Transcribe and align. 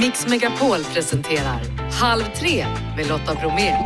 Mix 0.00 0.26
Megapol 0.26 0.84
presenterar 0.84 1.60
Halv 1.92 2.22
tre 2.36 2.66
med 2.96 3.08
Lotta 3.08 3.34
Bromé. 3.34 3.76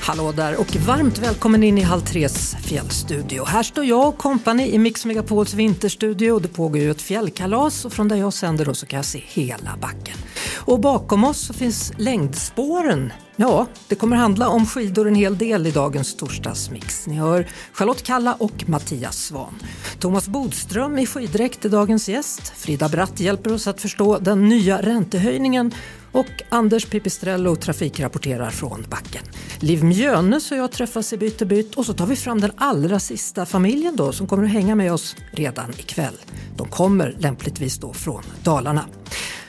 Hallå 0.00 0.32
där 0.32 0.60
och 0.60 0.76
varmt 0.76 1.18
välkommen 1.18 1.62
in 1.62 1.78
i 1.78 1.82
Halv 1.82 2.00
tres 2.00 2.56
fjällstudio. 2.62 3.44
Här 3.44 3.62
står 3.62 3.84
jag 3.84 4.08
och 4.08 4.18
kompani 4.18 4.74
i 4.74 4.78
Mix 4.78 5.06
Megapols 5.06 5.54
vinterstudio. 5.54 6.38
Det 6.38 6.48
pågår 6.48 6.78
ju 6.78 6.90
ett 6.90 7.02
fjällkalas 7.02 7.84
och 7.84 7.92
från 7.92 8.08
där 8.08 8.16
jag 8.16 8.32
sänder 8.32 8.64
då 8.64 8.74
så 8.74 8.86
kan 8.86 8.96
jag 8.96 9.04
se 9.04 9.22
hela 9.26 9.76
backen. 9.80 10.16
Och 10.56 10.80
bakom 10.80 11.24
oss 11.24 11.46
så 11.46 11.52
finns 11.52 11.92
längdspåren. 11.96 13.12
Ja, 13.40 13.66
det 13.88 13.94
kommer 13.94 14.16
handla 14.16 14.48
om 14.48 14.66
skidor 14.66 15.08
en 15.08 15.14
hel 15.14 15.38
del 15.38 15.66
i 15.66 15.70
dagens 15.70 16.16
torsdagsmix. 16.16 17.06
Ni 17.06 17.14
hör 17.14 17.46
Charlotte 17.72 18.02
Kalla 18.02 18.34
och 18.34 18.68
Mattias 18.68 19.16
Svan. 19.16 19.54
Thomas 19.98 20.28
Bodström 20.28 20.98
i 20.98 21.06
skiddräkt 21.06 21.64
är 21.64 21.68
dagens 21.68 22.08
gäst. 22.08 22.52
Frida 22.56 22.88
Bratt 22.88 23.20
hjälper 23.20 23.52
oss 23.52 23.66
att 23.66 23.80
förstå 23.80 24.18
den 24.18 24.48
nya 24.48 24.82
räntehöjningen 24.82 25.74
och 26.12 26.42
Anders 26.48 26.86
Pipistrello 26.86 27.56
trafikrapporterar 27.56 28.50
från 28.50 28.84
backen. 28.90 29.22
Liv 29.60 29.84
Mjönes 29.84 30.50
och 30.50 30.56
jag 30.56 30.72
träffas 30.72 31.12
i 31.12 31.16
Byte 31.16 31.46
byt 31.46 31.74
och 31.74 31.86
så 31.86 31.92
tar 31.92 32.06
vi 32.06 32.16
fram 32.16 32.40
den 32.40 32.52
allra 32.56 33.00
sista 33.00 33.46
familjen 33.46 33.96
då 33.96 34.12
som 34.12 34.26
kommer 34.26 34.44
att 34.44 34.50
hänga 34.50 34.74
med 34.74 34.92
oss 34.92 35.16
redan 35.32 35.70
ikväll. 35.70 36.16
De 36.56 36.68
kommer 36.68 37.16
lämpligtvis 37.18 37.78
då 37.78 37.92
från 37.92 38.22
Dalarna. 38.42 38.84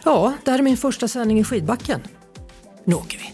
Ja, 0.04 0.34
det 0.46 0.52
här 0.52 0.60
är 0.60 0.64
min 0.64 0.78
första 0.78 1.08
sändning 1.08 1.40
i 1.40 1.44
skidbacken. 1.44 2.02
Nu 2.86 2.96
åker 2.96 3.18
vi! 3.18 3.34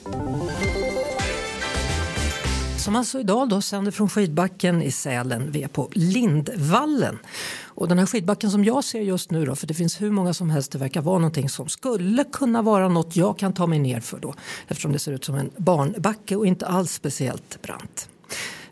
Som 2.80 2.96
alltså 2.96 3.20
idag 3.20 3.50
då 3.50 3.62
sänder 3.62 3.92
från 3.92 4.10
skidbacken 4.10 4.82
i 4.82 4.92
Sälen. 4.92 5.52
Vi 5.52 5.64
är 5.64 5.68
på 5.68 5.90
Lindvallen. 5.94 7.20
Och 7.66 7.88
den 7.88 8.00
här 8.00 8.06
skidbacken 8.06 8.52
som 8.52 8.64
jag 8.64 8.84
ser 8.84 9.02
just 9.02 9.32
nu 9.32 9.46
då, 9.46 9.56
för 9.56 9.68
det 9.68 9.74
finns 9.74 10.02
hur 10.02 10.12
många 10.12 10.34
som 10.34 10.50
helst, 10.50 10.72
det 10.72 10.78
verkar 10.78 11.02
vara 11.02 11.18
någonting 11.18 11.50
som 11.50 11.70
skulle 11.70 12.24
kunna 12.24 12.62
vara 12.62 12.88
något 12.88 13.16
jag 13.16 13.38
kan 13.38 13.54
ta 13.54 13.68
mig 13.68 13.80
ner 13.80 14.00
för 14.00 14.20
då. 14.20 14.34
Eftersom 14.68 14.92
det 14.92 15.00
ser 15.00 15.12
ut 15.12 15.26
som 15.26 15.36
en 15.36 15.52
barnbacke 15.58 16.36
och 16.36 16.48
inte 16.48 16.66
alls 16.66 16.94
speciellt 16.94 17.62
brant. 17.62 18.10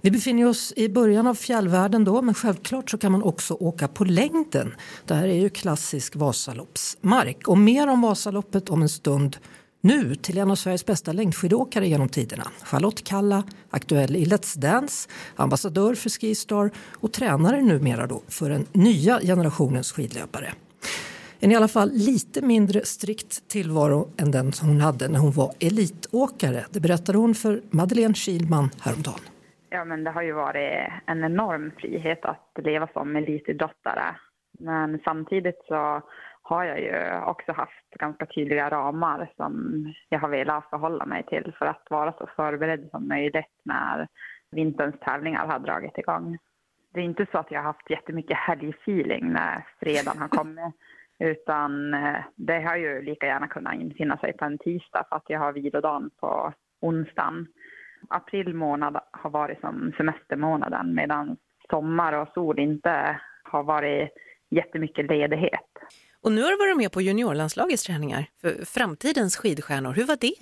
Vi 0.02 0.12
befinner 0.12 0.45
oss 0.45 0.73
i 0.76 0.89
början 0.89 1.28
av 1.28 1.36
fjällvärlden 1.36 2.04
då, 2.04 2.22
men 2.22 2.34
självklart 2.34 2.89
så 2.89 2.98
kan 2.98 3.12
man 3.12 3.23
också 3.23 3.54
åka 3.54 3.88
på 3.88 4.04
längden. 4.04 4.76
Det 5.06 5.14
här 5.14 5.28
är 5.28 5.42
ju 5.42 5.50
klassisk 5.50 6.16
Vasaloppsmark. 6.16 7.48
Och 7.48 7.58
mer 7.58 7.88
om 7.88 8.02
Vasaloppet 8.02 8.70
om 8.70 8.82
en 8.82 8.89
stund 8.89 9.38
nu 9.86 10.16
till 10.16 10.38
en 10.38 10.52
av 10.52 10.55
Sveriges 10.55 10.86
bästa 10.86 11.11
längdskidåkare 11.11 11.88
genom 11.88 12.09
tiderna. 12.09 12.44
Charlotte 12.64 13.03
Kalla, 13.03 13.44
aktuell 13.69 14.16
i 14.16 14.25
Let's 14.25 14.59
Dance, 14.59 15.09
ambassadör 15.36 15.95
för 15.95 16.09
Skistar 16.09 16.72
och 17.02 17.14
tränare 17.14 17.61
numera 17.61 18.08
då 18.08 18.22
för 18.27 18.50
den 18.50 18.66
nya 18.72 19.19
generationens 19.19 19.92
skidlöpare. 19.92 20.47
En 21.39 21.52
i 21.52 21.55
alla 21.55 21.67
fall 21.67 21.89
lite 21.92 22.42
mindre 22.42 22.86
strikt 22.86 23.47
tillvaro 23.47 24.09
än 24.17 24.31
den 24.31 24.52
som 24.52 24.67
hon 24.67 24.81
hade 24.81 25.08
när 25.08 25.19
hon 25.19 25.31
var 25.31 25.52
elitåkare. 25.59 26.66
Det 26.72 26.80
berättade 26.80 27.17
hon 27.17 27.36
för 27.36 27.61
Madeleine 27.70 28.14
Kilman 28.14 28.70
häromdagen. 28.81 29.20
Ja, 29.70 29.86
men 29.86 30.03
det 30.03 30.11
har 30.11 30.22
ju 30.22 30.33
varit 30.33 30.89
en 31.05 31.23
enorm 31.23 31.72
frihet 31.77 32.25
att 32.25 32.49
leva 32.64 32.88
som 32.94 33.16
elitidrottare. 33.16 34.16
Men 34.59 34.99
samtidigt 35.03 35.61
så 35.67 36.02
har 36.48 36.64
jag 36.64 36.80
ju 36.80 37.22
också 37.26 37.52
haft 37.52 37.90
ganska 38.00 38.26
tydliga 38.26 38.70
ramar 38.70 39.32
som 39.36 39.86
jag 40.10 40.20
har 40.20 40.30
velat 40.30 40.70
förhålla 40.70 41.06
mig 41.06 41.24
till 41.24 41.54
för 41.60 41.66
att 41.66 41.88
vara 41.90 42.12
så 42.12 42.28
förberedd 42.36 42.88
som 42.92 43.08
möjligt 43.08 43.62
när 43.64 44.08
vinterns 44.52 44.96
tävlingar 45.00 45.48
har 45.48 45.60
dragit 45.60 45.98
igång. 45.98 46.38
Det 46.94 47.00
är 47.00 47.04
inte 47.04 47.26
så 47.32 47.38
att 47.38 47.52
jag 47.52 47.60
har 47.60 47.66
haft 47.66 47.89
jättemycket 47.89 48.38
helgfeeling 48.38 49.32
när 49.32 49.67
fredagen 49.80 50.22
har 50.22 50.28
kommit 50.28 50.76
utan 51.20 51.94
eh, 51.94 52.17
det 52.36 52.61
har 52.61 52.76
ju 52.76 53.02
lika 53.02 53.26
gärna 53.26 53.48
kunnat 53.48 53.76
infinna 53.76 54.17
sig 54.17 54.34
på 54.34 54.45
en 54.45 54.58
tisdag 54.58 55.05
för 55.10 55.16
att 55.16 55.30
jag 55.30 55.39
har 55.39 55.54
vilodagen 55.54 56.10
på 56.20 56.54
onsdagen. 56.82 57.48
April 58.10 58.54
månad 58.54 59.00
har 59.11 59.30
varit 59.30 59.60
som 59.60 59.94
semestermånaden 59.98 60.95
medan 60.95 61.38
sommar 61.70 62.14
och 62.14 62.28
sol 62.34 62.60
inte 62.60 63.20
har 63.44 63.64
varit 63.64 64.10
jättemycket 64.50 65.05
ledighet. 65.05 65.74
Och 66.25 66.31
nu 66.31 66.41
har 66.41 66.52
du 66.52 66.58
varit 66.58 66.77
med 66.77 66.91
på 66.91 67.02
juniorlandslagets 67.02 67.83
träningar 67.83 68.25
för 68.41 68.65
framtidens 68.65 69.37
skidstjärnor. 69.37 69.93
Hur 69.93 70.05
var 70.05 70.17
det? 70.21 70.36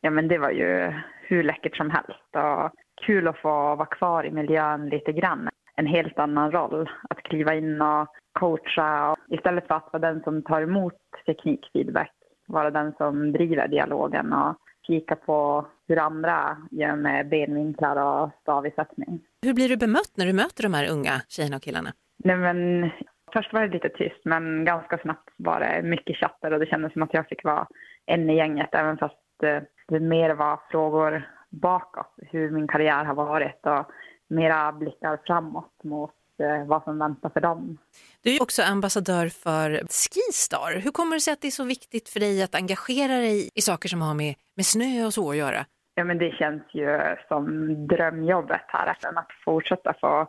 Ja, 0.00 0.10
men 0.10 0.28
det 0.28 0.38
var 0.38 0.50
ju 0.50 0.92
hur 1.28 1.42
läckert 1.42 1.76
som 1.76 1.90
helst 1.90 2.28
och 2.32 2.72
kul 3.06 3.28
att 3.28 3.38
få 3.38 3.48
vara 3.48 3.86
kvar 3.86 4.26
i 4.26 4.30
miljön 4.30 4.88
lite 4.88 5.12
grann. 5.12 5.48
En 5.76 5.86
helt 5.86 6.18
annan 6.18 6.52
roll 6.52 6.90
att 7.10 7.22
kliva 7.22 7.54
in 7.54 7.82
och 7.82 8.08
coacha 8.32 9.10
och 9.10 9.18
istället 9.28 9.66
för 9.66 9.74
att 9.74 9.88
vara 9.92 10.12
den 10.12 10.22
som 10.22 10.42
tar 10.42 10.62
emot 10.62 11.00
teknikfeedback, 11.26 12.12
vara 12.46 12.70
den 12.70 12.92
som 12.92 13.32
driver 13.32 13.68
dialogen 13.68 14.32
och 14.32 14.56
kika 14.86 15.16
på 15.16 15.66
hur 15.88 15.98
andra 15.98 16.56
gör 16.70 16.96
med 16.96 17.28
benvinklar 17.28 17.96
och 17.96 18.30
stavisättning. 18.40 19.20
Hur 19.42 19.54
blir 19.54 19.68
du 19.68 19.76
bemött 19.76 20.12
när 20.16 20.26
du 20.26 20.32
möter 20.32 20.62
de 20.62 20.74
här 20.74 20.90
unga 20.90 21.22
tjejerna 21.28 21.56
och 21.56 21.62
killarna? 21.62 21.92
Nej, 22.24 22.36
men 22.36 22.90
Först 23.32 23.52
var 23.52 23.60
det 23.60 23.74
lite 23.74 23.88
tyst, 23.88 24.20
men 24.24 24.64
ganska 24.64 24.98
snabbt 24.98 25.28
var 25.36 25.60
det 25.60 25.82
mycket 25.82 26.16
chatter 26.16 26.52
och 26.52 26.60
det 26.60 26.66
kändes 26.66 26.92
som 26.92 27.02
att 27.02 27.14
jag 27.14 27.28
fick 27.28 27.44
vara 27.44 27.66
en 28.06 28.30
i 28.30 28.36
gänget, 28.36 28.68
även 28.72 28.98
fast 28.98 29.42
eh, 29.42 29.62
det 29.88 30.00
mer 30.00 30.34
var 30.34 30.60
frågor 30.70 31.28
bakåt, 31.50 32.14
hur 32.16 32.50
min 32.50 32.68
karriär 32.68 33.04
har 33.04 33.14
varit 33.14 33.60
och 33.66 33.90
mera 34.28 34.72
blickar 34.72 35.18
framåt 35.26 35.84
mot 35.84 36.14
eh, 36.38 36.66
vad 36.66 36.82
som 36.82 36.98
väntar 36.98 37.28
för 37.28 37.40
dem. 37.40 37.78
Du 38.22 38.36
är 38.36 38.42
också 38.42 38.62
ambassadör 38.62 39.28
för 39.28 39.70
Skistar. 39.72 40.80
Hur 40.80 40.90
kommer 40.90 41.16
det 41.16 41.20
sig 41.20 41.32
att 41.32 41.40
det 41.40 41.48
är 41.48 41.50
så 41.50 41.64
viktigt 41.64 42.08
för 42.08 42.20
dig 42.20 42.42
att 42.42 42.54
engagera 42.54 43.12
dig 43.12 43.48
i 43.54 43.60
saker 43.60 43.88
som 43.88 44.02
har 44.02 44.14
med, 44.14 44.34
med 44.56 44.66
snö 44.66 45.06
och 45.06 45.14
så 45.14 45.30
att 45.30 45.36
göra? 45.36 45.64
Ja, 45.94 46.04
men 46.04 46.18
det 46.18 46.30
känns 46.30 46.62
ju 46.72 46.98
som 47.28 47.46
drömjobbet 47.86 48.64
här, 48.68 48.86
att 48.86 49.26
fortsätta 49.44 49.94
få 50.00 50.28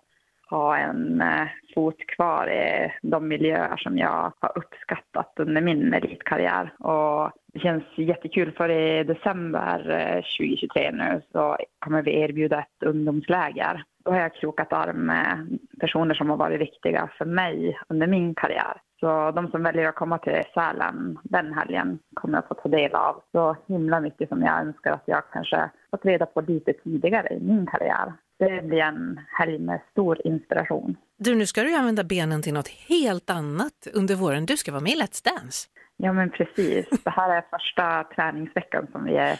ha 0.50 0.78
en 0.78 1.22
eh, 1.22 1.48
fot 1.76 1.98
kvar 2.08 2.48
i 2.52 2.92
de 3.02 3.28
miljöer 3.28 3.78
som 3.78 3.98
jag 3.98 4.34
har 4.40 4.58
uppskattat 4.58 5.34
under 5.40 5.62
min 5.62 5.94
elitkarriär. 5.94 6.74
Och 6.80 7.32
det 7.54 7.60
känns 7.60 7.84
jättekul 7.96 8.52
för 8.52 8.70
i 8.70 9.04
december 9.04 9.90
eh, 9.90 10.16
2023 10.16 10.92
nu 10.92 11.22
så 11.32 11.58
kommer 11.80 12.02
vi 12.02 12.20
erbjuda 12.20 12.60
ett 12.60 12.88
ungdomsläger. 12.88 13.84
Då 14.06 14.12
har 14.12 14.20
jag 14.20 14.36
krokat 14.36 14.74
arm 14.74 15.06
med 15.06 15.60
personer 15.80 16.16
som 16.16 16.30
har 16.30 16.38
varit 16.38 16.62
viktiga 16.62 17.10
för 17.18 17.26
mig 17.26 17.80
under 17.90 18.08
min 18.08 18.36
karriär. 18.36 18.82
Så 19.00 19.32
de 19.32 19.52
som 19.52 19.64
väljer 19.64 19.90
att 19.90 19.96
komma 19.96 20.18
till 20.18 20.42
Sälen 20.54 21.20
den 21.24 21.54
helgen 21.54 22.00
kommer 22.14 22.38
att 22.38 22.48
få 22.48 22.54
ta 22.54 22.70
del 22.70 22.96
av 22.96 23.22
så 23.32 23.56
himla 23.68 24.00
mycket 24.00 24.30
som 24.30 24.42
jag 24.42 24.60
önskar 24.60 24.92
att 24.92 25.04
jag 25.06 25.24
kanske 25.34 25.70
fått 25.92 26.06
reda 26.06 26.26
på 26.26 26.42
lite 26.42 26.74
tidigare 26.74 27.34
i 27.34 27.40
min 27.40 27.66
karriär 27.66 28.14
det 28.44 28.62
blir 28.68 28.80
en 28.80 29.20
helg 29.40 29.60
med 29.60 29.82
stor 29.92 30.28
inspiration. 30.28 30.96
Du, 31.18 31.36
nu 31.36 31.46
ska 31.46 31.64
du 31.64 31.76
använda 31.76 32.04
benen 32.04 32.42
till 32.42 32.54
något 32.54 32.68
helt 32.68 33.30
annat 33.30 33.88
under 33.94 34.16
våren. 34.16 34.46
Du 34.46 34.58
ska 34.58 34.72
vara 34.72 34.82
med 34.82 34.92
i 34.92 34.96
Let's 34.96 35.26
Dance. 35.26 35.68
Ja, 35.98 36.14
men 36.14 36.30
precis. 36.30 36.90
Det 37.04 37.10
här 37.10 37.30
är 37.38 37.44
första 37.52 38.04
träningsveckan 38.16 38.88
som 38.92 39.06
vi 39.06 39.16
är 39.16 39.40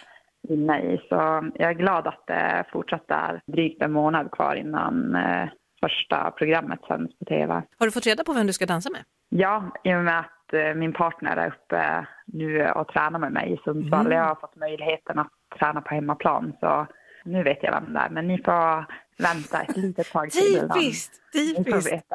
inne 0.50 0.82
i, 0.82 0.98
så 1.10 1.16
jag 1.56 1.70
är 1.70 1.74
glad 1.74 2.08
att 2.08 2.24
det 2.28 2.66
fortsatt 2.72 3.06
är 3.12 3.42
drygt 3.46 3.82
en 3.82 3.92
månad 3.92 4.32
kvar 4.32 4.56
innan 4.56 5.16
eh, 5.16 5.50
första 5.82 6.32
programmet 6.32 6.80
sänds 6.88 7.20
på 7.20 7.26
tv. 7.26 7.54
Har 7.54 7.86
du 7.86 7.92
fått 7.92 8.06
reda 8.06 8.24
på 8.24 8.34
vem 8.34 8.48
du 8.48 8.54
ska 8.54 8.66
dansa 8.66 8.90
med? 8.90 9.02
Ja, 9.30 9.72
i 9.84 9.94
och 9.94 10.04
med 10.04 10.20
att 10.20 10.54
eh, 10.54 10.74
min 10.74 10.94
partner 10.94 11.38
är 11.38 11.48
uppe 11.48 12.08
nu 12.26 12.68
och 12.68 12.88
tränar 12.88 13.20
med 13.20 13.32
mig 13.32 13.54
i 13.54 13.58
Sundsvall. 13.64 14.06
Mm. 14.06 14.18
Jag 14.18 14.26
har 14.26 14.36
fått 14.36 14.56
möjligheten 14.56 15.20
att 15.20 15.32
träna 15.60 15.82
på 15.82 15.96
hemmaplan, 15.96 16.54
så 16.60 16.88
nu 17.24 17.44
vet 17.44 17.60
jag 17.62 17.72
vem 17.72 17.94
det 17.94 18.00
är, 18.00 18.10
men 18.10 18.28
ni 18.28 18.38
får 18.38 18.86
vänta 19.18 19.62
ett 19.62 19.78
litet 19.78 20.12
tag 20.12 20.32
till. 20.32 20.60
Typiskt! 20.60 21.24
typiskt. 21.34 22.06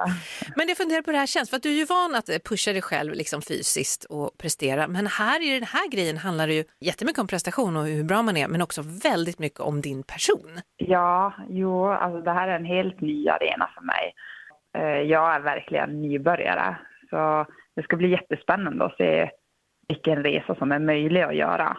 Men 0.57 0.69
jag 0.69 0.77
funderar 0.77 1.03
på 1.03 1.13
det 1.13 1.19
här 1.19 1.27
känns, 1.27 1.51
för 1.51 1.57
att 1.57 1.63
du 1.63 1.69
är 1.69 1.75
ju 1.75 1.85
van 1.85 2.15
att 2.15 2.45
pusha 2.45 2.73
dig 2.73 2.83
själv 2.83 3.13
liksom 3.15 3.43
fysiskt 3.43 4.05
och 4.05 4.39
prestera, 4.39 4.89
men 4.89 5.07
här 5.07 5.49
i 5.49 5.55
den 5.55 5.69
här 5.69 5.91
grejen 5.91 6.17
handlar 6.17 6.47
det 6.47 6.55
ju 6.55 6.65
jättemycket 6.81 7.19
om 7.19 7.27
prestation 7.27 7.77
och 7.77 7.85
hur 7.85 8.05
bra 8.05 8.23
man 8.23 8.37
är, 8.37 8.49
men 8.49 8.63
också 8.63 8.83
väldigt 9.03 9.39
mycket 9.39 9.61
om 9.61 9.81
din 9.81 10.03
person. 10.03 10.51
Ja, 10.77 11.33
jo, 11.49 11.87
alltså 11.87 12.21
det 12.21 12.33
här 12.33 12.49
är 12.49 12.57
en 12.57 12.65
helt 12.65 13.01
ny 13.01 13.29
arena 13.29 13.71
för 13.75 13.85
mig. 13.85 14.15
Eh, 14.79 15.03
jag 15.03 15.35
är 15.35 15.41
verkligen 15.41 16.03
nybörjare, 16.03 16.77
så 17.11 17.47
det 17.77 17.83
ska 17.83 17.97
bli 17.97 18.11
jättespännande 18.11 18.85
att 18.85 18.97
se 18.97 19.31
vilken 19.89 20.23
resa 20.23 20.55
som 20.55 20.73
är 20.73 20.79
möjlig 20.79 21.23
att 21.23 21.37
göra. 21.37 21.77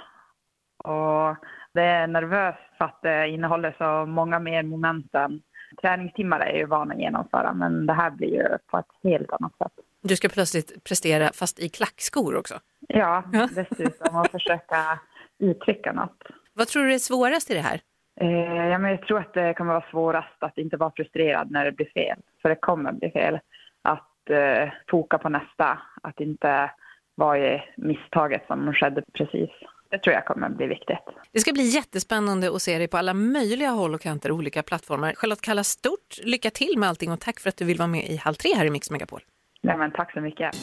Och 0.83 1.37
det 1.73 1.81
är 1.81 2.07
nervöst 2.07 2.59
för 2.77 2.85
att 2.85 2.99
det 3.01 3.29
innehåller 3.29 3.75
så 3.77 4.05
många 4.05 4.39
mer 4.39 4.63
moment 4.63 5.15
än 5.15 5.41
träningstimmar 5.81 6.39
är 6.39 6.45
jag 6.45 6.57
ju 6.57 6.65
van 6.65 6.91
att 6.91 6.99
genomföra 6.99 7.53
men 7.53 7.85
det 7.85 7.93
här 7.93 8.09
blir 8.09 8.27
ju 8.27 8.57
på 8.67 8.77
ett 8.77 8.91
helt 9.03 9.31
annat 9.31 9.57
sätt. 9.57 9.71
Du 10.01 10.15
ska 10.15 10.29
plötsligt 10.29 10.83
prestera 10.83 11.29
fast 11.33 11.59
i 11.59 11.69
klackskor 11.69 12.35
också? 12.35 12.53
Ja, 12.87 13.23
dessutom 13.55 14.15
och 14.15 14.27
försöka 14.27 14.99
uttrycka 15.39 15.93
något. 15.93 16.23
Vad 16.53 16.67
tror 16.67 16.83
du 16.83 16.93
är 16.93 16.97
svårast 16.97 17.51
i 17.51 17.53
det 17.53 17.59
här? 17.59 17.81
Eh, 18.21 18.67
ja, 18.67 18.77
men 18.77 18.91
jag 18.91 19.01
tror 19.01 19.19
att 19.19 19.33
det 19.33 19.53
kommer 19.53 19.73
vara 19.73 19.89
svårast 19.91 20.43
att 20.43 20.57
inte 20.57 20.77
vara 20.77 20.91
frustrerad 20.95 21.51
när 21.51 21.65
det 21.65 21.71
blir 21.71 21.89
fel, 21.93 22.17
för 22.41 22.49
det 22.49 22.55
kommer 22.55 22.91
bli 22.91 23.11
fel. 23.11 23.39
Att 23.81 24.29
eh, 24.29 24.69
foka 24.91 25.17
på 25.17 25.29
nästa, 25.29 25.79
att 26.03 26.19
inte 26.19 26.71
vara 27.15 27.37
i 27.37 27.63
misstaget 27.77 28.47
som 28.47 28.73
skedde 28.73 29.03
precis. 29.13 29.49
Det 29.91 29.99
tror 29.99 30.13
jag 30.13 30.25
kommer 30.25 30.49
bli 30.49 30.67
viktigt. 30.67 31.05
Det 31.31 31.39
ska 31.39 31.53
bli 31.53 31.63
jättespännande 31.63 32.55
att 32.55 32.61
se 32.61 32.77
dig 32.77 32.87
på 32.87 32.97
alla 32.97 33.13
möjliga 33.13 33.69
håll 33.69 33.93
och 33.93 34.01
kanter 34.01 34.31
och 34.31 34.37
olika 34.37 34.63
plattformar. 34.63 35.13
Charlotte 35.15 35.41
Kalla, 35.41 35.63
stort 35.63 36.17
lycka 36.23 36.49
till 36.49 36.73
med 36.77 36.89
allting 36.89 37.11
och 37.11 37.19
tack 37.19 37.39
för 37.39 37.49
att 37.49 37.57
du 37.57 37.65
vill 37.65 37.77
vara 37.77 37.87
med 37.87 38.09
i 38.09 38.17
Halv 38.17 38.35
tre 38.35 38.53
här 38.55 38.65
i 38.65 38.69
Mix 38.69 38.91
Megapol. 38.91 39.21
Ja, 39.61 39.77
men 39.77 39.91
tack 39.91 40.13
så 40.13 40.21
mycket. 40.21 40.55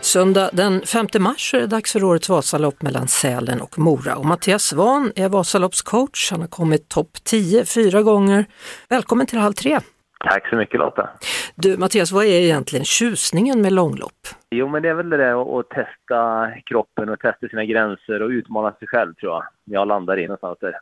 Söndag 0.00 0.50
den 0.52 0.82
5 0.86 1.06
mars 1.18 1.54
är 1.54 1.60
det 1.60 1.66
dags 1.66 1.92
för 1.92 2.04
årets 2.04 2.28
Vasalopp 2.28 2.82
mellan 2.82 3.08
Sälen 3.08 3.60
och 3.60 3.78
Mora. 3.78 4.16
Och 4.16 4.24
Mattias 4.24 4.62
Svan 4.62 5.12
är 5.16 5.28
Vasaloppscoach. 5.28 6.30
Han 6.30 6.40
har 6.40 6.48
kommit 6.48 6.88
topp 6.88 7.24
10 7.24 7.64
fyra 7.64 8.02
gånger. 8.02 8.44
Välkommen 8.88 9.26
till 9.26 9.38
Halv 9.38 9.52
tre! 9.52 9.80
Tack 10.24 10.48
så 10.48 10.56
mycket 10.56 10.80
Lotta! 10.80 11.08
Du 11.54 11.76
Mattias, 11.76 12.12
vad 12.12 12.24
är 12.24 12.40
egentligen 12.40 12.84
tjusningen 12.84 13.62
med 13.62 13.72
långlopp? 13.72 14.12
Jo 14.50 14.68
men 14.68 14.82
det 14.82 14.88
är 14.88 14.94
väl 14.94 15.10
det 15.10 15.16
där 15.16 15.60
att 15.60 15.68
testa 15.68 16.50
kroppen 16.66 17.08
och 17.08 17.20
testa 17.20 17.48
sina 17.48 17.64
gränser 17.64 18.22
och 18.22 18.28
utmana 18.28 18.72
sig 18.72 18.88
själv 18.88 19.14
tror 19.14 19.32
jag. 19.32 19.44
Jag 19.64 19.88
landar 19.88 20.18
i 20.18 20.22
någonstans 20.22 20.58
där. 20.60 20.78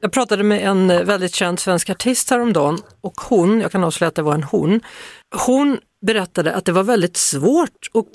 Jag 0.00 0.12
pratade 0.12 0.42
med 0.42 0.60
en 0.68 0.88
väldigt 0.88 1.34
känd 1.34 1.60
svensk 1.60 1.90
artist 1.90 2.30
häromdagen 2.30 2.78
och 3.00 3.14
hon, 3.28 3.60
jag 3.60 3.72
kan 3.72 3.84
avslöja 3.84 4.08
att 4.08 4.14
det 4.14 4.22
var 4.22 4.34
en 4.34 4.42
hon, 4.42 4.80
hon 5.46 5.78
berättade 6.06 6.54
att 6.54 6.64
det 6.64 6.72
var 6.72 6.82
väldigt 6.82 7.16
svårt 7.16 7.90
att 7.94 8.06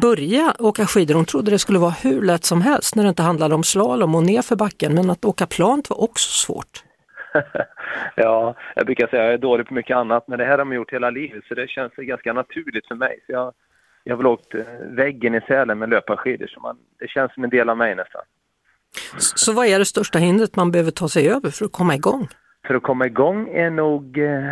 börja 0.00 0.54
åka 0.58 0.86
skidor. 0.86 1.14
Hon 1.14 1.24
trodde 1.24 1.50
det 1.50 1.58
skulle 1.58 1.78
vara 1.78 1.90
hur 1.90 2.22
lätt 2.22 2.44
som 2.44 2.62
helst 2.62 2.96
när 2.96 3.02
det 3.02 3.08
inte 3.08 3.22
handlade 3.22 3.54
om 3.54 3.64
slalom 3.64 4.14
och 4.14 4.22
nerför 4.22 4.56
backen, 4.56 4.94
men 4.94 5.10
att 5.10 5.24
åka 5.24 5.46
plant 5.46 5.90
var 5.90 6.00
också 6.00 6.30
svårt. 6.30 6.83
ja, 8.14 8.54
jag 8.74 8.86
brukar 8.86 9.06
säga 9.06 9.22
att 9.22 9.26
jag 9.26 9.34
är 9.34 9.38
dålig 9.38 9.66
på 9.66 9.74
mycket 9.74 9.96
annat, 9.96 10.28
men 10.28 10.38
det 10.38 10.44
här 10.44 10.58
har 10.58 10.64
man 10.64 10.76
gjort 10.76 10.92
hela 10.92 11.10
livet 11.10 11.44
så 11.48 11.54
det 11.54 11.68
känns 11.68 11.92
ganska 11.96 12.32
naturligt 12.32 12.86
för 12.86 12.94
mig. 12.94 13.20
Så 13.26 13.32
jag, 13.32 13.52
jag 14.04 14.12
har 14.12 14.16
väl 14.16 14.26
åkt 14.26 14.54
eh, 14.54 14.60
väggen 14.80 15.34
i 15.34 15.40
Sälen 15.40 15.78
med 15.78 15.88
löparskidor, 15.88 16.46
så 16.46 16.60
man, 16.60 16.76
det 16.98 17.08
känns 17.08 17.34
som 17.34 17.44
en 17.44 17.50
del 17.50 17.68
av 17.68 17.76
mig 17.76 17.94
nästan. 17.94 18.22
Så 19.18 19.52
vad 19.52 19.66
är 19.66 19.78
det 19.78 19.84
största 19.84 20.18
hindret 20.18 20.56
man 20.56 20.70
behöver 20.70 20.90
ta 20.90 21.08
sig 21.08 21.28
över 21.28 21.50
för 21.50 21.64
att 21.64 21.72
komma 21.72 21.94
igång? 21.94 22.28
För 22.66 22.74
att 22.74 22.82
komma 22.82 23.06
igång 23.06 23.48
är 23.48 23.70
nog 23.70 24.18
eh, 24.18 24.50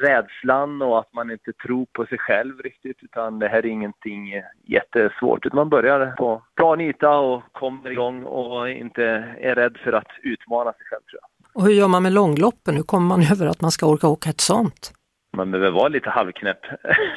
rädslan 0.00 0.82
och 0.82 0.98
att 0.98 1.12
man 1.12 1.30
inte 1.30 1.52
tror 1.52 1.86
på 1.92 2.06
sig 2.06 2.18
själv 2.18 2.60
riktigt 2.60 2.96
utan 3.02 3.38
det 3.38 3.48
här 3.48 3.58
är 3.58 3.66
ingenting 3.66 4.42
jättesvårt 4.64 5.46
utan 5.46 5.56
man 5.56 5.68
börjar 5.68 6.14
på 6.16 6.42
bra 6.56 6.82
yta 6.82 7.18
och 7.18 7.42
kommer 7.52 7.90
igång 7.90 8.24
och 8.24 8.70
inte 8.70 9.04
är 9.40 9.54
rädd 9.54 9.78
för 9.84 9.92
att 9.92 10.10
utmana 10.22 10.72
sig 10.72 10.86
själv 10.90 11.02
tror 11.10 11.20
jag. 11.22 11.35
Och 11.56 11.62
hur 11.62 11.72
gör 11.72 11.88
man 11.88 12.02
med 12.02 12.12
långloppen? 12.12 12.76
Hur 12.76 12.82
kommer 12.82 13.06
man 13.06 13.20
över 13.32 13.46
att 13.46 13.60
man 13.60 13.70
ska 13.70 13.86
orka 13.86 14.08
åka 14.08 14.30
ett 14.30 14.40
sånt? 14.40 14.92
Man 15.36 15.50
behöver 15.50 15.70
vara 15.70 15.88
lite 15.88 16.10
halvknäpp. 16.10 16.60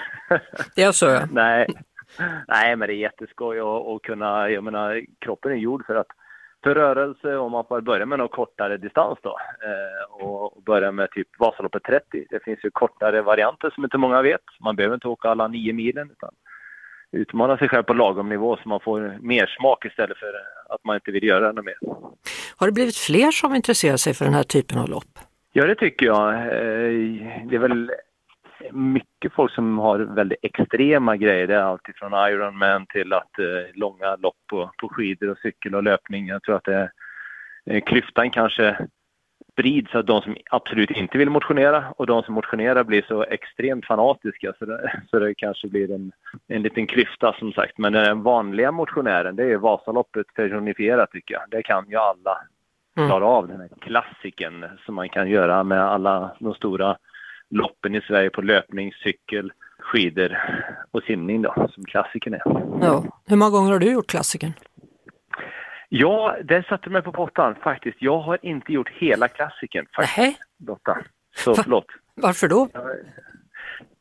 Det 0.76 0.84
är 0.84 0.92
så? 0.92 1.06
Ja. 1.06 1.22
Nej. 1.32 1.68
Nej, 2.48 2.76
men 2.76 2.88
det 2.88 2.94
är 2.94 2.98
jätteskoj 3.08 3.60
att 3.60 4.02
kunna, 4.02 4.50
jag 4.50 4.64
menar 4.64 5.02
kroppen 5.20 5.52
är 5.52 5.56
gjord 5.56 5.86
för 5.86 5.96
att 5.96 6.08
för 6.64 6.76
rörelse 6.76 7.36
om 7.36 7.52
man 7.52 7.66
får 7.66 7.82
börja 7.82 8.06
med 8.06 8.20
någon 8.20 8.28
kortare 8.30 8.78
distans 8.78 9.20
då 9.22 9.38
eh, 9.64 10.26
och 10.26 10.64
börja 10.64 10.92
med 10.92 11.12
typ 11.12 11.28
Vasaloppet 11.40 11.84
30. 11.84 12.26
Det 12.30 12.44
finns 12.44 12.60
ju 12.64 12.72
kortare 12.72 13.22
varianter 13.22 13.70
som 13.70 13.84
inte 13.84 13.98
många 13.98 14.22
vet. 14.22 14.42
Man 14.60 14.76
behöver 14.76 14.96
inte 14.96 15.08
åka 15.08 15.30
alla 15.30 15.48
nio 15.48 15.74
milen 15.74 16.12
utan 16.12 16.30
utmana 17.12 17.58
sig 17.58 17.70
själv 17.70 17.84
på 17.84 17.94
lagom 17.94 18.30
nivå 18.30 18.58
så 18.64 18.70
man 18.70 18.80
får 18.80 19.18
mer 19.22 19.56
smak 19.60 19.86
istället 19.86 20.18
för 20.18 20.34
att 20.70 20.84
man 20.84 20.96
inte 20.96 21.12
vill 21.12 21.24
göra 21.24 21.52
något 21.52 21.66
mer. 21.66 21.78
Har 22.60 22.68
det 22.68 22.74
blivit 22.74 22.98
fler 22.98 23.32
som 23.32 23.56
intresserar 23.56 23.98
sig 23.98 24.14
för 24.14 24.26
den 24.26 24.34
här 24.34 24.44
typen 24.44 24.78
av 24.78 24.90
lopp? 24.90 25.20
Ja, 25.54 25.66
det 25.66 25.76
tycker 25.76 26.06
jag. 26.06 26.34
Eh, 26.34 27.48
det 27.50 27.56
är 27.56 27.60
väl 27.60 27.92
mycket 28.72 29.34
folk 29.34 29.52
som 29.52 29.78
har 29.78 30.00
väldigt 30.00 30.40
extrema 30.42 31.18
grejer. 31.18 31.48
Det 31.48 31.56
är 31.56 31.62
allt 31.62 31.82
från 31.96 32.14
Ironman 32.14 32.86
till 32.86 33.14
att 33.14 33.40
eh, 33.40 33.76
långa 33.76 34.16
lopp 34.16 34.36
på, 34.50 34.72
på 34.82 34.90
skidor 34.90 35.30
och 35.30 35.38
cykel 35.38 35.76
och 35.76 35.84
löpning. 35.84 36.28
Jag 36.28 36.44
tror 36.44 36.56
att 36.56 36.64
det, 36.64 36.92
är 37.66 37.80
klyftan 37.80 38.32
kanske 38.32 38.88
sprids 39.60 39.96
av 39.96 40.06
de 40.06 40.22
som 40.22 40.36
absolut 40.52 40.92
inte 40.92 41.18
vill 41.18 41.30
motionera 41.30 41.86
och 41.98 42.08
de 42.08 42.24
som 42.24 42.34
motionerar 42.34 42.84
blir 42.84 43.06
så 43.08 43.24
extremt 43.24 43.86
fanatiska 43.86 44.54
så 44.60 44.66
det, 44.66 45.02
så 45.10 45.20
det 45.20 45.34
kanske 45.34 45.68
blir 45.68 45.92
en, 45.92 46.12
en 46.48 46.62
liten 46.62 46.88
klyfta 46.88 47.36
som 47.40 47.52
sagt. 47.52 47.78
Men 47.78 47.94
den 47.94 48.24
vanliga 48.24 48.72
motionären, 48.72 49.36
det 49.36 49.44
är 49.44 49.58
Vasaloppet 49.58 50.34
personifierat 50.36 51.12
tycker 51.12 51.34
jag. 51.34 51.44
Det 51.52 51.64
kan 51.64 51.90
ju 51.90 51.96
alla 51.96 52.38
mm. 52.98 53.10
klara 53.10 53.26
av, 53.26 53.48
den 53.48 53.60
här 53.60 53.70
klassiken 53.82 54.66
som 54.86 54.96
man 54.96 55.10
kan 55.10 55.30
göra 55.30 55.64
med 55.64 55.82
alla 55.82 56.32
de 56.40 56.54
stora 56.54 56.98
loppen 57.50 57.96
i 57.96 58.02
Sverige 58.02 58.30
på 58.30 58.42
löpning, 58.42 58.94
cykel, 59.04 59.52
skidor 59.80 60.38
och 60.92 61.04
simning 61.04 61.42
då, 61.42 61.68
som 61.72 61.86
klassikern 61.86 62.34
är. 62.34 62.42
Ja. 62.82 63.04
Hur 63.26 63.36
många 63.36 63.52
gånger 63.52 63.72
har 63.72 63.80
du 63.80 63.92
gjort 63.92 64.08
klassikern? 64.08 64.54
Ja, 65.90 66.38
det 66.44 66.68
satte 66.68 66.90
mig 66.90 67.02
på 67.02 67.12
pottan 67.12 67.56
faktiskt. 67.56 68.02
Jag 68.02 68.20
har 68.20 68.38
inte 68.42 68.74
gjort 68.74 68.90
hela 68.90 69.28
klassikern 69.28 69.86
faktiskt, 69.96 70.40
Lotta. 70.68 70.98
Så 71.36 71.56
förlåt. 71.56 71.86
Varför 72.16 72.48
då? 72.48 72.70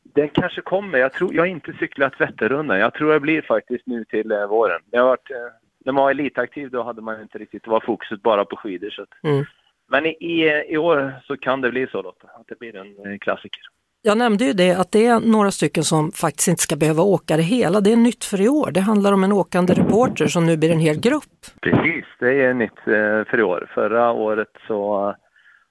Den 0.02 0.28
kanske 0.28 0.60
kommer. 0.60 0.98
Jag, 0.98 1.12
tror, 1.12 1.34
jag 1.34 1.42
har 1.42 1.46
inte 1.46 1.72
cyklat 1.72 2.20
Vätternrundan. 2.20 2.78
Jag 2.78 2.94
tror 2.94 3.12
det 3.12 3.20
blir 3.20 3.42
faktiskt 3.42 3.86
nu 3.86 4.04
till 4.04 4.32
eh, 4.32 4.46
våren. 4.46 4.80
Det 4.86 4.98
har 4.98 5.06
varit, 5.06 5.30
eh, 5.30 5.36
när 5.84 5.92
man 5.92 6.04
var 6.04 6.10
elitaktiv 6.10 6.70
då 6.70 6.82
hade 6.82 7.02
man 7.02 7.22
inte 7.22 7.38
riktigt, 7.38 7.64
det 7.64 7.70
var 7.70 7.80
fokuset 7.80 8.22
bara 8.22 8.44
på 8.44 8.56
skidor. 8.56 8.90
Så 8.90 9.02
att, 9.02 9.24
mm. 9.24 9.44
Men 9.88 10.06
i, 10.06 10.10
i, 10.20 10.64
i, 10.68 10.76
år 10.76 11.14
så 11.24 11.36
kan 11.36 11.60
det 11.60 11.70
bli 11.70 11.86
så 11.86 12.02
Lotta, 12.02 12.28
att 12.34 12.46
det 12.46 12.58
blir 12.58 12.76
en 12.76 13.12
eh, 13.12 13.18
klassiker. 13.18 13.62
Jag 14.02 14.18
nämnde 14.18 14.44
ju 14.44 14.52
det 14.52 14.74
att 14.74 14.92
det 14.92 15.06
är 15.06 15.20
några 15.20 15.50
stycken 15.50 15.84
som 15.84 16.12
faktiskt 16.12 16.48
inte 16.48 16.62
ska 16.62 16.76
behöva 16.76 17.02
åka 17.02 17.36
det 17.36 17.42
hela. 17.42 17.80
Det 17.80 17.92
är 17.92 17.96
nytt 17.96 18.24
för 18.24 18.40
i 18.40 18.48
år. 18.48 18.70
Det 18.70 18.80
handlar 18.80 19.12
om 19.12 19.24
en 19.24 19.32
åkande 19.32 19.74
reporter 19.74 20.26
som 20.26 20.46
nu 20.46 20.56
blir 20.56 20.72
en 20.72 20.80
hel 20.80 21.00
grupp. 21.00 21.38
Precis, 21.62 22.04
det 22.20 22.42
är 22.44 22.54
nytt 22.54 22.78
eh, 22.86 23.30
för 23.30 23.38
i 23.38 23.42
år. 23.42 23.70
Förra 23.74 24.12
året 24.12 24.52
så 24.66 25.14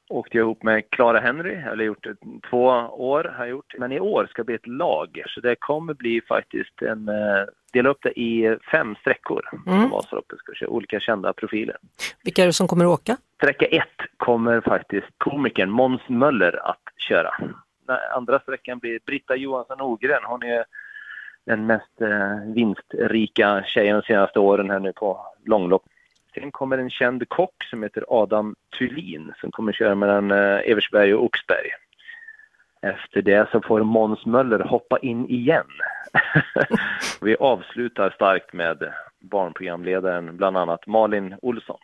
åkte 0.10 0.38
jag 0.38 0.46
ihop 0.46 0.64
med 0.64 0.90
Clara 0.90 1.20
Henry, 1.20 1.56
eller 1.56 1.84
gjort 1.84 2.04
det 2.04 2.16
två 2.50 2.64
år 2.92 3.34
har 3.38 3.46
jag 3.46 3.50
gjort. 3.50 3.74
Men 3.78 3.92
i 3.92 4.00
år 4.00 4.28
ska 4.30 4.42
det 4.42 4.46
bli 4.46 4.56
ett 4.56 4.68
lag, 4.68 5.24
så 5.28 5.42
det 5.42 5.56
kommer 5.60 5.94
bli 5.94 6.22
faktiskt 6.28 6.82
en, 6.82 7.10
eh, 7.10 7.46
dela 7.74 7.90
upp 7.90 8.00
det 8.02 8.20
i 8.20 8.58
fem 8.72 8.96
sträckor. 8.96 9.42
Mm. 9.68 9.90
Vasaloppet 9.90 10.40
ska 10.40 10.54
köra, 10.54 10.70
olika 10.70 11.00
kända 11.00 11.34
profiler. 11.34 11.78
Vilka 12.24 12.42
är 12.42 12.46
det 12.46 12.54
som 12.54 12.68
kommer 12.68 12.86
att 12.86 13.00
åka? 13.00 13.18
Sträcka 13.38 13.66
ett 13.66 14.00
kommer 14.18 14.62
faktiskt 14.62 15.08
komikern 15.18 15.70
Måns 15.70 16.02
Möller 16.10 16.70
att 16.70 16.84
köra. 17.10 17.34
Andra 18.16 18.40
sträckan 18.40 18.80
blir 18.80 19.00
Britta 19.06 19.36
Johansson 19.36 19.82
Ogren. 19.82 20.24
Hon 20.24 20.44
är 20.44 20.66
den 21.46 21.66
mest 21.66 22.02
eh, 22.02 22.54
vinstrika 22.54 23.64
tjejen 23.68 23.96
de 23.96 24.02
senaste 24.02 24.40
åren 24.40 24.70
här 24.70 24.80
nu 24.80 24.94
på 24.94 25.26
långlopp. 25.46 25.84
Sen 26.34 26.52
kommer 26.52 26.78
en 26.78 26.90
känd 26.90 27.30
kock 27.30 27.64
som 27.70 27.84
heter 27.84 28.06
Adam 28.08 28.56
Thulin 28.78 29.34
som 29.42 29.52
kommer 29.52 29.74
köra 29.74 29.96
mellan 29.96 30.32
eh, 30.32 30.72
Eversberg 30.72 31.14
och 31.14 31.24
Oxberg. 31.24 31.72
Efter 32.82 33.22
det 33.22 33.50
så 33.52 33.62
får 33.62 33.84
Måns 33.84 34.26
Möller 34.26 34.60
hoppa 34.60 34.98
in 34.98 35.30
igen. 35.30 35.68
Vi 37.22 37.36
avslutar 37.36 38.10
starkt 38.10 38.54
med 38.54 38.94
barnprogramledaren, 39.20 40.38
bland 40.38 40.58
annat 40.58 40.88
Malin 40.88 41.36
Olsson. 41.42 41.80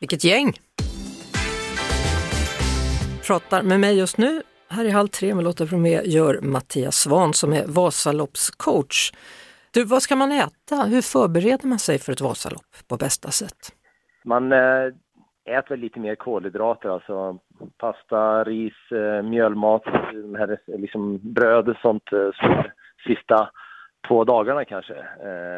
Vilket 0.00 0.24
gäng! 0.24 0.52
Pratar 3.26 3.62
med 3.62 3.80
mig 3.80 3.98
just 3.98 4.18
nu 4.18 4.42
här 4.70 4.84
i 4.84 4.90
Halv 4.90 5.08
tre 5.08 5.34
med 5.34 5.44
Lotta 5.44 5.64
Bromé 5.64 6.02
gör 6.04 6.40
Mattias 6.42 6.96
Svan 6.96 7.32
som 7.32 7.52
är 7.52 7.66
Vasaloppscoach. 7.66 9.12
Du, 9.74 9.84
vad 9.84 10.02
ska 10.02 10.16
man 10.16 10.32
äta? 10.32 10.76
Hur 10.76 11.02
förbereder 11.02 11.68
man 11.68 11.78
sig 11.78 11.98
för 11.98 12.12
ett 12.12 12.20
Vasalopp 12.20 12.88
på 12.88 12.96
bästa 12.96 13.30
sätt? 13.30 13.72
Man 14.24 14.52
eh, 14.52 14.86
äter 15.58 15.76
lite 15.76 16.00
mer 16.00 16.14
kolhydrater, 16.14 16.88
alltså 16.88 17.38
pasta, 17.78 18.44
ris, 18.44 18.92
eh, 18.92 19.22
mjölmat, 19.22 19.82
liksom 20.66 21.18
bröd 21.22 21.68
och 21.68 21.76
sånt 21.76 22.12
eh, 22.12 22.30
sista 23.06 23.50
två 24.08 24.24
dagarna 24.24 24.64
kanske, 24.64 24.94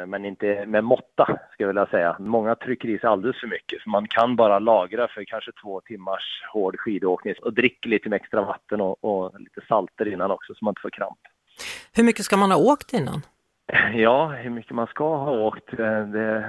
men 0.06 0.24
inte 0.24 0.66
med 0.66 0.84
måtta 0.84 1.24
ska 1.24 1.62
jag 1.62 1.68
vilja 1.68 1.86
säga. 1.86 2.16
Många 2.18 2.54
trycker 2.54 2.88
i 2.88 2.98
sig 2.98 3.08
alldeles 3.08 3.40
för 3.40 3.46
mycket, 3.46 3.82
så 3.82 3.90
man 3.90 4.08
kan 4.08 4.36
bara 4.36 4.58
lagra 4.58 5.08
för 5.08 5.24
kanske 5.24 5.50
två 5.62 5.80
timmars 5.80 6.44
hård 6.52 6.76
skidåkning 6.78 7.34
och 7.42 7.54
dricka 7.54 7.88
lite 7.88 8.16
extra 8.16 8.42
vatten 8.42 8.80
och, 8.80 9.04
och 9.04 9.40
lite 9.40 9.60
salter 9.68 10.12
innan 10.12 10.30
också 10.30 10.54
så 10.54 10.64
man 10.64 10.72
inte 10.72 10.80
får 10.80 10.90
kramp. 10.90 11.18
Hur 11.96 12.04
mycket 12.04 12.24
ska 12.24 12.36
man 12.36 12.50
ha 12.50 12.58
åkt 12.58 12.92
innan? 12.92 13.22
Ja, 13.94 14.26
hur 14.26 14.50
mycket 14.50 14.72
man 14.72 14.86
ska 14.86 15.16
ha 15.16 15.30
åkt, 15.30 15.76
det 16.12 16.48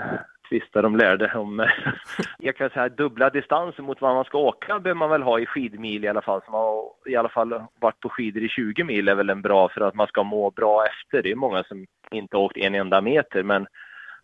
tvistar 0.52 0.84
de 0.84 0.96
lärde 0.96 1.34
om. 1.36 1.68
Jag 2.38 2.56
kan 2.56 2.70
säga 2.70 2.90
dubbla 2.90 3.30
distanser 3.30 3.84
mot 3.84 4.02
vad 4.02 4.16
man 4.16 4.26
ska 4.26 4.38
åka 4.38 4.80
behöver 4.80 5.00
man 5.00 5.10
väl 5.10 5.22
ha 5.22 5.40
i 5.40 5.46
skidmil 5.46 6.04
i 6.06 6.08
alla 6.08 6.22
fall. 6.22 6.42
Som 6.46 6.54
har 6.54 6.92
i 7.06 7.16
alla 7.16 7.30
fall 7.30 7.64
varit 7.80 8.00
på 8.00 8.10
skidor 8.10 8.44
i 8.44 8.50
20 8.50 8.84
mil 8.84 9.08
är 9.08 9.16
väl 9.16 9.30
en 9.30 9.42
bra 9.42 9.70
för 9.70 9.82
att 9.82 9.96
man 9.96 10.08
ska 10.08 10.24
må 10.24 10.52
bra 10.52 10.86
efter. 10.86 11.24
Det 11.24 11.32
är 11.32 11.36
många 11.36 11.64
som 11.64 11.86
inte 12.12 12.38
åkt 12.38 12.58
en 12.58 12.76
enda 12.76 13.02
meter 13.02 13.44
men 13.44 13.68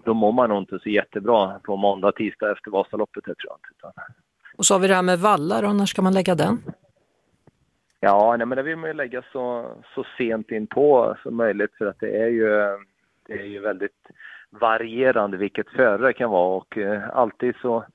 då 0.05 0.13
mår 0.13 0.31
man 0.31 0.50
nog 0.50 0.57
inte 0.57 0.79
så 0.79 0.89
jättebra 0.89 1.60
på 1.63 1.75
måndag, 1.75 2.12
tisdag 2.12 2.51
efter 2.51 2.72
Vasaloppet 2.72 3.24
tror 3.24 3.36
jag 3.43 3.57
inte. 3.74 4.01
Och 4.57 4.65
så 4.65 4.74
har 4.74 4.79
vi 4.79 4.88
det 4.88 4.96
här 4.96 5.03
med 5.03 5.19
vallar, 5.19 5.63
och 5.63 5.75
när 5.75 5.86
ska 5.86 6.01
man 6.01 6.13
lägga 6.13 6.36
den? 6.36 6.57
Ja, 8.00 8.36
nej, 8.38 8.48
men 8.48 8.55
det 8.55 8.63
vill 8.63 8.75
man 8.75 8.89
ju 8.89 8.93
lägga 8.93 9.24
så, 9.31 9.72
så 9.96 10.05
sent 10.17 10.51
in 10.51 10.67
på 10.67 11.17
som 11.24 11.36
möjligt 11.36 11.75
för 11.77 11.86
att 11.86 12.00
det 12.00 12.17
är 12.17 12.27
ju, 12.27 12.50
det 13.27 13.34
är 13.34 13.46
ju 13.46 13.60
väldigt 13.60 14.07
varierande 14.50 15.38
vilket 15.38 15.70
före 15.70 16.08
det 16.08 16.13
kan 16.13 16.30
vara 16.30 16.58
och 16.58 16.77
eh, 16.77 17.10
alltid 17.13 17.56
så, 17.62 17.86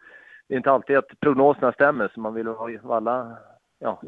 det 0.48 0.54
är 0.54 0.58
inte 0.58 0.70
alltid 0.70 0.96
att 0.96 1.20
prognoserna 1.20 1.72
stämmer 1.72 2.10
så 2.14 2.20
man 2.20 2.34
vill 2.34 2.46
ha 2.46 2.68
valla 2.82 3.38
ja, 3.78 4.02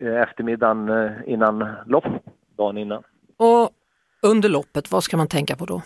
eftermiddagen 0.00 0.88
eh, 0.88 1.12
innan 1.26 1.68
lopp, 1.86 2.04
dagen 2.56 2.78
innan. 2.78 3.02
Och 3.36 3.70
under 4.22 4.48
loppet, 4.48 4.92
vad 4.92 5.04
ska 5.04 5.16
man 5.16 5.28
tänka 5.28 5.56
på 5.56 5.64
då? 5.64 5.82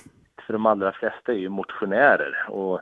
För 0.46 0.52
de 0.52 0.66
allra 0.66 0.92
flesta 0.92 1.32
är 1.32 1.36
ju 1.36 1.48
motionärer 1.48 2.46
och 2.48 2.80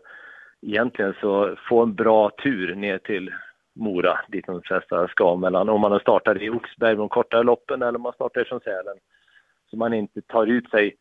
egentligen 0.62 1.14
så 1.20 1.56
få 1.68 1.82
en 1.82 1.94
bra 1.94 2.30
tur 2.42 2.74
ner 2.74 2.98
till 2.98 3.34
Mora 3.74 4.18
dit 4.28 4.46
de 4.46 4.62
flesta 4.62 5.08
ska 5.08 5.36
mellan 5.36 5.68
om 5.68 5.80
man 5.80 6.00
startar 6.00 6.42
i 6.42 6.50
Oxberg 6.50 6.96
de 6.96 7.08
kortare 7.08 7.42
loppen 7.42 7.82
eller 7.82 7.96
om 7.96 8.02
man 8.02 8.12
startar 8.12 8.44
från 8.44 8.60
Sälen. 8.60 8.96
Så 9.70 9.76
man 9.76 9.94
inte 9.94 10.22
tar 10.22 10.46
ut 10.46 10.70
sig 10.70 10.96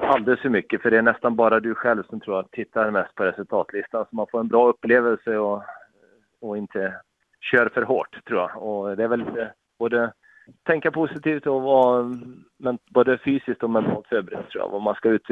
alldeles 0.00 0.40
för 0.40 0.48
mycket 0.48 0.82
för 0.82 0.90
det 0.90 0.98
är 0.98 1.02
nästan 1.02 1.36
bara 1.36 1.60
du 1.60 1.74
själv 1.74 2.02
som 2.10 2.20
tror 2.20 2.40
att 2.40 2.50
tittar 2.50 2.90
mest 2.90 3.14
på 3.14 3.24
resultatlistan 3.24 4.04
så 4.10 4.16
man 4.16 4.26
får 4.30 4.40
en 4.40 4.48
bra 4.48 4.68
upplevelse 4.68 5.36
och, 5.36 5.62
och 6.40 6.58
inte 6.58 6.94
kör 7.40 7.68
för 7.74 7.82
hårt 7.82 8.24
tror 8.24 8.40
jag. 8.40 8.62
Och 8.62 8.96
det 8.96 9.04
är 9.04 9.08
väl 9.08 9.24
både 9.78 10.12
tänka 10.66 10.90
positivt 10.90 11.46
och 11.46 11.62
vara 11.62 12.02
men, 12.58 12.78
både 12.90 13.18
fysiskt 13.18 13.62
och 13.62 13.70
mentalt 13.70 14.06
förberedd 14.06 14.48
tror 14.48 14.64
jag 14.64 14.70
vad 14.70 14.82
man 14.82 14.94
ska 14.94 15.08
ut, 15.08 15.26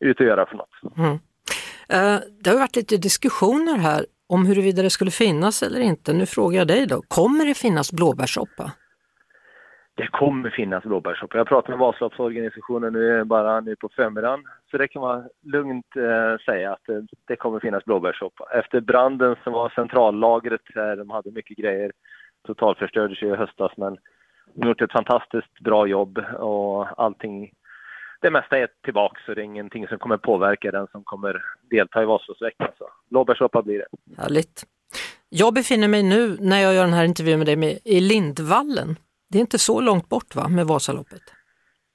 ut 0.00 0.20
och 0.20 0.26
göra 0.26 0.46
för 0.46 0.56
något. 0.56 0.96
Mm. 0.96 1.18
Eh, 1.88 2.20
det 2.40 2.50
har 2.50 2.58
varit 2.58 2.76
lite 2.76 2.96
diskussioner 2.96 3.76
här 3.78 4.06
om 4.26 4.46
huruvida 4.46 4.82
det 4.82 4.90
skulle 4.90 5.10
finnas 5.10 5.62
eller 5.62 5.80
inte. 5.80 6.12
Nu 6.12 6.26
frågar 6.26 6.58
jag 6.58 6.68
dig 6.68 6.86
då, 6.86 7.02
kommer 7.08 7.44
det 7.44 7.54
finnas 7.54 7.92
blåbärssoppa? 7.92 8.72
Det 9.96 10.06
kommer 10.06 10.50
finnas 10.50 10.84
blåbärssoppa. 10.84 11.38
Jag 11.38 11.46
pratar 11.46 11.68
med 11.68 11.78
Vasaloppsorganisationen 11.78 12.92
nu 12.92 13.24
bara 13.24 13.60
nu 13.60 13.76
på 13.76 13.88
förmiddagen. 13.88 14.44
Så 14.70 14.78
det 14.78 14.88
kan 14.88 15.02
man 15.02 15.28
lugnt 15.42 15.96
eh, 15.96 16.44
säga 16.44 16.72
att 16.72 16.80
det, 16.86 17.06
det 17.26 17.36
kommer 17.36 17.60
finnas 17.60 17.84
blåbärssoppa. 17.84 18.44
Efter 18.52 18.80
branden 18.80 19.36
som 19.44 19.52
var 19.52 19.68
centrallagret 19.68 20.60
där 20.74 20.96
de 20.96 21.10
hade 21.10 21.30
mycket 21.30 21.56
grejer 21.56 21.92
totalförstördes 22.46 23.22
ju 23.22 23.32
i 23.32 23.36
höstas 23.36 23.72
men 23.76 23.96
de 24.54 24.62
har 24.62 24.68
gjort 24.68 24.82
ett 24.82 24.92
fantastiskt 24.92 25.60
bra 25.60 25.86
jobb 25.86 26.18
och 26.38 27.02
allting 27.02 27.52
det 28.20 28.30
mesta 28.30 28.58
är 28.58 28.68
tillbaka 28.84 29.20
så 29.26 29.34
det 29.34 29.40
är 29.40 29.44
ingenting 29.44 29.88
som 29.88 29.98
kommer 29.98 30.16
påverka 30.16 30.70
den 30.70 30.86
som 30.92 31.04
kommer 31.04 31.42
delta 31.70 32.02
i 32.02 32.04
Vasaloppsveckan. 32.04 32.68
Så 32.78 32.88
blåbärssoppa 33.10 33.62
blir 33.62 33.78
det. 33.78 33.86
Härligt. 34.22 34.64
Jag 35.28 35.54
befinner 35.54 35.88
mig 35.88 36.02
nu, 36.02 36.36
när 36.40 36.58
jag 36.58 36.74
gör 36.74 36.84
den 36.84 36.92
här 36.92 37.04
intervjun 37.04 37.38
med 37.38 37.46
dig, 37.46 37.56
med, 37.56 37.78
i 37.84 38.00
Lindvallen. 38.00 38.96
Det 39.34 39.38
är 39.38 39.40
inte 39.40 39.58
så 39.58 39.80
långt 39.80 40.08
bort 40.08 40.34
va, 40.34 40.48
med 40.48 40.66
Vasaloppet? 40.66 41.22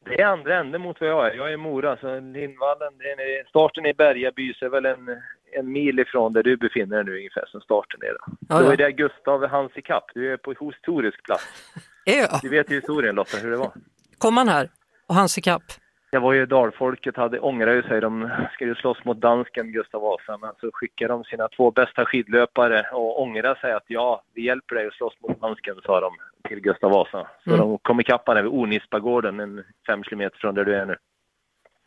Det 0.06 0.22
är 0.22 0.26
andra 0.26 0.60
änden 0.60 0.82
mot 0.82 1.02
vad 1.02 1.10
jag 1.10 1.28
är. 1.28 1.34
Jag 1.38 1.50
är 1.50 1.54
i 1.54 1.58
Mora, 1.58 1.98
så 1.98 2.20
Lindvallen, 2.20 2.94
är, 3.02 3.50
starten 3.50 3.86
i 3.86 3.94
Bergaby 3.94 4.54
så 4.54 4.66
är 4.66 4.70
väl 4.70 4.86
en, 4.86 5.10
en 5.52 5.72
mil 5.72 6.00
ifrån 6.00 6.34
där 6.34 6.44
du 6.44 6.58
befinner 6.58 6.96
dig 6.96 7.06
nu 7.06 7.18
ungefär 7.18 7.46
som 7.48 7.62
starten 7.62 8.00
är. 8.02 8.08
Då, 8.08 8.36
ja, 8.50 8.62
då 8.62 8.72
är 8.72 8.78
det 8.78 8.92
Gustav 8.92 9.48
Hansikapp, 9.48 10.04
du 10.14 10.34
är 10.34 10.38
på 10.38 10.52
historisk 10.52 11.24
plats. 11.24 11.44
Är 12.06 12.20
jag? 12.20 12.40
Du 12.42 12.50
vet 12.50 12.72
ju 12.72 12.76
historien 12.76 13.16
Lotta, 13.16 13.38
hur 13.38 13.52
det 13.52 13.58
var. 13.58 13.72
Kom 14.18 14.38
han 14.38 14.48
här 14.48 14.70
och 15.08 15.16
Hansikapp? 15.16 15.64
Jag 16.12 16.22
var 16.22 16.34
ju 16.34 16.46
dalfolket, 16.46 17.16
hade, 17.16 17.40
ångrade 17.40 17.84
sig. 17.84 18.02
De 18.02 18.30
skulle 18.54 18.76
slåss 18.76 19.06
mot 19.06 19.22
dansken 19.22 19.72
Gustav 19.72 20.02
Vasa, 20.02 20.38
men 20.38 20.52
så 20.62 20.70
skickade 20.74 21.14
de 21.14 21.24
sina 21.24 21.48
två 21.48 21.72
bästa 21.72 22.06
skidlöpare 22.06 22.86
och 22.94 23.22
ångrade 23.22 23.60
sig 23.60 23.74
att 23.74 23.86
ja, 23.88 24.24
vi 24.34 24.46
hjälper 24.46 24.76
dig 24.76 24.88
att 24.88 24.94
slåss 24.94 25.14
mot 25.22 25.42
dansken, 25.42 25.76
sa 25.86 26.00
de 26.00 26.16
till 26.48 26.60
Gustav 26.60 26.92
Vasa. 26.92 27.28
Så 27.44 27.50
mm. 27.50 27.60
de 27.60 27.78
kom 27.78 28.00
ikapp 28.00 28.28
honom 28.28 28.44
vid 28.44 28.54
Onispagården, 28.54 29.40
en 29.40 29.64
fem 29.88 30.04
kilometer 30.04 30.38
från 30.38 30.56
där 30.56 30.66
du 30.66 30.76
är 30.76 30.86
nu. 30.86 30.96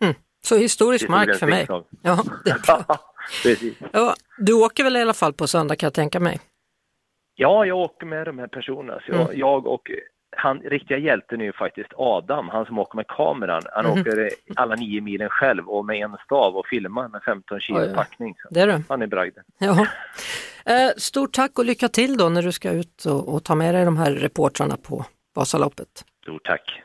Mm. 0.03 0.15
Så 0.45 0.57
historisk 0.57 1.09
mark 1.09 1.37
för 1.37 1.47
mig. 1.47 1.67
Ja, 2.03 2.25
det 2.45 3.51
är. 3.51 3.73
Ja, 3.93 4.15
du 4.39 4.53
åker 4.53 4.85
väl 4.85 4.97
i 4.97 5.03
alla 5.03 5.15
fall 5.15 5.33
på 5.33 5.47
söndag 5.47 5.77
kan 5.77 5.87
jag 5.87 5.95
tänka 5.95 6.21
mig? 6.21 6.41
Ja, 7.35 7.67
jag 7.67 7.79
åker 7.79 8.07
med 8.07 8.27
de 8.27 8.39
här 8.39 8.47
personerna. 8.47 9.01
Så 9.07 9.13
jag, 9.13 9.21
mm. 9.21 9.39
jag 9.39 9.67
och 9.67 9.91
han, 10.37 10.61
riktiga 10.61 10.99
hjälten 10.99 11.41
är 11.41 11.45
ju 11.45 11.53
faktiskt 11.53 11.91
Adam, 11.97 12.49
han 12.49 12.67
som 12.67 12.79
åker 12.79 12.97
med 12.97 13.07
kameran. 13.07 13.63
Han 13.73 13.87
mm. 13.87 14.01
åker 14.01 14.31
alla 14.57 14.75
nio 14.75 15.01
milen 15.01 15.29
själv 15.29 15.69
och 15.69 15.85
med 15.85 15.97
en 15.97 16.17
stav 16.25 16.57
och 16.57 16.67
filmar 16.67 17.09
med 17.09 17.23
15 17.23 17.61
kilo 17.61 17.79
Oj, 17.79 17.95
packning. 17.95 18.35
det 18.51 18.61
är 18.61 18.67
du. 18.67 18.83
Han 18.89 19.03
är 19.03 19.07
bragden. 19.07 19.45
Ja. 19.59 19.87
Eh, 20.67 20.91
stort 20.97 21.33
tack 21.33 21.59
och 21.59 21.65
lycka 21.65 21.89
till 21.89 22.17
då 22.17 22.29
när 22.29 22.43
du 22.43 22.53
ska 22.53 22.71
ut 22.71 23.05
och, 23.05 23.35
och 23.35 23.45
ta 23.45 23.55
med 23.55 23.75
dig 23.75 23.85
de 23.85 23.97
här 23.97 24.13
reportrarna 24.13 24.77
på 24.77 25.05
Vasaloppet. 25.35 26.05
Stort 26.23 26.45
tack. 26.45 26.83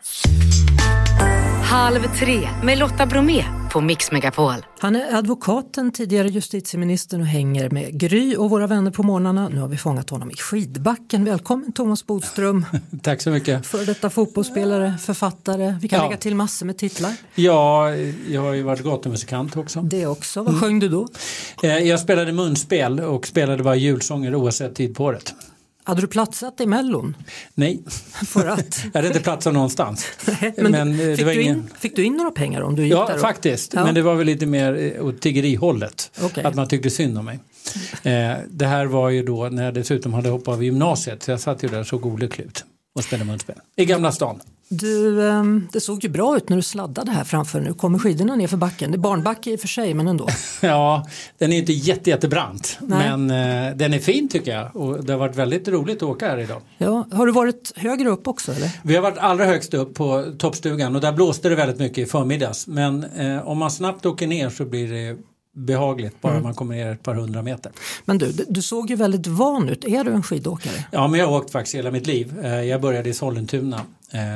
Halv 1.67 2.01
tre 2.19 2.49
med 2.63 2.77
Lotta 2.77 3.05
Bromé 3.05 3.43
på 3.71 3.81
Mix 3.81 4.11
Megapol. 4.11 4.53
Han 4.79 4.95
är 4.95 5.15
advokaten, 5.15 5.91
tidigare 5.91 6.27
justitieministern 6.27 7.21
och 7.21 7.27
hänger 7.27 7.69
med 7.69 7.99
Gry 7.99 8.35
och 8.35 8.49
våra 8.49 8.67
vänner 8.67 8.91
på 8.91 9.03
morgnarna. 9.03 9.49
Nu 9.49 9.59
har 9.59 9.67
vi 9.67 9.77
fångat 9.77 10.09
honom 10.09 10.31
i 10.31 10.33
skidbacken. 10.33 11.25
Välkommen 11.25 11.71
Thomas 11.71 12.05
Bodström. 12.05 12.65
Tack 13.03 13.21
så 13.21 13.29
mycket. 13.29 13.65
För 13.65 13.85
detta 13.85 14.09
fotbollsspelare, 14.09 14.93
författare. 14.97 15.75
Vi 15.81 15.87
kan 15.87 15.99
ja. 15.99 16.05
lägga 16.05 16.17
till 16.17 16.35
massor 16.35 16.65
med 16.65 16.77
titlar. 16.77 17.11
Ja, 17.35 17.95
jag 18.29 18.41
har 18.41 18.53
ju 18.53 18.63
varit 18.63 18.83
gatumusikant 18.83 19.57
också. 19.57 19.81
Det 19.81 20.07
också. 20.07 20.43
Vad 20.43 20.59
sjöng 20.59 20.79
du 20.79 20.89
då? 20.89 21.07
Eh, 21.63 21.77
jag 21.77 21.99
spelade 21.99 22.31
munspel 22.31 22.99
och 22.99 23.27
spelade 23.27 23.63
bara 23.63 23.75
julsånger 23.75 24.35
oavsett 24.35 24.75
tid 24.75 24.95
på 24.95 25.03
året. 25.03 25.33
Hade 25.87 26.01
du 26.01 26.07
platsat 26.07 26.61
i 26.61 26.65
Mellon? 26.65 27.17
Nej, 27.53 27.83
För 28.25 28.47
att... 28.47 28.85
jag 28.93 28.93
hade 28.93 29.07
inte 29.07 29.19
platsat 29.19 29.53
någonstans. 29.53 30.05
Nej, 30.41 30.53
men, 30.57 30.71
men 30.71 31.09
eh, 31.09 31.15
fick, 31.15 31.25
du 31.25 31.41
in, 31.41 31.69
fick, 31.79 31.95
du 31.95 32.03
in, 32.03 32.13
några 32.13 32.31
pengar 32.31 32.61
om 32.61 32.75
du 32.75 32.83
gick 32.83 32.93
ja, 32.93 33.07
där? 33.07 33.17
Faktiskt, 33.17 33.73
ja. 33.73 33.85
men 33.85 33.95
det 33.95 34.01
var 34.01 34.15
väl 34.15 34.25
lite 34.25 34.45
mer 34.45 34.93
eh, 34.97 35.05
åt 35.05 35.21
tiggerihållet. 35.21 36.11
Okay. 36.23 36.43
Att 36.43 36.55
man 36.55 36.67
tyckte 36.67 36.89
synd 36.89 37.17
om 37.17 37.25
mig. 37.25 37.39
Eh, 38.03 38.37
det 38.49 38.65
här 38.65 38.85
var 38.85 39.09
ju 39.09 39.23
då 39.23 39.49
när 39.49 39.65
jag 39.65 39.73
dessutom 39.73 40.13
hade 40.13 40.29
hoppat 40.29 40.53
av 40.53 40.63
gymnasiet 40.63 41.23
så 41.23 41.31
jag 41.31 41.39
satt 41.39 41.63
ju 41.63 41.67
där 41.67 41.79
och 41.79 41.87
såg 41.87 42.05
olycklig 42.05 42.45
ut 42.45 42.65
och 42.95 43.03
spelade 43.03 43.29
munspel 43.29 43.55
i 43.75 43.85
Gamla 43.85 44.11
stan. 44.11 44.39
Du, 44.69 45.29
ehm, 45.29 45.67
det 45.71 45.79
såg 45.79 46.03
ju 46.03 46.09
bra 46.09 46.37
ut 46.37 46.49
när 46.49 46.57
du 46.57 46.63
sladdade 46.63 47.11
här 47.11 47.23
framför. 47.23 47.59
Nu 47.59 47.73
kommer 47.73 47.99
skidorna 47.99 48.35
ner 48.35 48.47
för 48.47 48.57
backen. 48.57 48.91
Det 48.91 48.95
är 48.95 48.99
barnbacke 48.99 49.51
i 49.51 49.55
och 49.55 49.59
för 49.59 49.67
sig, 49.67 49.93
men 49.93 50.07
ändå. 50.07 50.27
ja, 50.61 51.07
den 51.37 51.53
är 51.53 51.57
inte 51.57 51.73
jätte, 51.73 52.09
jättebrant, 52.09 52.77
Nej. 52.81 53.17
men 53.17 53.31
eh, 53.69 53.75
den 53.77 53.93
är 53.93 53.99
fin 53.99 54.29
tycker 54.29 54.55
jag. 54.55 54.75
Och 54.75 55.05
det 55.05 55.13
har 55.13 55.19
varit 55.19 55.35
väldigt 55.35 55.67
roligt 55.67 55.97
att 55.97 56.03
åka 56.03 56.29
här 56.29 56.37
idag. 56.37 56.61
Ja, 56.77 57.07
har 57.11 57.25
du 57.25 57.31
varit 57.31 57.73
högre 57.75 58.09
upp 58.09 58.27
också? 58.27 58.51
Eller? 58.51 58.71
Vi 58.83 58.95
har 58.95 59.01
varit 59.01 59.17
allra 59.17 59.45
högst 59.45 59.73
upp 59.73 59.93
på 59.95 60.25
toppstugan 60.37 60.95
och 60.95 61.01
där 61.01 61.11
blåste 61.11 61.49
det 61.49 61.55
väldigt 61.55 61.79
mycket 61.79 61.97
i 61.97 62.05
förmiddags. 62.05 62.67
Men 62.67 63.03
eh, 63.03 63.47
om 63.47 63.57
man 63.57 63.71
snabbt 63.71 64.05
åker 64.05 64.27
ner 64.27 64.49
så 64.49 64.65
blir 64.65 64.91
det 64.91 65.17
behagligt 65.57 66.21
bara 66.21 66.31
mm. 66.31 66.43
man 66.43 66.53
kommer 66.53 66.75
ner 66.75 66.91
ett 66.91 67.03
par 67.03 67.15
hundra 67.15 67.41
meter. 67.41 67.71
Men 68.05 68.17
du, 68.17 68.31
du 68.49 68.61
såg 68.61 68.89
ju 68.89 68.95
väldigt 68.95 69.27
van 69.27 69.69
ut. 69.69 69.85
Är 69.85 70.03
du 70.03 70.11
en 70.11 70.23
skidåkare? 70.23 70.85
Ja, 70.91 71.07
men 71.07 71.19
jag 71.19 71.27
har 71.27 71.37
åkt 71.37 71.51
faktiskt 71.51 71.75
hela 71.75 71.91
mitt 71.91 72.07
liv. 72.07 72.33
Eh, 72.43 72.63
jag 72.63 72.81
började 72.81 73.09
i 73.09 73.13
Sollentuna 73.13 73.81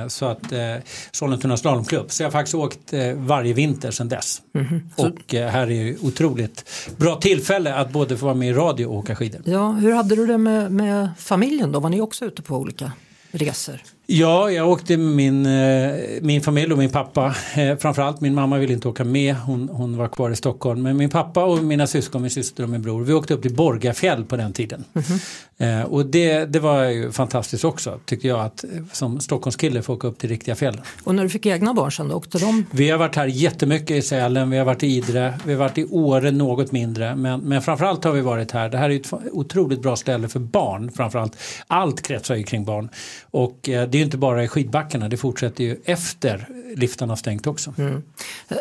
så 0.07 0.25
att 0.25 0.51
eh, 0.51 0.75
Sollentuna 1.11 1.57
slalomklubb. 1.57 2.11
Så 2.11 2.23
jag 2.23 2.27
har 2.27 2.31
faktiskt 2.31 2.55
åkt 2.55 2.93
eh, 2.93 3.13
varje 3.13 3.53
vinter 3.53 3.91
sedan 3.91 4.09
dess. 4.09 4.41
Mm-hmm. 4.53 4.81
Och 4.95 5.35
eh, 5.35 5.49
här 5.49 5.67
är 5.67 5.71
ju 5.71 5.97
otroligt 6.01 6.69
bra 6.97 7.15
tillfälle 7.15 7.75
att 7.75 7.91
både 7.91 8.17
få 8.17 8.25
vara 8.25 8.35
med 8.35 8.49
i 8.49 8.53
radio 8.53 8.85
och 8.85 8.95
åka 8.95 9.15
skidor. 9.15 9.41
Ja, 9.45 9.71
hur 9.71 9.91
hade 9.91 10.15
du 10.15 10.27
det 10.27 10.37
med, 10.37 10.71
med 10.71 11.09
familjen 11.17 11.71
då? 11.71 11.79
Var 11.79 11.89
ni 11.89 12.01
också 12.01 12.25
ute 12.25 12.41
på 12.41 12.55
olika 12.55 12.91
resor? 13.31 13.81
Ja, 14.05 14.51
jag 14.51 14.69
åkte 14.69 14.97
med 14.97 15.15
min, 15.15 15.45
eh, 15.45 15.95
min 16.21 16.41
familj 16.41 16.71
och 16.71 16.77
min 16.77 16.89
pappa. 16.89 17.35
Eh, 17.55 17.77
framförallt 17.77 18.21
min 18.21 18.35
mamma 18.35 18.57
ville 18.57 18.73
inte 18.73 18.87
åka 18.87 19.03
med, 19.03 19.35
hon, 19.35 19.69
hon 19.69 19.97
var 19.97 20.07
kvar 20.07 20.29
i 20.29 20.35
Stockholm. 20.35 20.81
Men 20.81 20.97
min 20.97 21.09
pappa 21.09 21.43
och 21.43 21.63
mina 21.63 21.87
syskon, 21.87 22.21
min 22.21 22.31
syster 22.31 22.63
och 22.63 22.69
min 22.69 22.81
bror, 22.81 23.03
vi 23.03 23.13
åkte 23.13 23.33
upp 23.33 23.41
till 23.41 23.55
Borgafjäll 23.55 24.25
på 24.25 24.37
den 24.37 24.53
tiden. 24.53 24.83
Mm 24.93 25.19
-hmm. 25.61 25.83
Och 25.83 26.05
det, 26.05 26.45
det 26.45 26.59
var 26.59 26.83
ju 26.83 27.11
fantastiskt 27.11 27.65
också, 27.65 27.99
tycker 28.05 28.29
jag, 28.29 28.39
att 28.39 28.65
som 28.91 29.19
Stockholmskille 29.19 29.81
få 29.81 29.93
åka 29.93 30.07
upp 30.07 30.19
till 30.19 30.29
riktiga 30.29 30.55
fjäll. 30.55 30.81
Och 31.03 31.15
när 31.15 31.23
du 31.23 31.29
fick 31.29 31.45
egna 31.45 31.73
barn 31.73 31.91
sen 31.91 32.07
då, 32.07 32.15
åkte 32.15 32.37
de? 32.37 32.65
Vi 32.71 32.89
har 32.89 32.97
varit 32.97 33.15
här 33.15 33.27
jättemycket 33.27 33.91
i 33.91 34.01
Sälen, 34.01 34.49
vi 34.49 34.57
har 34.57 34.65
varit 34.65 34.83
i 34.83 34.87
Idre, 34.87 35.39
vi 35.45 35.53
har 35.53 35.59
varit 35.59 35.77
i 35.77 35.85
Åre 35.85 36.31
något 36.31 36.71
mindre. 36.71 37.15
Men, 37.15 37.39
men 37.39 37.61
framförallt 37.61 38.03
har 38.03 38.11
vi 38.11 38.21
varit 38.21 38.51
här. 38.51 38.69
Det 38.69 38.77
här 38.77 38.89
är 38.89 38.95
ett 38.95 39.13
otroligt 39.31 39.81
bra 39.81 39.95
ställe 39.95 40.27
för 40.27 40.39
barn, 40.39 40.91
framförallt. 40.91 41.37
Allt 41.67 42.01
kretsar 42.01 42.35
ju 42.35 42.43
kring 42.43 42.65
barn. 42.65 42.89
Och 43.31 43.59
det 43.63 43.93
ju 43.93 44.01
inte 44.01 44.17
bara 44.17 44.43
i 44.43 44.47
skidbackarna, 44.47 45.09
det 45.09 45.17
fortsätter 45.17 45.63
ju 45.63 45.77
efter 45.85 46.47
liftarna 46.75 47.15
stängt 47.15 47.47
också. 47.47 47.73
Mm. 47.77 48.03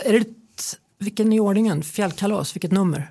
Är 0.05 0.13
det, 0.13 0.25
vilken 0.99 1.33
i 1.33 1.41
ordningen? 1.41 1.83
Fjällkalas, 1.83 2.57
vilket 2.57 2.73
nummer? 2.73 3.11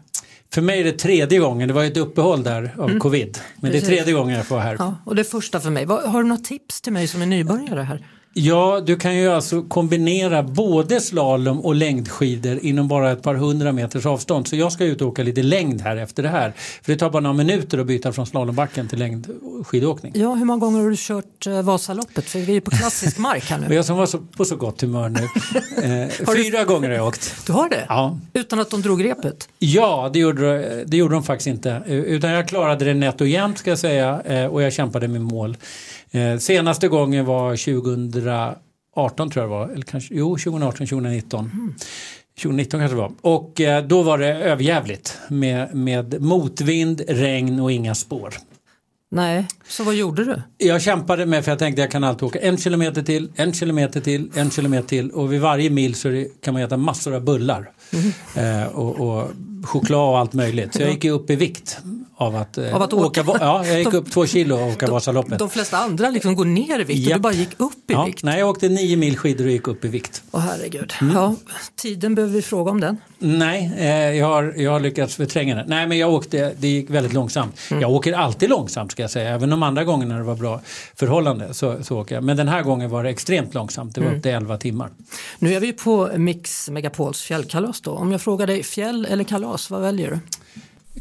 För 0.53 0.62
mig 0.62 0.79
är 0.79 0.84
det 0.84 0.91
tredje 0.91 1.39
gången, 1.39 1.68
det 1.68 1.74
var 1.74 1.84
ett 1.84 1.98
uppehåll 1.98 2.44
där 2.44 2.75
av 2.77 2.89
mm. 2.89 3.00
covid. 3.00 3.39
Men 3.56 3.72
Precis. 3.72 3.88
det 3.88 3.94
är 3.94 3.98
tredje 3.98 4.13
gången 4.13 4.36
jag 4.36 4.46
får 4.46 4.60
här. 4.60 4.75
Ja, 4.79 4.96
och 5.06 5.15
det 5.15 5.22
är 5.22 5.24
första 5.24 5.60
för 5.60 5.70
mig. 5.70 5.86
Har 5.86 6.24
du 6.24 6.29
några 6.29 6.41
tips 6.41 6.82
till 6.82 6.94
mig 6.94 7.08
som 7.08 7.22
är 7.22 7.25
nybörjare 7.25 7.82
här? 7.82 8.06
Ja, 8.33 8.81
du 8.86 8.95
kan 8.95 9.15
ju 9.15 9.27
alltså 9.31 9.62
kombinera 9.62 10.43
både 10.43 11.01
slalom 11.01 11.59
och 11.59 11.75
längdskidor 11.75 12.59
inom 12.62 12.88
bara 12.88 13.12
ett 13.12 13.24
par 13.24 13.36
hundra 13.36 13.71
meters 13.71 14.05
avstånd. 14.05 14.48
Så 14.48 14.55
jag 14.55 14.71
ska 14.71 14.83
ut 14.86 15.01
och 15.01 15.07
åka 15.07 15.24
lite 15.24 15.43
längd 15.43 15.81
här 15.81 15.98
efter 15.98 16.24
det 16.24 16.29
här. 16.29 16.53
För 16.81 16.91
det 16.91 17.00
tar 17.00 17.09
bara 17.09 17.19
några 17.19 17.38
minuter 17.38 17.77
att 17.77 17.86
byta 17.86 18.13
från 18.13 18.25
slalombacken 18.25 18.88
till 18.88 19.00
längdskidåkning. 19.00 20.12
Ja, 20.15 20.33
hur 20.33 20.45
många 20.45 20.59
gånger 20.59 20.81
har 20.81 20.89
du 20.89 20.95
kört 20.98 21.48
eh, 21.48 21.62
Vasaloppet? 21.62 22.25
För 22.25 22.39
vi 22.39 22.55
är 22.55 22.62
på 22.62 22.71
klassisk 22.71 23.17
mark 23.17 23.43
här 23.43 23.57
nu. 23.57 23.67
och 23.67 23.74
jag 23.74 23.86
som 23.86 23.98
var 23.98 24.05
så, 24.05 24.17
på 24.17 24.45
så 24.45 24.55
gott 24.55 24.81
humör 24.81 25.09
nu. 25.09 25.19
Eh, 25.79 26.09
fyra 26.09 26.59
du... 26.59 26.65
gånger 26.65 26.89
har 26.89 26.95
jag 26.95 27.07
åkt. 27.07 27.36
Du 27.45 27.53
har 27.53 27.69
det? 27.69 27.86
Ja. 27.89 28.19
Utan 28.33 28.59
att 28.59 28.69
de 28.69 28.81
drog 28.81 29.05
repet? 29.05 29.50
Ja, 29.59 30.09
det 30.13 30.19
gjorde, 30.19 30.83
det 30.86 30.98
gjorde 30.98 31.13
de 31.13 31.24
faktiskt 31.24 31.48
inte. 31.48 31.81
Utan 31.88 32.31
jag 32.31 32.48
klarade 32.48 32.86
det 32.86 32.93
nätt 32.93 33.21
och 33.21 33.27
jämnt 33.27 33.57
ska 33.57 33.69
jag 33.69 33.79
säga 33.79 34.21
eh, 34.21 34.45
och 34.45 34.62
jag 34.62 34.74
kämpade 34.74 35.07
med 35.07 35.21
mål. 35.21 35.57
Eh, 36.12 36.38
senaste 36.38 36.88
gången 36.88 37.25
var 37.25 37.50
2018 37.56 39.30
tror 39.30 39.44
jag 39.44 39.51
det 39.51 39.56
var, 39.56 39.70
eller 39.70 39.82
kanske, 39.82 40.16
jo 40.16 40.38
2018, 40.38 40.88
2019. 40.88 41.51
Mm. 41.54 41.74
2019 42.42 42.80
kanske 42.80 42.96
det 42.96 43.01
var. 43.01 43.12
Och 43.22 43.62
eh, 43.62 43.86
då 43.86 44.04
var 44.04 44.18
det 44.18 44.28
överjävligt 44.28 45.18
med, 45.28 45.75
med 45.75 46.22
motvind, 46.22 47.01
regn 47.08 47.60
och 47.60 47.72
inga 47.72 47.96
spår. 47.96 48.34
Nej, 49.12 49.48
så 49.68 49.84
vad 49.84 49.96
gjorde 49.96 50.25
du? 50.25 50.42
Jag 50.58 50.82
kämpade 50.82 51.25
med 51.25 51.44
för 51.46 51.51
jag 51.51 51.60
tänkte 51.60 51.82
jag 51.82 51.92
kan 51.92 52.04
alltid 52.04 52.24
åka 52.24 52.39
en 52.39 52.58
kilometer 52.58 53.04
till, 53.04 53.32
en 53.36 53.54
kilometer 53.54 54.01
till, 54.01 54.30
en 54.36 54.51
kilometer 54.51 54.88
till 54.88 55.12
och 55.12 55.34
vid 55.34 55.42
varje 55.42 55.70
mil 55.70 55.96
så 55.96 56.08
det, 56.08 56.42
kan 56.42 56.54
man 56.54 56.63
äta 56.63 56.78
massor 56.78 57.16
av 57.16 57.22
bullar. 57.22 57.72
Mm. 57.94 58.62
Eh, 58.62 58.68
och, 58.68 59.00
och, 59.00 59.32
choklad 59.63 60.10
och 60.10 60.20
allt 60.20 60.34
möjligt. 60.34 60.74
Så 60.74 60.82
jag 60.82 60.92
gick 60.92 61.06
upp 61.06 61.30
i 61.30 61.36
vikt 61.36 61.80
av 62.19 62.35
att, 62.35 62.57
eh, 62.57 62.75
av 62.75 62.81
att 62.81 62.93
åka. 62.93 63.21
åka. 63.21 63.38
Ja, 63.39 63.65
jag 63.65 63.79
gick 63.79 63.93
upp 63.93 64.11
två 64.11 64.25
kilo 64.25 64.55
och 64.55 64.67
åka 64.67 64.85
de, 64.85 64.91
Vasaloppet. 64.91 65.39
De 65.39 65.49
flesta 65.49 65.77
andra 65.77 66.09
liksom 66.09 66.35
går 66.35 66.45
ner 66.45 66.79
i 66.79 66.83
vikt 66.83 66.99
yep. 66.99 67.09
och 67.09 67.17
du 67.17 67.21
bara 67.21 67.33
gick 67.33 67.49
upp 67.57 67.91
i 67.91 67.93
ja, 67.93 68.05
vikt. 68.05 68.23
Nej, 68.23 68.39
jag 68.39 68.49
åkte 68.49 68.69
nio 68.69 68.97
mil 68.97 69.17
skidor 69.17 69.45
och 69.45 69.51
gick 69.51 69.67
upp 69.67 69.85
i 69.85 69.88
vikt. 69.88 70.23
Åh 70.31 70.39
herregud. 70.39 70.93
Mm. 71.01 71.15
Ja, 71.15 71.35
tiden 71.75 72.15
behöver 72.15 72.33
vi 72.33 72.41
fråga 72.41 72.71
om 72.71 72.81
den. 72.81 72.97
Nej, 73.19 73.71
eh, 73.77 73.88
jag, 73.89 74.27
har, 74.27 74.53
jag 74.57 74.71
har 74.71 74.79
lyckats 74.79 75.15
förtränga 75.15 75.55
den. 75.55 75.65
Nej, 75.67 75.88
men 75.88 75.97
jag 75.97 76.13
åkte, 76.13 76.53
det 76.57 76.67
gick 76.67 76.89
väldigt 76.89 77.13
långsamt. 77.13 77.59
Mm. 77.71 77.81
Jag 77.81 77.91
åker 77.91 78.13
alltid 78.13 78.49
långsamt 78.49 78.91
ska 78.91 79.01
jag 79.01 79.11
säga. 79.11 79.29
Även 79.29 79.49
de 79.49 79.63
andra 79.63 79.83
gångerna 79.83 80.17
det 80.17 80.23
var 80.23 80.35
bra 80.35 80.61
förhållande 80.95 81.53
så, 81.53 81.83
så 81.83 81.99
åker 81.99 82.15
jag. 82.15 82.23
Men 82.23 82.38
den 82.38 82.47
här 82.47 82.63
gången 82.63 82.89
var 82.89 83.03
det 83.03 83.09
extremt 83.09 83.53
långsamt. 83.53 83.95
Det 83.95 84.01
var 84.01 84.07
mm. 84.07 84.17
upp 84.17 84.23
till 84.23 84.31
11 84.31 84.57
timmar. 84.57 84.89
Nu 85.39 85.53
är 85.53 85.59
vi 85.59 85.73
på 85.73 86.09
Mix 86.15 86.69
Megapols 86.69 87.21
fjällkalas 87.21 87.81
då. 87.81 87.91
Om 87.91 88.11
jag 88.11 88.21
frågar 88.21 88.47
dig 88.47 88.63
fjäll 88.63 89.05
eller 89.05 89.23
kalas, 89.23 89.69
vad 89.69 89.81
väljer 89.81 90.11
du? 90.11 90.19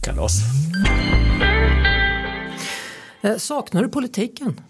Kalas. 0.00 0.32
Eh, 3.22 3.36
saknar 3.36 3.82
du 3.82 3.88
politiken? 3.88 4.60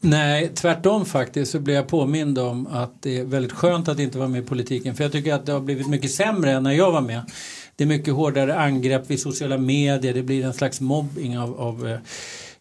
Nej, 0.00 0.48
tvärtom 0.54 1.04
faktiskt 1.04 1.52
så 1.52 1.60
blev 1.60 1.76
jag 1.76 1.88
påmind 1.88 2.38
om 2.38 2.66
att 2.66 3.02
det 3.02 3.18
är 3.18 3.24
väldigt 3.24 3.52
skönt 3.52 3.88
att 3.88 3.98
inte 3.98 4.18
vara 4.18 4.28
med 4.28 4.42
i 4.42 4.46
politiken. 4.46 4.94
För 4.94 5.04
jag 5.04 5.12
tycker 5.12 5.34
att 5.34 5.46
det 5.46 5.52
har 5.52 5.60
blivit 5.60 5.88
mycket 5.88 6.10
sämre 6.10 6.50
än 6.50 6.62
när 6.62 6.72
jag 6.72 6.92
var 6.92 7.00
med. 7.00 7.22
Det 7.76 7.84
är 7.84 7.88
mycket 7.88 8.14
hårdare 8.14 8.58
angrepp 8.58 9.10
vid 9.10 9.20
sociala 9.20 9.58
medier, 9.58 10.14
det 10.14 10.22
blir 10.22 10.44
en 10.44 10.54
slags 10.54 10.80
mobbing 10.80 11.38
av, 11.38 11.60
av 11.60 11.88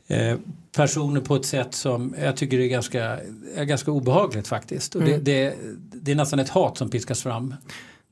eh, 0.08 0.18
eh 0.18 0.38
personer 0.76 1.22
på 1.22 1.36
ett 1.36 1.46
sätt 1.46 1.74
som 1.74 2.16
jag 2.22 2.38
tycker 2.38 2.60
är 2.60 2.68
ganska, 2.68 3.20
är 3.56 3.64
ganska 3.64 3.92
obehagligt 3.92 4.48
faktiskt. 4.48 4.96
Och 4.96 5.02
mm. 5.02 5.24
det, 5.24 5.32
det, 5.32 5.56
det 5.94 6.12
är 6.12 6.16
nästan 6.16 6.40
ett 6.40 6.50
hat 6.50 6.78
som 6.78 6.90
piskas 6.90 7.24
fram. 7.24 7.56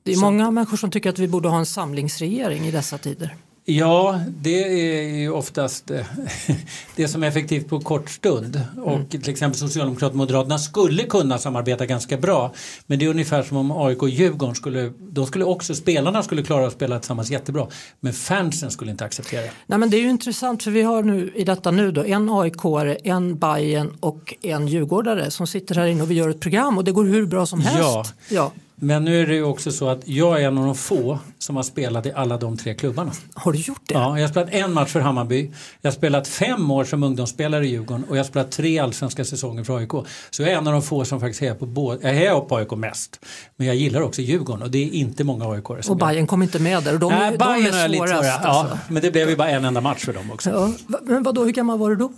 Det 0.04 0.12
är 0.12 0.18
många 0.18 0.52
människor 0.52 0.78
som 0.78 0.92
tycker 0.92 1.10
att 1.10 1.20
vi 1.20 1.28
borde 1.28 1.50
ha 1.50 1.58
en 1.58 1.66
samlingsregering 1.66 2.66
i 2.66 2.72
dessa 2.72 2.98
tider. 2.98 3.36
Ja, 3.68 4.20
det 4.28 4.64
är 4.64 5.18
ju 5.18 5.32
oftast 5.32 5.92
eh, 5.92 6.06
det 6.96 7.08
som 7.08 7.24
är 7.24 7.28
effektivt 7.28 7.70
på 7.70 7.80
kort 7.80 8.10
stund. 8.10 8.62
Och 8.84 8.94
mm. 8.94 9.08
till 9.08 9.30
exempel 9.30 9.60
Socialdemokraterna 9.60 10.10
och 10.10 10.18
Moderaterna 10.18 10.58
skulle 10.58 11.04
kunna 11.04 11.38
samarbeta 11.38 11.86
ganska 11.86 12.18
bra. 12.18 12.54
Men 12.88 13.00
det 13.00 13.06
är 13.06 13.10
ungefär 13.10 13.44
som 13.44 13.58
om 13.58 13.72
AIK 13.72 14.02
och 14.02 14.10
Djurgården 14.10 14.56
skulle, 14.56 14.92
de 15.00 15.26
skulle 15.26 15.46
också, 15.46 15.76
spelarna 15.76 16.24
skulle 16.24 16.44
klara 16.44 16.68
att 16.68 16.74
spela 16.74 17.00
tillsammans 17.00 17.32
jättebra. 17.32 17.68
Men 18.00 18.14
fansen 18.14 18.72
skulle 18.72 18.92
inte 18.92 19.06
acceptera 19.06 19.42
det. 19.42 19.52
Nej 19.68 19.80
men 19.80 19.90
det 19.90 19.98
är 19.98 20.02
ju 20.02 20.10
intressant 20.10 20.64
för 20.64 20.72
vi 20.72 20.82
har 20.82 21.04
nu 21.04 21.32
i 21.36 21.44
detta 21.44 21.72
nu 21.72 21.92
då 21.92 22.04
en 22.06 22.30
aik 22.30 22.56
en 23.04 23.38
Bayern 23.38 23.98
och 24.00 24.34
en 24.42 24.68
djurgårdare 24.68 25.32
som 25.32 25.48
sitter 25.48 25.76
här 25.76 25.86
inne 25.86 26.04
och 26.04 26.12
vi 26.12 26.16
gör 26.16 26.30
ett 26.30 26.40
program 26.40 26.78
och 26.78 26.84
det 26.84 26.92
går 26.92 27.06
hur 27.06 27.26
bra 27.26 27.46
som 27.46 27.62
helst. 27.62 27.80
Ja. 27.80 28.06
ja. 28.30 28.52
Men 28.78 29.06
nu 29.06 29.22
är 29.22 29.28
det 29.28 29.34
ju 29.34 29.44
också 29.44 29.72
så 29.72 29.90
att 29.90 30.08
jag 30.08 30.42
är 30.42 30.48
en 30.48 30.58
av 30.58 30.66
de 30.66 30.76
få 30.76 31.20
som 31.40 31.56
har 31.56 31.64
spelat 31.64 32.06
i 32.06 32.12
alla 32.12 32.38
de 32.38 32.58
tre 32.58 32.74
klubbarna. 32.74 33.12
Har 33.34 33.52
du 33.52 33.60
gjort 33.60 33.82
det? 33.86 33.94
Ja, 33.94 34.20
jag 34.20 34.24
har 34.24 34.32
spelat 34.32 34.50
en 34.50 34.74
match 34.74 34.92
för 34.92 35.00
Hammarby. 35.00 35.52
Jag 35.82 35.92
har 35.92 35.96
spelat 35.96 36.28
fem 36.28 36.72
år 36.72 36.84
som 36.84 37.04
ungdomsspelare 37.04 37.66
i 37.66 37.70
Djurgården 37.70 38.04
och 38.04 38.18
jag 38.18 38.20
har 38.20 38.28
spelat 38.28 38.52
tre 38.52 38.80
allsvenska 38.80 39.26
säsonger 39.26 39.64
för 39.64 39.78
AIK. 39.78 39.92
Så 40.30 40.42
jag 40.42 40.52
är 40.52 40.58
en 40.58 40.68
av 40.68 40.74
de 40.74 40.82
få 40.82 41.06
som 41.06 41.20
faktiskt 41.20 41.42
hejar 41.42 41.56
på 41.56 41.66
båda. 41.66 42.08
Jag 42.08 42.16
hejar 42.16 42.40
på 42.40 42.56
AIK 42.56 42.72
mest. 42.72 43.26
Men 43.56 43.68
jag 43.68 43.76
gillar 43.76 44.02
också 44.02 44.22
Djurgården 44.22 44.64
och 44.64 44.72
det 44.72 44.84
är 44.84 44.94
inte 44.94 45.24
många 45.24 45.46
AIK 45.46 45.66
som 45.82 45.92
Och 45.92 45.98
Bayern 45.98 46.28
kom 46.28 46.44
inte 46.44 46.60
med 46.60 46.84
där 46.84 46.94
och 46.94 47.00
de, 47.00 47.12
Nej, 47.12 47.38
de 47.38 47.44
är 47.44 47.72
svårast. 47.72 47.92
Lite 47.92 48.16
ja, 48.24 48.40
alltså. 48.40 48.78
men 48.90 49.02
det 49.02 49.12
blev 49.12 49.30
ju 49.30 49.36
bara 49.36 49.50
en 49.50 49.66
enda 49.66 49.82
match 49.82 50.06
för 50.06 50.14
dem 50.14 50.32
också. 50.32 50.50
Ja, 50.50 50.98
men 51.02 51.24
vadå, 51.24 51.44
hur 51.44 51.52
gammal 51.52 51.80
var 51.80 51.90
du 51.90 51.96
då? 51.96 52.12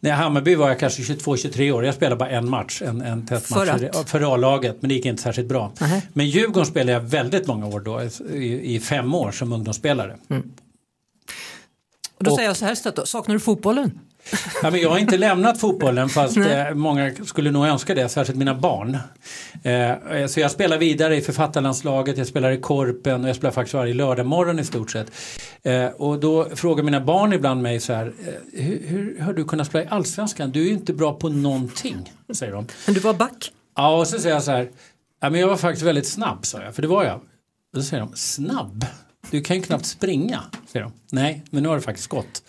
Nej, 0.00 0.12
Hammarby 0.12 0.54
var 0.54 0.68
jag 0.68 0.78
kanske 0.78 1.02
22-23 1.02 1.72
år. 1.72 1.84
Jag 1.84 1.94
spelade 1.94 2.16
bara 2.16 2.30
en 2.30 2.50
match, 2.50 2.82
en, 2.82 3.02
en 3.02 3.26
testmatch 3.26 3.68
för, 3.68 4.04
för 4.04 4.34
A-laget 4.34 4.76
men 4.80 4.88
det 4.88 4.94
gick 4.94 5.06
inte 5.06 5.22
särskilt 5.22 5.48
bra. 5.48 5.72
-huh. 5.82 6.00
Men 6.12 6.26
Djurgården 6.26 6.66
spelade 6.66 6.92
jag 6.92 7.00
väldigt 7.00 7.46
många 7.46 7.66
år 7.66 7.80
då, 7.80 8.02
i, 8.34 8.74
i 8.74 8.80
fem 8.80 9.14
år 9.14 9.32
som 9.32 9.52
ungdomsspelare. 9.52 10.16
Mm. 10.30 10.42
Och 12.18 12.24
då 12.24 12.30
och, 12.30 12.36
säger 12.36 12.48
jag 12.48 12.56
så 12.56 12.64
här 12.64 12.92
då, 12.96 13.06
saknar 13.06 13.34
du 13.34 13.40
fotbollen? 13.40 13.98
Ja, 14.62 14.70
men 14.70 14.80
jag 14.80 14.90
har 14.90 14.98
inte 14.98 15.16
lämnat 15.16 15.60
fotbollen 15.60 16.08
fast 16.08 16.36
eh, 16.36 16.74
många 16.74 17.14
skulle 17.24 17.50
nog 17.50 17.66
önska 17.66 17.94
det, 17.94 18.08
särskilt 18.08 18.38
mina 18.38 18.54
barn. 18.54 18.98
Eh, 19.62 20.26
så 20.26 20.40
jag 20.40 20.50
spelar 20.50 20.78
vidare 20.78 21.16
i 21.16 21.20
författarlandslaget, 21.20 22.18
jag 22.18 22.26
spelar 22.26 22.50
i 22.50 22.60
Korpen 22.60 23.22
och 23.22 23.28
jag 23.28 23.36
spelar 23.36 23.52
faktiskt 23.52 23.74
varje 23.74 23.94
lördag 23.94 24.26
morgon 24.26 24.58
i 24.58 24.64
stort 24.64 24.90
sett. 24.90 25.12
Eh, 25.62 25.86
och 25.86 26.20
då 26.20 26.48
frågar 26.54 26.84
mina 26.84 27.00
barn 27.00 27.32
ibland 27.32 27.62
mig 27.62 27.80
så 27.80 27.92
här, 27.92 28.06
eh, 28.06 28.62
hur, 28.62 28.82
hur 28.86 29.20
har 29.20 29.32
du 29.32 29.44
kunnat 29.44 29.66
spela 29.66 29.84
i 29.84 29.88
Allsvenskan? 29.88 30.50
Du 30.50 30.60
är 30.60 30.66
ju 30.66 30.72
inte 30.72 30.92
bra 30.92 31.14
på 31.14 31.28
någonting, 31.28 32.12
säger 32.34 32.52
de. 32.52 32.66
Men 32.86 32.94
du 32.94 33.00
var 33.00 33.14
back? 33.14 33.52
Ja, 33.76 33.96
och 33.96 34.08
så 34.08 34.18
säger 34.18 34.34
jag 34.34 34.42
så 34.42 34.50
här, 34.50 34.68
ja, 35.22 35.30
men 35.30 35.40
jag 35.40 35.48
var 35.48 35.56
faktiskt 35.56 35.86
väldigt 35.86 36.06
snabb, 36.06 36.46
sa 36.46 36.62
jag, 36.62 36.74
för 36.74 36.82
det 36.82 36.88
var 36.88 37.04
jag. 37.04 37.20
Då 37.74 37.82
säger 37.82 38.02
de, 38.02 38.12
snabb? 38.14 38.86
Du 39.30 39.40
kan 39.40 39.56
ju 39.56 39.62
knappt 39.62 39.86
springa, 39.86 40.42
säger 40.66 40.84
de. 40.84 40.92
Nej, 41.12 41.44
men 41.50 41.62
nu 41.62 41.68
har 41.68 41.76
det 41.76 41.82
faktiskt 41.82 42.08
gått 42.08 42.42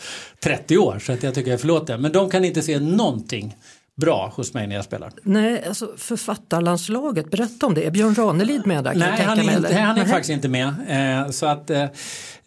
30 0.43 0.77
år 0.77 0.99
så 0.99 1.13
att 1.13 1.23
jag 1.23 1.33
tycker 1.36 1.51
jag 1.51 1.59
förlåter. 1.59 1.97
Men 1.97 2.12
de 2.12 2.29
kan 2.29 2.45
inte 2.45 2.62
se 2.62 2.79
någonting 2.79 3.55
bra 3.95 4.33
hos 4.36 4.53
mig 4.53 4.67
när 4.67 4.75
jag 4.75 4.86
spelar. 4.86 5.12
Nej, 5.23 5.65
alltså 5.67 5.93
författarlandslaget, 5.97 7.31
berätta 7.31 7.65
om 7.65 7.73
det. 7.73 7.86
Är 7.86 7.91
Björn 7.91 8.15
Ranelid 8.15 8.67
med 8.67 8.83
där? 8.83 8.95
Nej, 8.95 9.21
han 9.21 9.39
är, 9.39 9.57
inte, 9.57 9.75
han 9.75 9.97
är 9.97 10.05
faktiskt 10.05 10.29
inte 10.29 10.49
med. 10.49 10.73
Eh, 11.23 11.29
så 11.29 11.45
att 11.45 11.69
eh, 11.69 11.86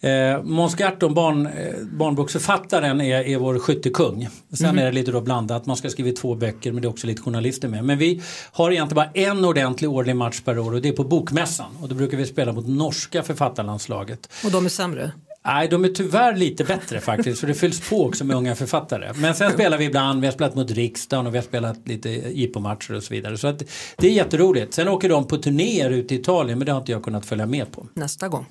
eh 0.00 0.42
Måns 0.42 0.74
Gahrton, 0.74 1.14
barn, 1.14 1.46
eh, 1.46 1.52
barnboksförfattaren, 1.92 3.00
är, 3.00 3.20
är 3.20 3.38
vår 3.38 3.58
skyttekung. 3.58 4.28
Sen 4.52 4.66
mm. 4.66 4.78
är 4.78 4.84
det 4.84 4.92
lite 4.92 5.10
då 5.10 5.20
blandat, 5.20 5.66
man 5.66 5.76
ska 5.76 5.90
skriva 5.90 6.12
två 6.12 6.34
böcker 6.34 6.72
men 6.72 6.82
det 6.82 6.86
är 6.86 6.90
också 6.90 7.06
lite 7.06 7.22
journalister 7.22 7.68
med. 7.68 7.84
Men 7.84 7.98
vi 7.98 8.22
har 8.52 8.70
egentligen 8.70 8.94
bara 8.94 9.10
en 9.14 9.44
ordentlig 9.44 9.90
årlig 9.90 10.16
match 10.16 10.40
per 10.40 10.58
år 10.58 10.74
och 10.74 10.82
det 10.82 10.88
är 10.88 10.92
på 10.92 11.04
Bokmässan. 11.04 11.76
Och 11.80 11.88
då 11.88 11.94
brukar 11.94 12.16
vi 12.16 12.26
spela 12.26 12.52
mot 12.52 12.68
norska 12.68 13.22
författarlandslaget. 13.22 14.28
Och 14.44 14.50
de 14.50 14.64
är 14.64 14.68
sämre? 14.68 15.12
Nej, 15.46 15.68
de 15.68 15.84
är 15.84 15.88
tyvärr 15.88 16.36
lite 16.36 16.64
bättre 16.64 17.00
faktiskt 17.00 17.40
för 17.40 17.46
det 17.46 17.54
fylls 17.54 17.88
på 17.88 18.04
också 18.04 18.24
med 18.24 18.36
unga 18.36 18.54
författare. 18.54 19.12
Men 19.14 19.34
sen 19.34 19.52
spelar 19.52 19.78
vi 19.78 19.84
ibland, 19.84 20.20
vi 20.20 20.26
har 20.26 20.32
spelat 20.32 20.54
mot 20.54 20.70
riksdagen 20.70 21.26
och 21.26 21.34
vi 21.34 21.38
har 21.38 21.44
spelat 21.44 21.88
lite 21.88 22.10
jippomatcher 22.10 22.94
och 22.94 23.02
så 23.02 23.14
vidare. 23.14 23.38
Så 23.38 23.48
att 23.48 23.62
det 23.96 24.06
är 24.06 24.12
jätteroligt. 24.12 24.74
Sen 24.74 24.88
åker 24.88 25.08
de 25.08 25.26
på 25.26 25.36
turnéer 25.36 25.90
ut 25.90 26.12
i 26.12 26.14
Italien 26.14 26.58
men 26.58 26.66
det 26.66 26.72
har 26.72 26.80
inte 26.80 26.92
jag 26.92 27.04
kunnat 27.04 27.26
följa 27.26 27.46
med 27.46 27.72
på. 27.72 27.86
Nästa 27.94 28.28
gång. 28.28 28.46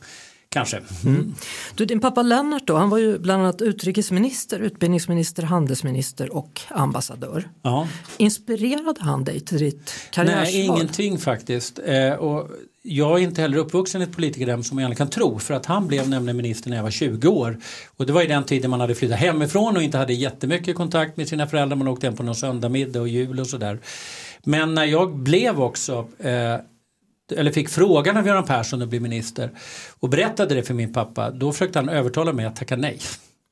Kanske. 0.49 0.81
Mm. 1.05 1.35
Du, 1.75 1.85
din 1.85 1.99
pappa 1.99 2.21
Lennart 2.21 2.67
då, 2.67 2.75
han 2.75 2.89
var 2.89 2.97
ju 2.97 3.19
bland 3.19 3.43
annat 3.43 3.61
utrikesminister, 3.61 4.59
utbildningsminister, 4.59 5.43
handelsminister 5.43 6.35
och 6.35 6.61
ambassadör. 6.69 7.49
Ja. 7.61 7.87
Inspirerade 8.17 9.01
han 9.01 9.23
dig 9.23 9.39
till 9.39 9.57
ditt 9.57 9.93
karriärsval? 10.11 10.43
Nej, 10.43 10.65
ingenting 10.65 11.17
faktiskt. 11.17 11.79
Eh, 11.85 12.13
och 12.13 12.49
jag 12.81 13.19
är 13.19 13.23
inte 13.23 13.41
heller 13.41 13.57
uppvuxen 13.57 14.01
i 14.01 14.03
ett 14.03 14.15
politikerhem 14.15 14.63
som 14.63 14.81
man 14.81 14.95
kan 14.95 15.09
tro 15.09 15.39
för 15.39 15.53
att 15.53 15.65
han 15.65 15.87
blev 15.87 16.09
nämligen 16.09 16.37
minister 16.37 16.69
när 16.69 16.77
jag 16.77 16.83
var 16.83 16.91
20 16.91 17.27
år. 17.27 17.57
Och 17.97 18.05
det 18.05 18.13
var 18.13 18.21
i 18.21 18.27
den 18.27 18.43
tiden 18.43 18.71
man 18.71 18.79
hade 18.79 18.95
flyttat 18.95 19.19
hemifrån 19.19 19.77
och 19.77 19.83
inte 19.83 19.97
hade 19.97 20.13
jättemycket 20.13 20.75
kontakt 20.75 21.17
med 21.17 21.27
sina 21.27 21.47
föräldrar. 21.47 21.77
Man 21.77 21.87
åkte 21.87 22.07
hem 22.07 22.15
på 22.15 22.23
någon 22.23 22.35
söndagmiddag 22.35 23.01
och 23.01 23.07
jul 23.07 23.39
och 23.39 23.47
sådär. 23.47 23.79
Men 24.43 24.73
när 24.73 24.85
jag 24.85 25.15
blev 25.15 25.61
också 25.61 26.07
eh, 26.19 26.55
eller 27.31 27.51
fick 27.51 27.69
frågan 27.69 28.17
av 28.17 28.27
Göran 28.27 28.45
Persson 28.45 28.81
att 28.81 28.89
bli 28.89 28.99
minister 28.99 29.51
och 29.99 30.09
berättade 30.09 30.55
det 30.55 30.63
för 30.63 30.73
min 30.73 30.93
pappa, 30.93 31.31
då 31.31 31.51
försökte 31.51 31.79
han 31.79 31.89
övertala 31.89 32.33
mig 32.33 32.45
att 32.45 32.55
tacka 32.55 32.75
nej. 32.75 32.99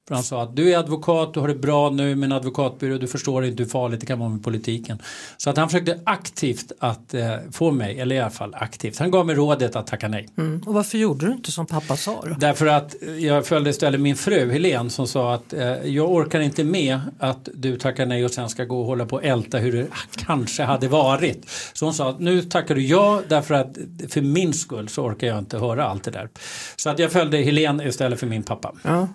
För 0.07 0.15
han 0.15 0.23
sa 0.23 0.43
att 0.43 0.55
du 0.55 0.73
är 0.73 0.77
advokat, 0.77 1.33
du 1.33 1.39
har 1.39 1.47
det 1.47 1.55
bra 1.55 1.89
nu 1.89 2.15
med 2.15 2.27
en 2.27 2.31
advokatbyrå, 2.31 2.97
du 2.97 3.07
förstår 3.07 3.45
inte 3.45 3.63
hur 3.63 3.69
farligt 3.69 3.99
det 3.99 4.05
kan 4.05 4.19
vara 4.19 4.29
med 4.29 4.43
politiken. 4.43 5.01
Så 5.37 5.49
att 5.49 5.57
han 5.57 5.69
försökte 5.69 5.99
aktivt 6.03 6.71
att 6.79 7.13
eh, 7.13 7.35
få 7.51 7.71
mig, 7.71 7.99
eller 7.99 8.15
i 8.15 8.19
alla 8.19 8.29
fall 8.29 8.55
aktivt, 8.55 8.99
han 8.99 9.11
gav 9.11 9.25
mig 9.25 9.35
rådet 9.35 9.75
att 9.75 9.87
tacka 9.87 10.07
nej. 10.07 10.27
Mm. 10.37 10.63
Och 10.65 10.73
varför 10.73 10.97
gjorde 10.97 11.25
du 11.25 11.31
inte 11.31 11.51
som 11.51 11.65
pappa 11.65 11.97
sa 11.97 12.23
då? 12.25 12.35
Därför 12.39 12.65
att 12.65 12.95
jag 13.19 13.45
följde 13.45 13.69
istället 13.69 14.01
min 14.01 14.15
fru 14.15 14.51
Helene 14.51 14.89
som 14.89 15.07
sa 15.07 15.33
att 15.33 15.53
eh, 15.53 15.67
jag 15.67 16.11
orkar 16.11 16.39
inte 16.39 16.63
med 16.63 16.99
att 17.19 17.49
du 17.53 17.77
tackar 17.77 18.05
nej 18.05 18.25
och 18.25 18.31
sen 18.31 18.49
ska 18.49 18.63
gå 18.63 18.79
och 18.79 18.85
hålla 18.85 19.05
på 19.05 19.15
och 19.15 19.23
älta 19.23 19.57
hur 19.57 19.71
det 19.71 19.87
kanske 20.15 20.63
hade 20.63 20.87
varit. 20.87 21.49
Så 21.73 21.85
hon 21.85 21.93
sa 21.93 22.09
att 22.09 22.19
nu 22.19 22.41
tackar 22.41 22.75
du 22.75 22.81
ja 22.81 23.21
därför 23.27 23.53
att 23.53 23.77
för 24.09 24.21
min 24.21 24.53
skull 24.53 24.89
så 24.89 25.03
orkar 25.03 25.27
jag 25.27 25.37
inte 25.39 25.57
höra 25.57 25.85
allt 25.85 26.03
det 26.03 26.11
där. 26.11 26.29
Så 26.75 26.89
att 26.89 26.99
jag 26.99 27.11
följde 27.11 27.37
Helene 27.37 27.87
istället 27.87 28.19
för 28.19 28.27
min 28.27 28.43
pappa. 28.43 28.73
Ja. 28.83 29.07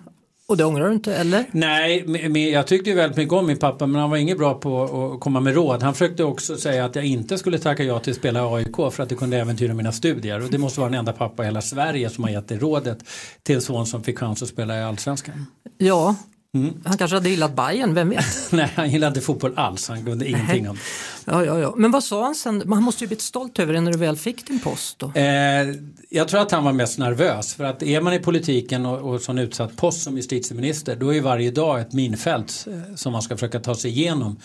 Och 0.49 0.57
det 0.57 0.65
ångrar 0.65 0.87
du 0.87 0.93
inte 0.93 1.15
eller? 1.15 1.45
Nej, 1.51 2.03
men 2.07 2.51
jag 2.51 2.67
tyckte 2.67 2.89
ju 2.89 2.95
väldigt 2.95 3.17
mycket 3.17 3.33
om 3.33 3.47
min 3.47 3.57
pappa 3.57 3.85
men 3.85 4.01
han 4.01 4.09
var 4.09 4.17
inget 4.17 4.37
bra 4.37 4.53
på 4.53 4.83
att 5.13 5.19
komma 5.19 5.39
med 5.39 5.53
råd. 5.53 5.83
Han 5.83 5.93
försökte 5.93 6.23
också 6.23 6.57
säga 6.57 6.85
att 6.85 6.95
jag 6.95 7.05
inte 7.05 7.37
skulle 7.37 7.57
tacka 7.59 7.83
ja 7.83 7.99
till 7.99 8.11
att 8.11 8.17
spela 8.17 8.55
AIK 8.55 8.75
för 8.91 9.03
att 9.03 9.09
det 9.09 9.15
kunde 9.15 9.37
äventyra 9.37 9.73
mina 9.73 9.91
studier. 9.91 10.43
Och 10.43 10.49
det 10.49 10.57
måste 10.57 10.79
vara 10.79 10.89
den 10.89 10.99
enda 10.99 11.13
pappa 11.13 11.43
i 11.43 11.45
hela 11.45 11.61
Sverige 11.61 12.09
som 12.09 12.23
har 12.23 12.31
gett 12.31 12.47
det 12.47 12.57
rådet 12.57 12.97
till 13.43 13.55
en 13.55 13.61
son 13.61 13.85
som 13.85 14.03
fick 14.03 14.19
chans 14.19 14.43
att 14.43 14.49
spela 14.49 14.79
i 14.79 14.83
Allsvenskan. 14.83 15.45
Ja, 15.77 16.15
Mm. 16.57 16.73
Han 16.85 16.97
kanske 16.97 17.15
hade 17.15 17.29
gillat 17.29 17.55
Bayern, 17.55 17.93
vem 17.93 18.09
vet? 18.09 18.25
Nej, 18.51 18.71
han 18.75 18.89
gillade 18.89 19.07
inte 19.07 19.21
fotboll 19.21 19.53
alls. 19.55 19.89
Han 19.89 20.05
kunde 20.05 20.29
ingenting 20.29 20.69
om 20.69 20.75
det. 20.75 20.81
Ja, 21.31 21.45
ja, 21.45 21.59
ja. 21.59 21.73
Men 21.77 21.91
vad 21.91 22.03
sa 22.03 22.23
han 22.23 22.35
sen? 22.35 22.63
Han 22.73 22.83
måste 22.83 23.03
ju 23.03 23.07
blivit 23.07 23.21
stolt 23.21 23.59
över 23.59 23.73
det 23.73 23.81
när 23.81 23.91
du 23.91 23.97
väl 23.97 24.15
fick 24.15 24.47
din 24.47 24.59
post. 24.59 24.99
Då. 24.99 25.11
Eh, 25.15 25.23
jag 26.09 26.27
tror 26.27 26.41
att 26.41 26.51
han 26.51 26.63
var 26.63 26.73
mest 26.73 26.97
nervös. 26.97 27.55
För 27.55 27.63
att 27.63 27.83
är 27.83 28.01
man 28.01 28.13
i 28.13 28.19
politiken 28.19 28.85
och, 28.85 29.13
och 29.13 29.21
sån 29.21 29.37
utsatt 29.37 29.77
post 29.77 30.01
som 30.01 30.17
justitieminister 30.17 30.95
då 30.95 31.13
är 31.13 31.21
varje 31.21 31.51
dag 31.51 31.81
ett 31.81 31.93
minfält 31.93 32.67
eh, 32.69 32.95
som 32.95 33.11
man 33.11 33.21
ska 33.21 33.35
försöka 33.37 33.59
ta 33.59 33.75
sig 33.75 33.91
igenom. 33.91 34.39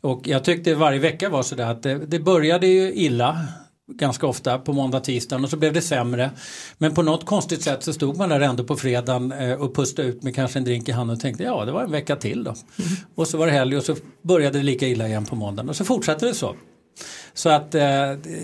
Och 0.00 0.28
jag 0.28 0.44
tyckte 0.44 0.74
varje 0.74 0.98
vecka 0.98 1.28
var 1.28 1.42
sådär 1.42 1.70
att 1.70 1.82
det, 1.82 1.98
det 2.06 2.18
började 2.18 2.66
ju 2.66 2.92
illa 2.92 3.46
ganska 3.96 4.26
ofta 4.26 4.58
på 4.58 4.72
måndag, 4.72 5.00
tisdagen 5.00 5.44
och 5.44 5.50
så 5.50 5.56
blev 5.56 5.72
det 5.72 5.82
sämre. 5.82 6.30
Men 6.78 6.94
på 6.94 7.02
något 7.02 7.26
konstigt 7.26 7.62
sätt 7.62 7.82
så 7.82 7.92
stod 7.92 8.16
man 8.16 8.28
där 8.28 8.40
ändå 8.40 8.64
på 8.64 8.76
fredagen 8.76 9.32
eh, 9.32 9.52
och 9.52 9.74
pustade 9.74 10.08
ut 10.08 10.22
med 10.22 10.34
kanske 10.34 10.58
en 10.58 10.64
drink 10.64 10.88
i 10.88 10.92
handen 10.92 11.16
och 11.16 11.22
tänkte 11.22 11.42
ja 11.42 11.64
det 11.64 11.72
var 11.72 11.82
en 11.82 11.90
vecka 11.90 12.16
till 12.16 12.44
då. 12.44 12.50
Mm. 12.50 12.90
Och 13.14 13.28
så 13.28 13.38
var 13.38 13.46
det 13.46 13.52
helg 13.52 13.76
och 13.76 13.84
så 13.84 13.96
började 14.22 14.58
det 14.58 14.64
lika 14.64 14.86
illa 14.86 15.08
igen 15.08 15.26
på 15.26 15.36
måndagen 15.36 15.68
och 15.68 15.76
så 15.76 15.84
fortsatte 15.84 16.26
det 16.26 16.34
så. 16.34 16.54
Så 17.34 17.48
att 17.48 17.74
eh, 17.74 17.82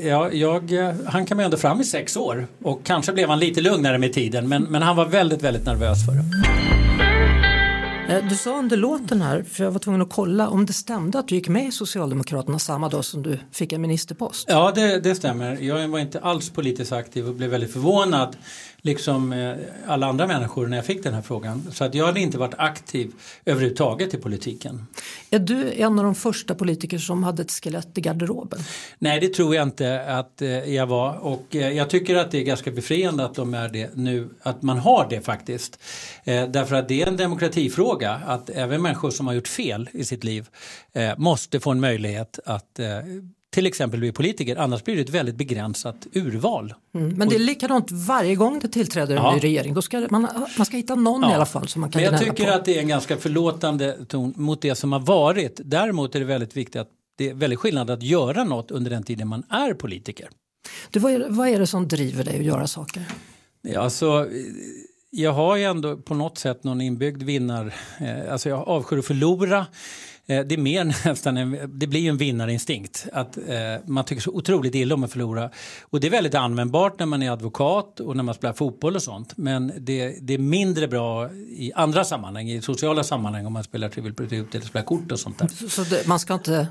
ja, 0.04 0.32
jag, 0.32 0.72
han 1.06 1.26
kan 1.26 1.36
mig 1.36 1.44
ändå 1.44 1.56
fram 1.56 1.80
i 1.80 1.84
sex 1.84 2.16
år 2.16 2.46
och 2.62 2.80
kanske 2.84 3.12
blev 3.12 3.28
han 3.28 3.38
lite 3.38 3.60
lugnare 3.60 3.98
med 3.98 4.12
tiden 4.12 4.48
men, 4.48 4.62
men 4.62 4.82
han 4.82 4.96
var 4.96 5.06
väldigt, 5.06 5.42
väldigt 5.42 5.66
nervös 5.66 6.06
för 6.06 6.12
det. 6.12 6.85
Eh, 8.08 8.28
du 8.28 8.36
sa 8.36 8.58
under 8.58 8.76
låten 8.76 9.22
här, 9.22 9.42
för 9.42 9.64
jag 9.64 9.70
var 9.70 9.78
tvungen 9.78 10.02
att 10.02 10.10
kolla 10.10 10.48
om 10.48 10.66
det 10.66 10.72
stämde 10.72 11.18
att 11.18 11.28
du 11.28 11.34
gick 11.34 11.48
med 11.48 11.66
i 11.66 11.72
Socialdemokraterna 11.72 12.58
samma 12.58 12.88
dag 12.88 13.04
som 13.04 13.22
du 13.22 13.38
fick 13.52 13.72
en 13.72 13.80
ministerpost. 13.80 14.46
Ja, 14.48 14.72
det, 14.74 15.00
det 15.00 15.14
stämmer. 15.14 15.56
Jag 15.60 15.88
var 15.88 15.98
inte 15.98 16.20
alls 16.20 16.50
politiskt 16.50 16.92
aktiv 16.92 17.28
och 17.28 17.34
blev 17.34 17.50
väldigt 17.50 17.72
förvånad 17.72 18.36
liksom 18.86 19.32
eh, 19.32 19.56
alla 19.86 20.06
andra 20.06 20.26
människor 20.26 20.66
när 20.66 20.76
jag 20.76 20.86
fick 20.86 21.02
den 21.02 21.14
här 21.14 21.22
frågan. 21.22 21.68
Så 21.72 21.84
att 21.84 21.94
jag 21.94 22.06
hade 22.06 22.20
inte 22.20 22.38
varit 22.38 22.54
aktiv 22.58 23.12
överhuvudtaget 23.44 24.14
i 24.14 24.16
politiken. 24.16 24.86
Är 25.30 25.38
du 25.38 25.72
en 25.72 25.98
av 25.98 26.04
de 26.04 26.14
första 26.14 26.54
politiker 26.54 26.98
som 26.98 27.22
hade 27.22 27.42
ett 27.42 27.50
skelett 27.50 27.98
i 27.98 28.00
garderoben? 28.00 28.58
Nej 28.98 29.20
det 29.20 29.28
tror 29.28 29.54
jag 29.54 29.62
inte 29.62 30.00
att 30.02 30.42
eh, 30.42 30.74
jag 30.74 30.86
var 30.86 31.18
och 31.18 31.54
jag 31.54 31.90
tycker 31.90 32.16
att 32.16 32.30
det 32.30 32.38
är 32.38 32.44
ganska 32.44 32.70
befriande 32.70 33.24
att 33.24 33.34
de 33.34 33.54
är 33.54 33.68
det 33.68 33.90
nu, 33.94 34.28
att 34.42 34.62
man 34.62 34.78
har 34.78 35.06
det 35.10 35.20
faktiskt. 35.20 35.78
Därför 36.24 36.76
att 36.76 36.88
det 36.88 37.02
är 37.02 37.06
en 37.06 37.16
demokratifråga 37.16 37.95
fråga 37.98 38.20
att 38.26 38.50
även 38.50 38.82
människor 38.82 39.10
som 39.10 39.26
har 39.26 39.34
gjort 39.34 39.48
fel 39.48 39.88
i 39.92 40.04
sitt 40.04 40.24
liv 40.24 40.48
eh, 40.92 41.18
måste 41.18 41.60
få 41.60 41.70
en 41.70 41.80
möjlighet 41.80 42.38
att 42.44 42.78
eh, 42.78 42.86
till 43.52 43.66
exempel 43.66 44.00
bli 44.00 44.12
politiker, 44.12 44.56
annars 44.56 44.84
blir 44.84 44.96
det 44.96 45.02
ett 45.02 45.10
väldigt 45.10 45.36
begränsat 45.36 46.06
urval. 46.12 46.74
Mm, 46.94 47.08
men 47.08 47.28
det 47.28 47.34
är 47.34 47.38
likadant 47.38 47.90
varje 47.90 48.34
gång 48.34 48.58
det 48.58 48.68
tillträder 48.68 49.16
en 49.16 49.22
ja. 49.22 49.34
ny 49.34 49.40
regering. 49.40 49.74
Då 49.74 49.82
ska 49.82 50.06
man, 50.10 50.28
man 50.58 50.66
ska 50.66 50.76
hitta 50.76 50.94
någon 50.94 51.22
ja. 51.22 51.30
i 51.30 51.34
alla 51.34 51.46
fall 51.46 51.68
som 51.68 51.80
man 51.80 51.90
kan 51.90 52.02
Men 52.02 52.12
Jag 52.12 52.20
tycker 52.20 52.44
på. 52.44 52.50
att 52.50 52.64
det 52.64 52.76
är 52.76 52.80
en 52.80 52.88
ganska 52.88 53.16
förlåtande 53.16 54.04
ton 54.08 54.32
mot 54.36 54.62
det 54.62 54.74
som 54.74 54.92
har 54.92 55.00
varit. 55.00 55.60
Däremot 55.64 56.14
är 56.14 56.18
det 56.18 56.26
väldigt 56.26 56.56
viktigt 56.56 56.80
att 56.80 56.88
det 57.18 57.30
är 57.30 57.34
väldigt 57.34 57.58
skillnad 57.58 57.90
att 57.90 58.02
göra 58.02 58.44
något 58.44 58.70
under 58.70 58.90
den 58.90 59.02
tiden 59.02 59.28
man 59.28 59.42
är 59.50 59.74
politiker. 59.74 60.28
Du, 60.90 61.00
vad, 61.00 61.12
är, 61.12 61.26
vad 61.28 61.48
är 61.48 61.58
det 61.58 61.66
som 61.66 61.88
driver 61.88 62.24
dig 62.24 62.38
att 62.38 62.44
göra 62.44 62.66
saker? 62.66 63.02
Alltså, 63.76 64.28
jag 65.10 65.32
har 65.32 65.56
ju 65.56 65.64
ändå 65.64 65.96
på 65.96 66.14
något 66.14 66.38
sätt 66.38 66.64
någon 66.64 66.80
inbyggd 66.80 67.22
vinnar... 67.22 67.74
Eh, 68.00 68.32
alltså 68.32 68.48
jag 68.48 68.68
avskyr 68.68 68.98
att 68.98 69.06
förlora. 69.06 69.66
Eh, 70.26 70.40
det 70.40 70.54
är 70.54 70.58
mer 70.58 70.84
nästan 71.08 71.36
en, 71.36 71.78
det 71.78 71.86
blir 71.86 72.00
ju 72.00 72.08
en 72.08 72.16
vinnarinstinkt. 72.16 73.06
Att 73.12 73.36
eh, 73.36 73.44
man 73.86 74.04
tycker 74.04 74.22
så 74.22 74.30
otroligt 74.30 74.74
illa 74.74 74.94
om 74.94 75.04
att 75.04 75.12
förlora. 75.12 75.50
Och 75.82 76.00
det 76.00 76.06
är 76.06 76.10
väldigt 76.10 76.34
användbart 76.34 76.98
när 76.98 77.06
man 77.06 77.22
är 77.22 77.30
advokat 77.30 78.00
och 78.00 78.16
när 78.16 78.22
man 78.22 78.34
spelar 78.34 78.54
fotboll 78.54 78.96
och 78.96 79.02
sånt. 79.02 79.36
Men 79.36 79.72
det, 79.78 80.18
det 80.20 80.34
är 80.34 80.38
mindre 80.38 80.88
bra 80.88 81.30
i 81.32 81.72
andra 81.74 82.04
sammanhang, 82.04 82.50
i 82.50 82.62
sociala 82.62 83.04
sammanhang 83.04 83.46
om 83.46 83.52
man 83.52 83.64
spelar 83.64 83.88
Trivial 83.88 84.14
eller 84.18 84.60
spelar 84.60 84.86
kort 84.86 85.12
och 85.12 85.20
sånt 85.20 85.38
där. 85.38 85.48
Så, 85.48 85.68
Så 85.68 85.82
det, 85.82 86.06
man 86.06 86.18
ska 86.18 86.34
inte 86.34 86.66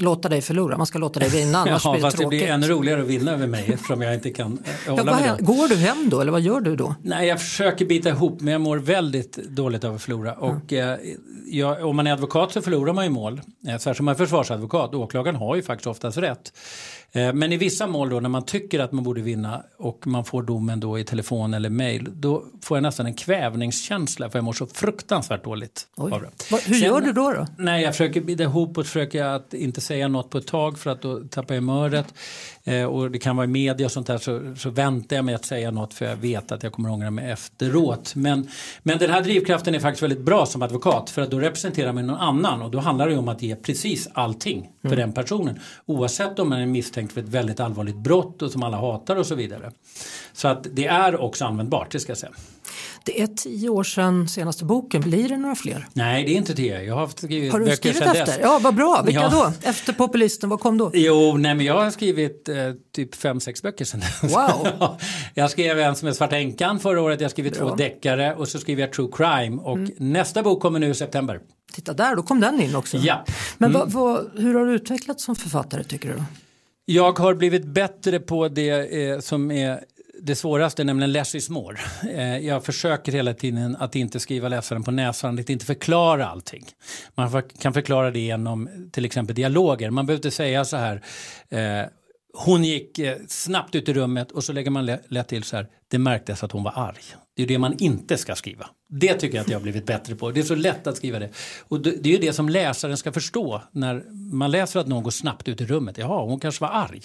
låta 0.00 0.28
dig 0.28 0.42
förlora, 0.42 0.76
man 0.76 0.86
ska 0.86 0.98
låta 0.98 1.20
dig 1.20 1.28
vinna 1.28 1.58
annars 1.58 1.84
ja, 1.84 1.92
blir 1.92 2.02
det 2.02 2.10
tråkigt. 2.10 2.30
det 2.30 2.36
blir 2.36 2.54
ännu 2.54 2.68
roligare 2.68 3.02
att 3.02 3.06
vinna 3.06 3.32
över 3.32 3.46
mig 3.46 3.70
eftersom 3.72 4.02
jag 4.02 4.14
inte 4.14 4.30
kan 4.30 4.58
eh, 4.86 4.96
hålla 4.96 5.12
ja, 5.12 5.32
mig 5.32 5.42
Går 5.42 5.68
du 5.68 5.76
hem 5.76 6.08
då 6.10 6.20
eller 6.20 6.32
vad 6.32 6.40
gör 6.40 6.60
du 6.60 6.76
då? 6.76 6.94
Nej, 7.02 7.28
jag 7.28 7.40
försöker 7.40 7.84
bita 7.84 8.08
ihop 8.08 8.40
men 8.40 8.52
jag 8.52 8.60
mår 8.60 8.76
väldigt 8.76 9.36
dåligt 9.36 9.84
av 9.84 9.94
att 9.94 10.02
förlora. 10.02 10.32
Mm. 10.32 10.44
Och, 10.44 10.72
eh, 10.72 10.98
jag, 11.46 11.86
om 11.86 11.96
man 11.96 12.06
är 12.06 12.12
advokat 12.12 12.52
så 12.52 12.62
förlorar 12.62 12.92
man 12.92 13.04
ju 13.04 13.10
mål. 13.10 13.40
Eh, 13.68 13.78
särskilt 13.78 14.00
om 14.00 14.04
man 14.04 14.14
är 14.14 14.18
försvarsadvokat. 14.18 14.94
Åklagaren 14.94 15.36
har 15.36 15.56
ju 15.56 15.62
faktiskt 15.62 15.86
oftast 15.86 16.18
rätt. 16.18 16.52
Eh, 17.12 17.32
men 17.32 17.52
i 17.52 17.56
vissa 17.56 17.86
mål 17.86 18.08
då 18.08 18.20
när 18.20 18.28
man 18.28 18.44
tycker 18.44 18.80
att 18.80 18.92
man 18.92 19.04
borde 19.04 19.20
vinna 19.20 19.62
och 19.76 20.06
man 20.06 20.24
får 20.24 20.42
domen 20.42 20.80
då 20.80 20.98
i 20.98 21.04
telefon 21.04 21.54
eller 21.54 21.70
mail 21.70 22.08
då 22.14 22.44
får 22.62 22.76
jag 22.76 22.82
nästan 22.82 23.06
en 23.06 23.14
kvävningskänsla 23.14 24.30
för 24.30 24.38
jag 24.38 24.44
mår 24.44 24.52
så 24.52 24.66
fruktansvärt 24.66 25.44
dåligt. 25.44 25.86
Av 25.96 26.10
det. 26.10 26.16
Va, 26.16 26.58
hur 26.66 26.74
Sen, 26.74 26.88
gör 26.88 27.00
du 27.00 27.12
då, 27.12 27.32
då? 27.32 27.46
Nej, 27.58 27.82
jag 27.82 27.94
försöker 27.94 28.20
bita 28.20 28.42
ihop 28.42 28.78
och 28.78 28.86
försöker 28.86 29.24
att 29.24 29.54
inte 29.54 29.80
säga 29.80 30.08
något 30.08 30.30
på 30.30 30.38
ett 30.38 30.46
tag 30.46 30.78
för 30.78 30.90
att 30.90 31.02
då 31.02 31.20
tappar 31.20 31.54
jag 31.54 31.60
humöret. 31.60 32.14
Eh, 32.64 32.84
och 32.84 33.10
det 33.10 33.18
kan 33.18 33.36
vara 33.36 33.44
i 33.44 33.48
media 33.48 33.86
och 33.86 33.92
sånt 33.92 34.06
där 34.06 34.18
så, 34.18 34.54
så 34.56 34.70
väntar 34.70 35.16
jag 35.16 35.24
med 35.24 35.34
att 35.34 35.44
säga 35.44 35.70
något 35.70 35.94
för 35.94 36.04
jag 36.04 36.16
vet 36.16 36.52
att 36.52 36.62
jag 36.62 36.72
kommer 36.72 36.90
ångra 36.90 37.10
mig 37.10 37.30
efteråt. 37.30 38.14
Men, 38.14 38.48
men 38.82 38.98
den 38.98 39.10
här 39.10 39.22
drivkraften 39.22 39.74
är 39.74 39.80
faktiskt 39.80 40.02
väldigt 40.02 40.20
bra 40.20 40.46
som 40.46 40.62
advokat 40.62 41.10
för 41.10 41.22
att 41.22 41.30
då 41.30 41.40
representerar 41.40 41.92
man 41.92 42.06
någon 42.06 42.16
annan 42.16 42.62
och 42.62 42.70
då 42.70 42.78
handlar 42.78 43.08
det 43.08 43.16
om 43.16 43.28
att 43.28 43.42
ge 43.42 43.56
precis 43.56 44.08
allting 44.12 44.70
för 44.82 44.88
mm. 44.88 44.98
den 44.98 45.12
personen. 45.12 45.60
Oavsett 45.86 46.38
om 46.38 46.48
man 46.48 46.60
är 46.60 46.66
misstänkt 46.66 47.05
för 47.12 47.20
ett 47.20 47.28
väldigt 47.28 47.60
allvarligt 47.60 47.96
brott 47.96 48.42
och 48.42 48.50
som 48.50 48.62
alla 48.62 48.76
hatar 48.76 49.16
och 49.16 49.26
så 49.26 49.34
vidare. 49.34 49.72
Så 50.32 50.48
att 50.48 50.66
det 50.72 50.86
är 50.86 51.20
också 51.20 51.44
användbart, 51.44 51.90
det 51.90 52.00
ska 52.00 52.10
jag 52.10 52.18
säga. 52.18 52.32
Det 53.04 53.22
är 53.22 53.26
tio 53.26 53.68
år 53.68 53.84
sedan 53.84 54.28
senaste 54.28 54.64
boken, 54.64 55.00
blir 55.00 55.28
det 55.28 55.36
några 55.36 55.54
fler? 55.54 55.86
Nej 55.92 56.24
det 56.24 56.30
är 56.30 56.36
inte 56.36 56.54
tio, 56.54 56.82
jag 56.82 56.94
har 56.94 57.08
skrivit 57.08 57.52
Har 57.52 57.60
du 57.60 57.76
skrivit 57.76 58.02
efter? 58.02 58.26
Dess. 58.26 58.38
Ja 58.42 58.60
vad 58.62 58.74
bra, 58.74 59.02
vilka 59.06 59.20
ja. 59.20 59.28
då? 59.28 59.68
Efter 59.68 59.92
Populisten, 59.92 60.48
vad 60.48 60.60
kom 60.60 60.78
då? 60.78 60.90
Jo, 60.94 61.36
nej 61.36 61.54
men 61.54 61.66
jag 61.66 61.74
har 61.74 61.90
skrivit 61.90 62.48
eh, 62.48 62.56
typ 62.94 63.14
fem, 63.14 63.40
sex 63.40 63.62
böcker 63.62 63.84
sedan 63.84 64.00
dess. 64.00 64.34
Wow! 64.34 64.96
jag 65.34 65.50
skrev 65.50 65.78
en 65.78 65.96
som 65.96 66.08
är 66.08 66.12
Svarta 66.12 66.36
änkan 66.36 66.80
förra 66.80 67.02
året, 67.02 67.20
jag 67.20 67.34
bra. 67.34 67.50
två 67.50 67.74
deckare 67.74 68.34
och 68.34 68.48
så 68.48 68.58
skriver 68.58 68.82
jag 68.82 68.92
True 68.92 69.08
Crime 69.12 69.62
och 69.62 69.76
mm. 69.76 69.92
nästa 69.96 70.42
bok 70.42 70.62
kommer 70.62 70.78
nu 70.78 70.90
i 70.90 70.94
september. 70.94 71.40
Titta 71.72 71.92
där, 71.92 72.16
då 72.16 72.22
kom 72.22 72.40
den 72.40 72.60
in 72.60 72.76
också. 72.76 72.96
Ja. 72.96 73.24
Men 73.58 73.70
mm. 73.70 73.80
vad, 73.80 73.92
vad, 73.92 74.40
hur 74.40 74.54
har 74.54 74.66
du 74.66 74.72
utvecklats 74.72 75.24
som 75.24 75.36
författare 75.36 75.84
tycker 75.84 76.08
du? 76.08 76.22
Jag 76.88 77.18
har 77.18 77.34
blivit 77.34 77.64
bättre 77.64 78.20
på 78.20 78.48
det 78.48 79.02
eh, 79.08 79.18
som 79.18 79.50
är 79.50 79.84
det 80.20 80.34
svåraste, 80.34 80.84
nämligen 80.84 81.12
less 81.12 81.34
is 81.34 81.50
more. 81.50 81.78
Eh, 82.12 82.38
jag 82.38 82.64
försöker 82.64 83.12
hela 83.12 83.34
tiden 83.34 83.76
att 83.76 83.96
inte 83.96 84.20
skriva 84.20 84.48
läsaren 84.48 84.82
på 84.82 84.90
näsan, 84.90 85.38
att 85.38 85.50
inte 85.50 85.66
förklara 85.66 86.26
allting. 86.26 86.64
Man 87.14 87.42
kan 87.58 87.72
förklara 87.72 88.10
det 88.10 88.18
genom 88.18 88.88
till 88.92 89.04
exempel 89.04 89.36
dialoger. 89.36 89.90
Man 89.90 90.06
behöver 90.06 90.18
inte 90.18 90.30
säga 90.30 90.64
så 90.64 90.76
här 90.76 91.02
eh, 91.48 91.86
hon 92.34 92.64
gick 92.64 92.98
eh, 92.98 93.16
snabbt 93.28 93.74
ut 93.74 93.88
i 93.88 93.92
rummet 93.92 94.32
och 94.32 94.44
så 94.44 94.52
lägger 94.52 94.70
man 94.70 94.86
lätt 95.08 95.28
till 95.28 95.42
så 95.42 95.56
här. 95.56 95.68
Det 95.88 95.98
märktes 95.98 96.44
att 96.44 96.52
hon 96.52 96.62
var 96.62 96.72
arg. 96.76 97.02
Det 97.36 97.42
är 97.42 97.46
det 97.46 97.58
man 97.58 97.74
inte 97.78 98.16
ska 98.16 98.34
skriva. 98.34 98.66
Det 98.88 99.14
tycker 99.14 99.36
jag 99.36 99.42
att 99.44 99.50
jag 99.50 99.58
har 99.58 99.62
blivit 99.62 99.86
bättre 99.86 100.14
på. 100.14 100.30
Det 100.30 100.40
är 100.40 100.44
så 100.44 100.54
lätt 100.54 100.86
att 100.86 100.96
skriva 100.96 101.18
det. 101.18 101.28
Och 101.68 101.80
det 101.80 102.08
är 102.08 102.12
ju 102.12 102.18
det 102.18 102.32
som 102.32 102.48
läsaren 102.48 102.96
ska 102.96 103.12
förstå 103.12 103.62
när 103.70 104.02
man 104.32 104.50
läser 104.50 104.80
att 104.80 104.86
någon 104.86 105.02
går 105.02 105.10
snabbt 105.10 105.48
ut 105.48 105.60
i 105.60 105.66
rummet. 105.66 105.98
Jaha, 105.98 106.24
hon 106.24 106.40
kanske 106.40 106.64
var 106.64 106.70
arg. 106.70 107.02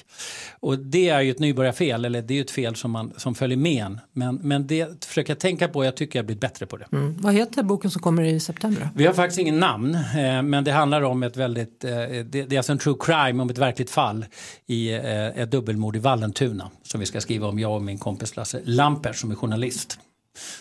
Och 0.60 0.80
det 0.80 1.10
är 1.10 1.22
ju 1.22 1.32
ett 1.32 1.40
nybörjarfel, 1.40 2.06
eller 2.06 2.22
det 2.22 2.34
är 2.34 2.36
ju 2.36 2.42
ett 2.42 2.52
fel 2.52 2.76
som, 2.76 2.92
man, 2.92 3.14
som 3.18 3.36
följer 3.36 3.58
med 3.58 3.86
en. 3.86 4.00
Men, 4.14 4.36
men 4.36 4.68
det 4.68 5.06
försöker 5.06 5.32
jag 5.32 5.40
tänka 5.40 5.68
på, 5.68 5.86
jag 5.86 5.98
tycker 5.98 6.20
jag 6.20 6.24
har 6.24 6.28
blivit 6.28 6.42
bättre 6.42 6.66
på 6.66 6.78
det. 6.78 6.86
Mm. 6.92 7.18
Vad 7.20 7.34
heter 7.34 7.64
boken 7.64 7.92
som 7.92 8.02
kommer 8.02 8.24
i 8.24 8.40
september? 8.40 8.90
Vi 8.96 9.06
har 9.06 9.14
faktiskt 9.14 9.40
ingen 9.40 9.60
namn, 9.60 9.96
eh, 9.96 10.42
men 10.42 10.64
det 10.64 10.72
handlar 10.72 11.02
om 11.02 11.24
ett 11.24 11.38
väldigt, 11.38 11.84
eh, 11.84 11.92
det, 11.92 12.36
är 12.36 12.58
alltså 12.58 12.72
en 12.72 12.80
true 12.80 12.98
crime 13.00 13.44
om 13.44 13.50
ett 13.50 13.58
verkligt 13.58 13.90
fall 13.90 14.26
i 14.68 14.94
eh, 14.94 15.28
ett 15.28 15.52
dubbelmord 15.52 15.96
i 15.96 16.00
Vallentuna 16.00 16.72
som 16.84 17.00
vi 17.00 17.06
ska 17.06 17.22
skriva 17.22 17.48
om, 17.48 17.60
jag 17.60 17.76
och 17.76 17.82
min 17.82 17.98
kompis 17.98 18.36
Lasse 18.36 18.62
Lamper 18.64 19.14
som 19.14 19.32
är 19.32 19.36
journalist. 19.36 20.00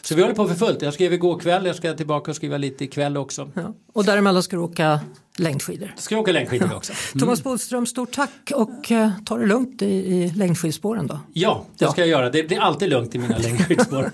Så 0.02 0.14
vi 0.14 0.22
håller 0.22 0.35
på 0.35 0.48
för 0.48 0.54
fullt. 0.54 0.83
Jag 0.83 0.94
skrev 0.94 1.12
igår 1.12 1.38
kväll, 1.38 1.66
jag 1.66 1.76
ska 1.76 1.94
tillbaka 1.94 2.30
och 2.30 2.37
skriva 2.37 2.56
lite 2.56 2.85
ikväll 2.85 3.16
också. 3.16 3.50
Ja. 3.54 3.74
Och 3.92 4.04
däremellan 4.04 4.42
ska 4.42 4.56
du 4.56 4.62
åka 4.62 5.00
längdskidor. 5.37 5.94
Ska 5.96 6.14
jag 6.14 6.22
åka 6.22 6.33
längdskidor 6.33 6.74
också. 6.76 6.92
Mm. 6.92 7.20
Thomas 7.20 7.42
Bodström, 7.42 7.87
stort 7.87 8.12
tack 8.12 8.52
och 8.54 8.90
uh, 8.90 9.09
ta 9.26 9.37
det 9.37 9.46
lugnt 9.46 9.83
i, 9.83 9.87
i 9.87 10.33
längdskidspåren 10.37 11.06
då. 11.06 11.20
Ja, 11.33 11.66
det 11.78 11.85
ja. 11.85 11.92
ska 11.92 12.00
jag 12.00 12.09
göra. 12.09 12.30
Det 12.30 12.42
blir 12.42 12.61
alltid 12.61 12.88
lugnt 12.88 13.14
i 13.14 13.18
mina 13.18 13.38
längdskidspår. 13.38 14.12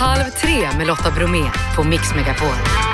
Halv 0.00 0.30
tre 0.30 0.78
med 0.78 0.86
Lotta 0.86 1.10
Bromé 1.10 1.44
på 1.76 1.84
Mix 1.84 2.14
Megapol. 2.14 2.87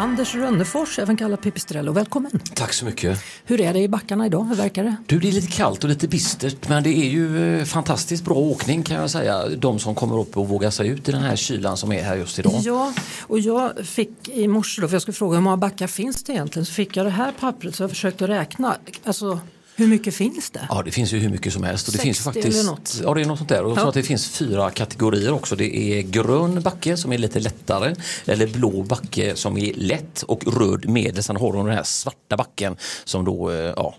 Anders 0.00 0.34
Rönnefors, 0.34 0.98
även 0.98 1.16
kallad 1.16 1.42
Pipistrello. 1.42 1.92
Välkommen! 1.92 2.30
Tack 2.54 2.72
så 2.72 2.84
mycket! 2.84 3.18
Hur 3.44 3.60
är 3.60 3.72
det 3.72 3.78
i 3.78 3.88
backarna 3.88 4.26
idag? 4.26 4.44
Hur 4.44 4.54
verkar 4.54 4.84
det? 4.84 4.96
Du, 5.06 5.18
det 5.18 5.28
är 5.28 5.32
lite 5.32 5.52
kallt 5.52 5.84
och 5.84 5.90
lite 5.90 6.08
bistert 6.08 6.68
men 6.68 6.82
det 6.82 6.90
är 6.90 7.10
ju 7.10 7.58
eh, 7.58 7.64
fantastiskt 7.64 8.24
bra 8.24 8.34
åkning 8.34 8.82
kan 8.82 8.96
jag 8.96 9.10
säga. 9.10 9.48
De 9.48 9.78
som 9.78 9.94
kommer 9.94 10.20
upp 10.20 10.36
och 10.36 10.48
vågar 10.48 10.70
sig 10.70 10.88
ut 10.88 11.08
i 11.08 11.12
den 11.12 11.22
här 11.22 11.36
kylan 11.36 11.76
som 11.76 11.92
är 11.92 12.02
här 12.02 12.16
just 12.16 12.38
idag. 12.38 12.52
Ja, 12.64 12.92
och 13.22 13.40
jag 13.40 13.86
fick 13.86 14.28
i 14.28 14.48
morse 14.48 14.82
då, 14.82 14.88
för 14.88 14.94
jag 14.94 15.02
skulle 15.02 15.14
fråga 15.14 15.36
hur 15.36 15.42
många 15.42 15.56
backar 15.56 15.86
finns 15.86 16.22
det 16.22 16.32
egentligen, 16.32 16.66
så 16.66 16.72
fick 16.72 16.96
jag 16.96 17.06
det 17.06 17.10
här 17.10 17.32
pappret 17.32 17.74
så 17.74 17.82
jag 17.82 17.90
försökte 17.90 18.28
räkna. 18.28 18.76
Alltså, 19.04 19.40
hur 19.80 19.88
mycket 19.88 20.14
finns 20.14 20.50
det? 20.50 20.66
Ja, 20.68 20.82
det 20.82 20.90
finns 20.90 21.12
ju 21.12 21.18
hur 21.18 21.28
mycket 21.28 21.52
som 21.52 21.62
helst. 21.62 21.88
Och 21.88 21.92
det 21.92 21.98
60 21.98 22.06
finns 22.06 22.18
faktiskt, 22.24 22.58
eller 22.58 22.70
något? 22.70 23.00
Ja, 23.04 23.14
det 23.14 23.20
är 23.20 23.24
något 23.24 23.38
sånt 23.38 23.48
där. 23.48 23.64
Och 23.64 23.78
ja. 23.78 23.88
att 23.88 23.94
det 23.94 24.02
finns 24.02 24.28
fyra 24.28 24.70
kategorier 24.70 25.32
också. 25.32 25.56
Det 25.56 25.76
är 25.76 26.02
grön 26.02 26.62
backe 26.62 26.96
som 26.96 27.12
är 27.12 27.18
lite 27.18 27.40
lättare, 27.40 27.94
eller 28.24 28.46
blå 28.46 28.82
backe 28.82 29.36
som 29.36 29.58
är 29.58 29.72
lätt 29.74 30.22
och 30.22 30.60
röd 30.60 30.88
medel. 30.88 31.22
Sen 31.22 31.36
har 31.36 31.52
de 31.52 31.66
den 31.66 31.76
här 31.76 31.84
svarta 31.84 32.36
backen 32.36 32.76
som 33.04 33.24
då, 33.24 33.50
eh, 33.50 33.56
ja, 33.56 33.94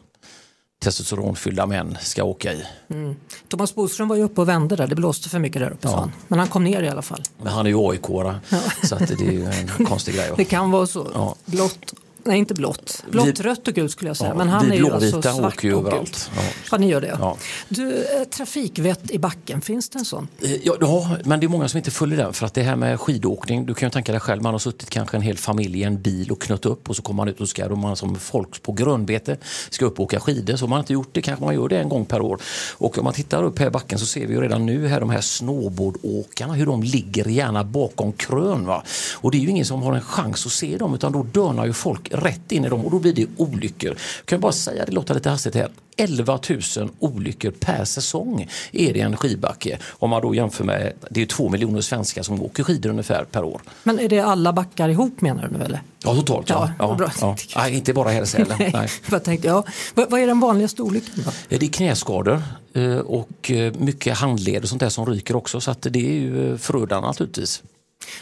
testosteronfyllda 0.84 1.66
män 1.66 1.98
ska 2.02 2.24
åka 2.24 2.54
i. 2.54 2.64
Mm. 2.90 3.16
Thomas 3.48 3.76
Boström 3.76 4.08
var 4.08 4.16
ju 4.16 4.24
uppe 4.24 4.42
och 4.42 4.50
vände 4.50 4.76
där, 4.76 4.88
det 4.88 4.96
blåste 4.96 5.30
för 5.30 5.40
mycket 5.40 5.62
där 5.62 5.72
uppe 5.72 5.88
ja. 5.88 6.10
Men 6.28 6.40
han 6.40 6.48
kom 6.48 6.64
ner 6.64 6.84
i 6.84 6.90
alla 6.90 7.02
fall. 7.02 7.24
Men 7.38 7.54
han 7.54 7.66
är 7.66 7.70
ju 7.70 7.78
aik 7.78 8.02
ja. 8.08 8.36
så 8.84 8.96
att 8.96 9.08
det 9.08 9.22
är 9.28 9.32
ju 9.32 9.46
en 9.46 9.86
konstig 9.86 10.16
grej. 10.16 10.32
Det 10.38 10.46
kan 10.46 10.72
vara 10.72 10.88
så. 10.88 11.12
Ja. 11.14 11.36
Blått 11.46 11.94
Nej, 12.24 12.38
inte 12.38 12.54
blått. 12.54 13.04
Blått, 13.10 13.40
vi, 13.40 13.44
rött 13.44 13.68
och 13.68 13.74
gult 13.74 13.92
skulle 13.92 14.10
jag 14.10 14.18
säga. 14.18 14.30
Ja, 14.30 14.36
men 14.36 14.50
han 14.50 14.72
är 14.72 14.76
ju 14.76 14.92
alltså 14.92 15.22
svart 15.22 15.54
åker 15.54 15.68
ju 15.68 15.74
och 15.74 15.88
överallt. 15.88 16.32
Ja. 16.36 16.42
ja, 16.72 16.78
ni 16.78 16.90
gör 16.90 17.02
det. 17.02 17.18
Ja. 17.20 17.38
Du, 17.70 17.98
eh, 17.98 18.24
trafikvett 18.24 19.12
i 19.12 19.20
backen, 19.20 19.62
finns 19.62 19.90
det 19.90 20.00
en 20.00 20.06
sån? 20.06 20.28
Eh, 20.42 20.52
ja, 20.52 20.76
ja, 20.80 21.18
men 21.24 21.40
det 21.40 21.46
är 21.46 21.48
många 21.48 21.68
som 21.68 21.78
inte 21.78 21.92
följer 21.92 22.18
den. 22.18 22.34
För 22.34 22.46
att 22.46 22.54
det 22.54 22.64
här 22.64 22.76
med 22.76 23.00
skidåkning, 23.00 23.66
du 23.66 23.74
kan 23.74 23.88
ju 23.88 23.92
tänka 23.92 24.12
dig 24.12 24.22
själv, 24.22 24.42
man 24.42 24.54
har 24.54 24.60
suttit 24.60 24.90
kanske 24.90 25.18
en 25.18 25.22
hel 25.22 25.38
familj 25.38 25.80
i 25.80 25.84
en 25.84 26.02
bil 26.02 26.32
och 26.32 26.42
knött 26.42 26.66
upp 26.66 26.90
och 26.90 26.96
så 26.96 27.02
kommer 27.02 27.18
man 27.18 27.28
ut 27.28 27.42
och 27.42 27.50
ska, 27.50 27.66
och 27.66 27.78
man 27.78 27.96
som 27.96 28.16
folk 28.16 28.64
på 28.64 28.72
grönbete 28.72 29.38
ska 29.70 29.86
upp 29.86 30.00
och 30.00 30.06
åka 30.06 30.20
skidor. 30.20 30.56
Så 30.56 30.66
om 30.66 30.70
man 30.70 30.80
inte 30.80 30.94
gjort 30.94 31.10
det 31.12 31.22
kanske 31.22 31.46
man 31.46 31.56
gör 31.56 31.70
det 31.70 31.80
en 31.80 31.90
gång 31.90 32.06
per 32.06 32.22
år. 32.22 32.42
Och 32.78 32.98
om 32.98 33.04
man 33.04 33.14
tittar 33.14 33.44
upp 33.44 33.60
här 33.60 33.68
i 33.68 33.70
backen 33.70 34.00
så 34.00 34.06
ser 34.06 34.28
vi 34.28 34.34
ju 34.34 34.42
redan 34.42 34.66
nu 34.66 34.88
här 34.88 35.00
de 35.00 35.10
här 35.10 35.22
snowboardåkarna, 35.22 36.54
hur 36.54 36.66
de 36.66 36.84
ligger 36.84 37.28
gärna 37.28 37.64
bakom 37.64 38.14
krön. 38.14 38.66
Va? 38.66 38.84
Och 39.14 39.32
det 39.32 39.38
är 39.38 39.40
ju 39.40 39.50
ingen 39.50 39.66
som 39.66 39.82
har 39.82 39.94
en 39.94 40.02
chans 40.02 40.46
att 40.46 40.52
se 40.52 40.78
dem 40.78 40.94
utan 40.96 41.12
då 41.12 41.24
dönar 41.24 41.66
ju 41.66 41.74
folk 41.74 42.11
rätt 42.14 42.52
in 42.52 42.66
i 42.66 42.70
dem 42.70 42.86
och 42.86 42.92
då 42.92 43.00
blir 43.00 43.14
det 43.14 43.28
olyckor. 43.38 43.90
Jag 43.90 44.26
kan 44.26 44.40
bara 44.40 44.52
säga, 44.52 44.86
det 44.86 44.92
låter 44.92 45.14
lite 45.14 45.30
hastigt 45.30 45.56
här, 45.56 45.70
11 45.98 46.40
000 46.78 46.90
olyckor 47.00 47.52
per 47.52 47.86
säsong 47.86 48.48
är 48.72 48.94
det 48.94 49.00
en 49.00 49.18
skidbacke. 49.18 49.78
Om 49.90 50.10
man 50.10 50.22
då 50.22 50.36
jämför 50.36 50.64
med, 50.64 50.94
det 51.10 51.22
är 51.22 51.26
två 51.26 51.50
miljoner 51.50 51.82
svenskar 51.82 52.24
som 52.24 52.42
åker 52.42 52.64
skidor 52.64 52.90
ungefär 52.90 53.24
per 53.24 53.44
år. 53.44 53.62
Men 53.84 54.00
är 54.00 54.10
det 54.10 54.20
alla 54.20 54.54
backar 54.54 54.90
ihop 54.90 55.22
menar 55.22 55.48
du 55.48 55.58
nu 55.58 55.64
eller? 55.66 55.82
Ja, 56.04 56.16
totalt 56.16 56.50
ja. 56.50 56.72
ja, 56.80 56.98
ja, 57.00 57.12
ja. 57.22 57.36
Nej, 57.56 57.76
inte 57.76 57.94
bara 57.94 58.10
här 58.10 58.22
i 58.22 58.26
Sälen. 58.26 58.58
Nej. 58.74 58.90
Jag 59.12 59.24
tänkte, 59.24 59.48
ja. 59.48 59.64
Vad 59.94 60.14
är 60.14 60.28
den 60.28 60.40
vanligaste 60.40 60.82
olyckan 60.82 61.24
då? 61.26 61.32
Det 61.50 61.66
är 61.66 61.70
knäskador 61.70 62.44
eh, 62.74 62.98
och 62.98 63.52
eh, 63.52 63.74
mycket 63.74 64.18
handled 64.18 64.64
och 64.64 64.70
sånt 64.70 64.80
där 64.80 64.90
som 64.90 65.06
ryker 65.06 65.36
också 65.36 65.62
så 65.62 65.72
att 65.72 65.82
det 65.82 66.00
är 66.00 66.14
ju 66.14 66.58
förödande 66.58 67.08
naturligtvis. 67.08 67.64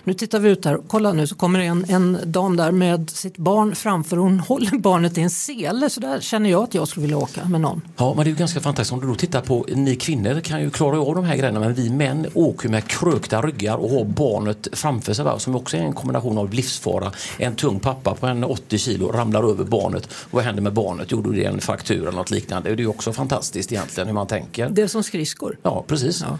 Nu 0.04 0.14
tittar 0.14 0.40
vi 0.40 0.50
ut 0.50 0.66
här, 0.66 0.80
kolla 0.88 1.14
nu 1.14 1.28
så 1.28 1.36
kommer 1.36 1.60
det 1.60 1.66
en, 1.66 1.86
en 1.90 2.18
dam 2.26 2.58
där 2.58 2.72
med 2.72 3.10
sitt 3.10 3.38
barn 3.38 3.76
framför 3.76 4.18
hon 4.18 4.40
håller 4.40 4.78
barnet 4.78 5.18
i 5.18 5.22
en 5.22 5.30
sele 5.30 5.90
så 5.90 6.00
där 6.00 6.20
känner 6.20 6.50
jag 6.50 6.64
att 6.64 6.74
jag 6.74 6.88
skulle 6.88 7.02
vilja 7.02 7.18
åka 7.18 7.46
med 7.46 7.62
någon. 7.62 7.82
Ja 7.98 8.14
men 8.16 8.24
det 8.24 8.30
är 8.30 8.32
ju 8.32 8.38
ganska 8.38 8.60
fantastiskt 8.60 8.94
om 8.94 9.02
du 9.02 9.08
då 9.08 9.16
tittar 9.16 9.42
på, 9.42 9.66
ni 9.76 9.96
kvinnor 9.96 10.42
kan 10.42 10.62
ju 10.62 10.70
klara 10.70 11.02
av 11.02 11.16
de 11.16 11.26
här 11.26 11.38
grejerna 11.38 11.60
men 11.60 11.74
vi 11.74 11.90
män 11.90 12.28
åker 12.34 12.70
med 12.70 12.88
krökta 12.88 13.42
ryggar 13.42 13.76
och 13.76 13.90
har 13.90 14.06
barnet 14.06 14.68
framför 14.74 15.14
sig 15.14 15.26
som 15.38 15.56
också 15.56 15.78
är 15.78 15.82
en 15.82 15.94
kombination 15.94 16.38
av 16.38 16.54
livsfara. 16.54 17.12
En 17.38 17.56
tung 17.56 17.80
pappa 17.80 18.16
på 18.16 18.28
en 18.28 18.44
80 18.44 18.78
kilo 18.78 19.12
ramlar 19.12 19.50
över 19.50 19.64
barnet. 19.64 20.10
Vad 20.32 20.44
händer 20.44 20.62
med 20.62 20.74
barnet? 20.74 21.12
Är 21.12 21.34
det 21.34 21.44
en 21.44 21.62
fraktur 21.62 22.02
eller 22.02 22.12
något 22.12 22.32
liknande. 22.32 22.70
Det 22.70 22.76
är 22.76 22.78
ju 22.78 22.88
också 22.88 23.14
fantastiskt 23.14 23.72
egentligen 23.72 24.08
hur 24.08 24.14
man 24.14 24.28
tänker. 24.28 24.70
Det 24.70 24.82
är 24.82 24.88
som 24.88 25.04
skridskor. 25.04 25.58
Ja, 25.64 25.84
precis. 25.88 26.22
Ja. 26.22 26.38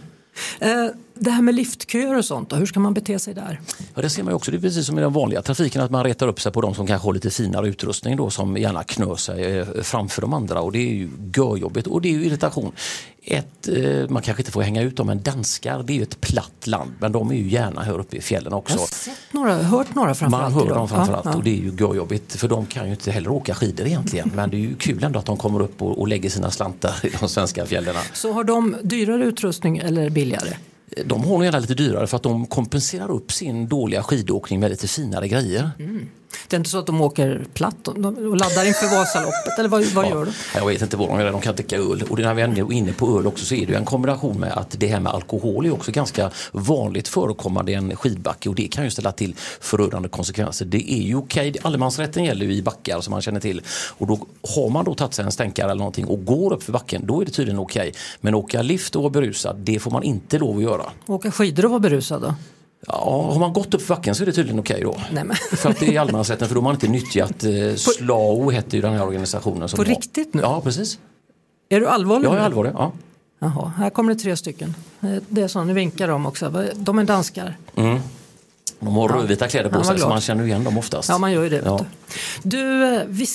Eh, 0.60 0.88
det 1.14 1.32
här 1.32 1.42
med 1.42 1.56
liftköer 1.56 2.18
och 2.18 2.26
sånt, 2.26 2.50
då, 2.50 2.56
hur 2.56 2.66
ska 2.66 2.80
man 2.80 2.94
bete 2.94 3.20
sig 3.20 3.34
där? 3.34 3.62
Ja, 3.96 4.02
det 4.02 4.10
ser 4.10 4.24
man 4.24 4.34
också, 4.34 4.52
det 4.52 4.58
är 4.58 4.62
precis 4.62 4.86
som 4.86 4.98
i 4.98 5.02
den 5.02 5.14
vanliga 5.14 5.42
trafiken 5.42 5.82
att 5.82 5.92
man 5.92 6.04
retar 6.04 6.28
upp 6.28 6.42
sig 6.42 6.52
på 6.52 6.62
de 6.62 6.76
som 6.76 6.88
kanske 6.88 7.08
har 7.08 7.14
lite 7.14 7.30
finare 7.30 7.68
utrustning 7.68 8.18
då 8.18 8.30
som 8.30 8.58
gärna 8.58 8.84
knör 8.84 9.16
sig 9.16 9.58
eh, 9.58 9.68
framför 9.82 10.22
de 10.22 10.34
andra 10.34 10.62
och 10.62 10.72
det 10.72 10.80
är 10.80 10.94
ju 10.94 11.10
görjobbigt 11.36 11.88
och 11.88 12.02
det 12.02 12.10
är 12.10 12.14
ju 12.14 12.26
irritation. 12.26 12.72
Ett, 13.32 13.68
eh, 13.68 14.10
man 14.10 14.22
kanske 14.22 14.42
inte 14.42 14.52
får 14.52 14.62
hänga 14.62 14.82
ut 14.82 14.96
dem 14.96 15.08
men 15.08 15.22
danskar 15.22 15.84
det 15.84 15.94
är 15.94 15.96
ju 15.96 16.04
ett 16.04 16.22
platt 16.22 16.68
land 16.68 16.92
men 17.00 17.12
de 17.12 17.32
är 17.32 17.36
ju 17.36 17.50
gärna 17.50 17.82
här 17.84 18.00
uppe 18.00 18.18
i 18.18 18.22
fjällen 18.22 18.54
också. 18.54 18.74
Jag 18.74 18.80
har 18.80 18.88
sett 18.88 19.34
några, 19.34 19.56
hört 19.56 19.96
några 19.96 20.16
framförallt. 20.16 20.56
Man 20.56 20.68
hör 20.68 20.76
dem 20.76 20.90
framförallt 20.90 21.26
ja, 21.26 21.32
ja. 21.32 21.38
och 21.38 21.44
det 21.44 21.50
är 21.50 21.62
ju 21.62 21.72
görjobbigt 21.80 22.36
för 22.36 22.48
de 22.48 22.66
kan 22.66 22.86
ju 22.86 22.92
inte 22.92 23.12
heller 23.12 23.32
åka 23.32 23.56
skidor 23.56 23.88
egentligen 23.88 24.32
men 24.36 24.50
det 24.50 24.58
är 24.58 24.60
ju 24.60 24.76
kul 24.76 25.04
ändå 25.04 25.20
att 25.20 25.26
de 25.26 25.38
kommer 25.38 25.62
upp 25.62 25.82
och, 25.82 26.00
och 26.00 26.08
lägger 26.08 26.30
sina 26.30 26.52
slantar 26.52 26.96
i 27.04 27.10
de 27.20 27.30
svenska 27.30 27.66
fjällen. 27.66 27.96
Så 28.14 28.34
har 28.34 28.44
de 28.44 28.76
dyrare 28.84 29.26
utrustning 29.26 29.78
eller 29.78 30.10
billigare? 30.10 30.54
de 31.06 31.24
har 31.24 31.30
nog 31.30 31.44
gärna 31.44 31.60
lite 31.60 31.74
dyrare 31.74 32.08
för 32.08 32.18
att 32.18 32.24
de 32.24 32.46
kompenserar 32.46 33.12
upp 33.12 33.32
sin 33.32 33.68
dåliga 33.68 34.04
skidåkning 34.04 34.60
med 34.60 34.72
lite 34.72 34.88
finare 34.88 35.28
grejer. 35.28 35.72
Mm. 35.80 36.10
Det 36.48 36.56
är 36.56 36.58
inte 36.58 36.70
så 36.70 36.80
att 36.80 36.86
de 36.86 37.02
åker 37.02 37.46
platt 37.54 37.88
och 37.88 37.98
laddar 38.38 38.68
inför 38.68 38.96
Vasaloppet 38.96 39.60
eller 39.60 39.70
vad, 39.70 39.86
vad 39.86 40.06
ja, 40.06 40.10
gör 40.10 40.26
de? 40.26 40.32
Jag 40.56 40.66
vet 40.66 40.82
inte 40.82 40.98
vad 40.98 41.10
de 41.10 41.20
gör, 41.20 41.32
de 41.32 41.42
kan 41.42 41.56
dricka 41.56 41.76
öl. 41.76 42.04
Och 42.10 42.20
när 42.20 42.34
vi 42.34 42.42
är 42.42 42.72
inne 42.74 42.94
på 42.94 43.20
öl 43.20 43.28
också 43.28 43.46
så 43.46 43.56
är 43.56 43.66
det 43.66 43.76
en 43.76 43.86
kombination 43.86 44.40
med 44.40 44.52
att 44.52 44.76
det 44.80 44.88
här 44.88 45.00
med 45.00 45.12
alkohol 45.12 45.66
är 45.66 45.74
också 45.74 45.92
ganska 45.92 46.32
vanligt 46.52 47.08
förekommande 47.08 47.72
i 47.72 47.76
en 47.76 47.96
skidbacke 47.96 48.50
och 48.50 48.56
det 48.56 48.68
kan 48.68 48.84
ju 48.84 48.90
ställa 48.90 49.12
till 49.12 49.36
förödande 49.60 50.10
konsekvenser. 50.10 50.66
Det 50.66 50.92
är 50.92 51.02
ju 51.02 51.16
okej, 51.16 51.50
okay. 51.50 51.62
allemansrätten 51.64 52.24
gäller 52.24 52.46
ju 52.46 52.54
i 52.54 52.62
backar 52.62 53.02
som 53.02 53.12
man 53.12 53.22
känner 53.22 53.40
till 53.40 53.62
och 53.98 54.08
då 54.08 54.20
har 54.56 54.70
man 54.70 54.86
då 54.86 54.96
tagit 54.96 55.14
sig 55.14 55.26
en 55.26 55.32
stänkare 55.32 55.66
eller 55.72 55.80
någonting 55.80 56.06
och 56.06 56.26
går 56.26 56.54
upp 56.54 56.64
för 56.64 56.72
backen 56.72 57.06
då 57.06 57.22
är 57.22 57.26
det 57.26 57.32
tydligen 57.32 57.60
okej. 57.60 57.90
Okay. 57.90 58.02
Men 58.22 58.36
åka 58.36 58.62
lift 58.62 58.96
och 58.96 59.04
vara 59.04 59.12
berusad 59.12 59.56
det 59.60 59.80
får 59.80 59.92
man 59.92 60.04
inte 60.04 60.40
lov 60.40 60.58
att 60.58 60.64
göra. 60.64 60.84
Åka 61.06 61.32
skidor 61.32 61.66
och 61.66 61.72
vara 61.72 61.80
berusad 61.80 62.22
då? 62.22 62.34
Ja, 62.88 63.30
har 63.34 63.40
man 63.40 63.54
gått 63.54 63.74
upp 63.74 63.82
för 63.82 63.96
backen 63.96 64.16
så 64.16 64.24
är 64.24 64.26
det 64.26 64.34
tydligen 64.34 64.60
okej 64.60 64.86
okay 64.86 65.02
då. 65.12 65.24
Nej, 65.24 65.36
För 65.36 65.70
att 65.70 65.80
det 65.80 65.96
är 65.96 66.00
allemansrätten 66.00 66.48
för 66.48 66.56
då 66.56 66.62
har 66.62 66.64
man 66.64 66.74
inte 66.74 66.88
nyttjat 66.88 67.44
eh, 67.44 67.76
SLAO 67.76 68.52
hette 68.52 68.76
ju 68.76 68.82
den 68.82 68.94
här 68.94 69.06
organisationen. 69.06 69.70
Som 69.70 69.78
på 69.78 69.84
har... 69.84 69.90
riktigt 69.90 70.34
nu? 70.34 70.42
Ja, 70.42 70.62
precis. 70.62 71.00
Är 71.70 71.80
du 71.80 71.88
allvarlig? 71.88 72.28
Jag 72.28 72.36
är 72.36 72.40
allvarlig, 72.40 72.72
ja. 72.74 72.92
Jaha, 73.40 73.72
här 73.78 73.90
kommer 73.90 74.14
det 74.14 74.20
tre 74.20 74.38
stycken. 74.38 74.76
Eh, 75.02 75.10
det 75.30 75.42
är 75.42 75.48
så, 75.48 75.64
nu 75.64 75.74
vinkar 75.74 76.08
de 76.08 76.26
också. 76.26 76.66
De 76.76 77.00
är 77.00 77.04
danskar. 77.04 77.58
Mm. 77.76 78.00
De 78.80 78.96
har 78.96 79.10
ja. 79.10 79.16
rödvita 79.16 79.48
kläder 79.48 79.70
på 79.70 79.84
sig 79.84 80.00
så 80.00 80.10
man 80.10 80.22
känner 80.22 80.44
igen 80.44 80.64
dem 80.64 80.78
oftast. 80.78 81.10
Ja, 81.10 81.18
man 81.18 81.32
gör 81.32 81.44
ju 81.44 81.50
det. 81.50 81.62
Ja. 81.66 81.86
Du, 82.44 82.96
eh, 82.96 83.02
vi 83.08 83.26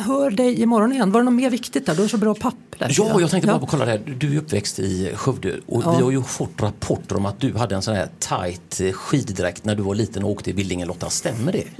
hör 0.00 0.30
dig 0.30 0.62
imorgon 0.62 0.92
igen. 0.92 1.12
Var 1.12 1.20
det 1.20 1.24
något 1.24 1.34
mer 1.34 1.50
viktigt 1.50 1.86
där? 1.86 1.94
Du 1.94 2.00
har 2.00 2.08
så 2.08 2.16
bra 2.16 2.34
papper. 2.34 2.92
Ja, 2.98 3.20
jag 3.20 3.30
tänkte 3.30 3.46
bara 3.46 3.58
på 3.58 3.66
kolla 3.66 3.84
det. 3.84 3.98
Du 3.98 4.34
är 4.34 4.38
uppväxt 4.38 4.78
i 4.78 5.12
Skövde 5.14 5.60
och 5.66 5.80
vi 5.82 6.02
har 6.02 6.10
ju 6.10 6.22
fått 6.22 6.62
rapporter 6.62 7.16
om 7.16 7.26
att 7.26 7.40
du 7.40 7.56
hade 7.56 7.74
en 7.74 7.82
sån 7.82 7.94
här 7.94 8.08
tight 8.18 8.80
eh, 8.80 8.92
skiddräkt 8.92 9.64
när 9.64 9.74
du 9.74 9.82
var 9.82 9.94
liten 9.94 10.24
och 10.24 10.30
åkte 10.30 10.50
i 10.50 10.54
Billingen 10.54 10.88
Lotta. 10.88 11.10
Stämmer 11.10 11.52
det? 11.52 11.64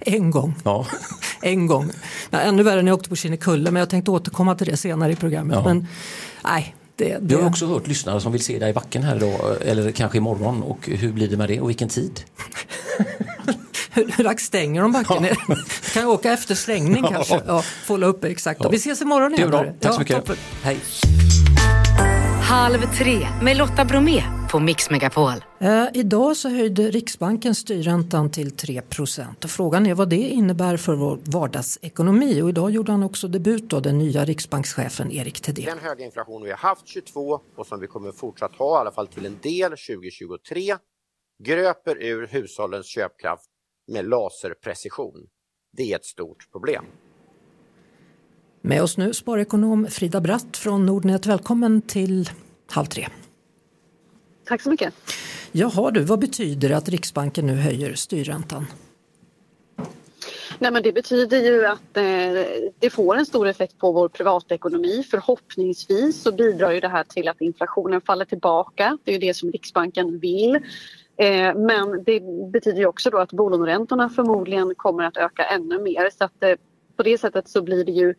En 0.00 0.30
gång. 0.30 0.54
Ja. 0.64 0.86
en 1.42 1.66
gång. 1.66 1.90
Ja, 2.30 2.38
ännu 2.38 2.62
värre 2.62 2.82
när 2.82 2.90
jag 2.90 2.96
åkte 2.96 3.08
på 3.08 3.16
Kinnekulle 3.16 3.70
men 3.70 3.80
jag 3.80 3.90
tänkte 3.90 4.10
återkomma 4.10 4.54
till 4.54 4.66
det 4.66 4.76
senare 4.76 5.12
i 5.12 5.16
programmet. 5.16 5.56
Ja. 5.56 5.64
Men 5.64 5.86
nej, 6.44 6.74
det, 6.96 7.18
det... 7.18 7.34
Jag 7.34 7.40
har 7.40 7.48
också 7.48 7.66
hört 7.66 7.86
lyssnare 7.86 8.20
som 8.20 8.32
vill 8.32 8.44
se 8.44 8.58
dig 8.58 8.70
i 8.70 8.72
backen 8.72 9.02
här 9.02 9.16
idag 9.16 9.56
eller 9.60 9.92
kanske 9.92 10.18
imorgon 10.18 10.62
och 10.62 10.88
hur 10.88 11.12
blir 11.12 11.28
det 11.28 11.36
med 11.36 11.48
det 11.48 11.60
och 11.60 11.68
vilken 11.68 11.88
tid? 11.88 12.20
hur 13.90 14.24
dags 14.24 14.44
stänger 14.44 14.82
de 14.82 14.92
backen? 14.92 15.24
Ja. 15.24 15.34
kan 15.92 16.02
jag 16.02 16.10
åka 16.10 16.32
efter 16.32 16.54
stängning 16.54 17.04
kanske? 17.10 17.40
Ja, 17.46 17.62
få 17.62 18.04
upp 18.04 18.24
exakt. 18.24 18.60
Ja. 18.62 18.68
Vi 18.68 18.76
ses 18.76 19.02
imorgon 19.02 19.34
igen. 19.34 19.50
Det 19.50 19.56
är 19.58 19.62
bra. 19.64 19.72
Tack 19.80 19.94
så 19.94 20.00
mycket. 20.00 20.16
Toppen. 20.16 20.36
Hej. 20.62 20.78
Halv 22.54 22.78
tre 22.98 23.28
med 23.42 23.56
Lotta 23.56 23.84
Bromé 23.84 24.22
på 24.50 24.60
Mix 24.60 24.90
Megapol. 24.90 25.44
Eh, 25.60 25.84
idag 25.94 26.36
så 26.36 26.48
höjde 26.48 26.90
Riksbanken 26.90 27.54
styrräntan 27.54 28.30
till 28.30 28.50
3 28.50 28.82
och 29.44 29.50
frågan 29.50 29.86
är 29.86 29.94
vad 29.94 30.08
det 30.08 30.16
innebär 30.16 30.76
för 30.76 30.94
vår 30.94 31.18
vardagsekonomi. 31.24 32.42
Och 32.42 32.48
idag 32.48 32.70
gjorde 32.70 32.92
han 32.92 33.02
också 33.02 33.28
debut 33.28 33.70
då, 33.70 33.80
den 33.80 33.98
nya 33.98 34.24
riksbankschefen 34.24 35.12
Erik 35.12 35.40
Thedéen. 35.40 35.66
Den 35.66 35.78
höga 35.78 36.04
inflation 36.04 36.42
vi 36.42 36.50
har 36.50 36.58
haft 36.58 36.86
22 36.86 37.40
och 37.56 37.66
som 37.66 37.80
vi 37.80 37.86
kommer 37.86 38.12
fortsatt 38.12 38.56
ha 38.56 38.78
i 38.78 38.80
alla 38.80 38.92
fall 38.92 39.06
till 39.06 39.26
en 39.26 39.38
del 39.42 39.70
2023 39.70 40.76
gröper 41.44 42.02
ur 42.02 42.26
hushållens 42.26 42.86
köpkraft 42.86 43.44
med 43.92 44.08
laserprecision. 44.08 45.26
Det 45.76 45.92
är 45.92 45.96
ett 45.96 46.04
stort 46.04 46.52
problem. 46.52 46.84
Med 48.60 48.82
oss 48.82 48.96
nu 48.96 49.14
sparekonom 49.14 49.86
Frida 49.86 50.20
Bratt 50.20 50.56
från 50.56 50.86
Nordnet. 50.86 51.26
Välkommen 51.26 51.82
till 51.82 52.30
Halv 52.74 52.86
tre. 52.86 53.08
Tack 54.44 54.60
så 54.62 54.70
mycket. 54.70 54.94
Jaha 55.52 55.90
du, 55.90 56.00
vad 56.00 56.18
betyder 56.18 56.68
det 56.68 56.76
att 56.76 56.88
Riksbanken 56.88 57.46
nu 57.46 57.54
höjer 57.54 57.94
styrräntan? 57.94 58.66
Nej, 60.58 60.70
men 60.72 60.82
det 60.82 60.92
betyder 60.92 61.38
ju 61.42 61.66
att 61.66 61.96
eh, 61.96 62.02
det 62.78 62.90
får 62.90 63.16
en 63.16 63.26
stor 63.26 63.48
effekt 63.48 63.78
på 63.78 63.92
vår 63.92 64.08
privatekonomi. 64.08 65.04
Förhoppningsvis 65.10 66.22
så 66.22 66.32
bidrar 66.32 66.70
ju 66.70 66.80
det 66.80 66.88
här 66.88 67.04
till 67.04 67.28
att 67.28 67.40
inflationen 67.40 68.00
faller 68.00 68.24
tillbaka. 68.24 68.98
Det 69.04 69.10
är 69.10 69.12
ju 69.12 69.26
det 69.26 69.34
som 69.34 69.52
Riksbanken 69.52 70.18
vill. 70.18 70.54
Eh, 71.16 71.54
men 71.54 72.04
det 72.04 72.20
betyder 72.52 72.78
ju 72.78 72.86
också 72.86 73.10
då 73.10 73.18
att 73.18 73.32
bolåneräntorna 73.32 74.08
förmodligen 74.08 74.74
kommer 74.74 75.04
att 75.04 75.16
öka 75.16 75.44
ännu 75.44 75.78
mer. 75.78 76.10
Så 76.18 76.24
att, 76.24 76.42
eh, 76.42 76.54
på 76.96 77.02
det 77.02 77.18
sättet 77.18 77.48
så 77.48 77.62
blir 77.62 77.84
det 77.84 77.92
ju 77.92 78.14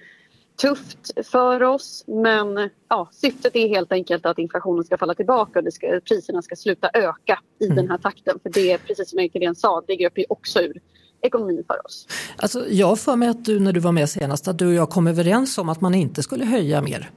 tufft 0.57 1.27
för 1.27 1.63
oss 1.63 2.03
men 2.07 2.69
ja, 2.89 3.09
syftet 3.11 3.55
är 3.55 3.67
helt 3.67 3.91
enkelt 3.91 4.25
att 4.25 4.39
inflationen 4.39 4.83
ska 4.83 4.97
falla 4.97 5.15
tillbaka 5.15 5.59
och 5.59 5.73
ska, 5.73 5.99
priserna 6.09 6.41
ska 6.41 6.55
sluta 6.55 6.89
öka 6.93 7.39
i 7.59 7.65
mm. 7.65 7.75
den 7.75 7.89
här 7.89 7.97
takten. 7.97 8.39
För 8.43 8.49
det, 8.49 8.77
precis 8.77 9.09
som 9.09 9.19
Erik 9.19 9.57
sa, 9.57 9.83
det 9.87 9.95
gröper 9.95 10.21
ju 10.21 10.25
också 10.29 10.61
ur 10.61 10.81
ekonomin 11.21 11.63
för 11.67 11.85
oss. 11.85 12.07
Alltså, 12.37 12.65
jag 12.69 12.87
har 12.87 12.95
för 12.95 13.15
mig 13.15 13.29
att 13.29 13.45
du 13.45 13.59
när 13.59 13.73
du 13.73 13.79
var 13.79 13.91
med 13.91 14.09
senast 14.09 14.47
att 14.47 14.57
du 14.57 14.67
och 14.67 14.73
jag 14.73 14.89
kom 14.89 15.07
överens 15.07 15.57
om 15.57 15.69
att 15.69 15.81
man 15.81 15.95
inte 15.95 16.23
skulle 16.23 16.45
höja 16.45 16.81
mer. 16.81 17.11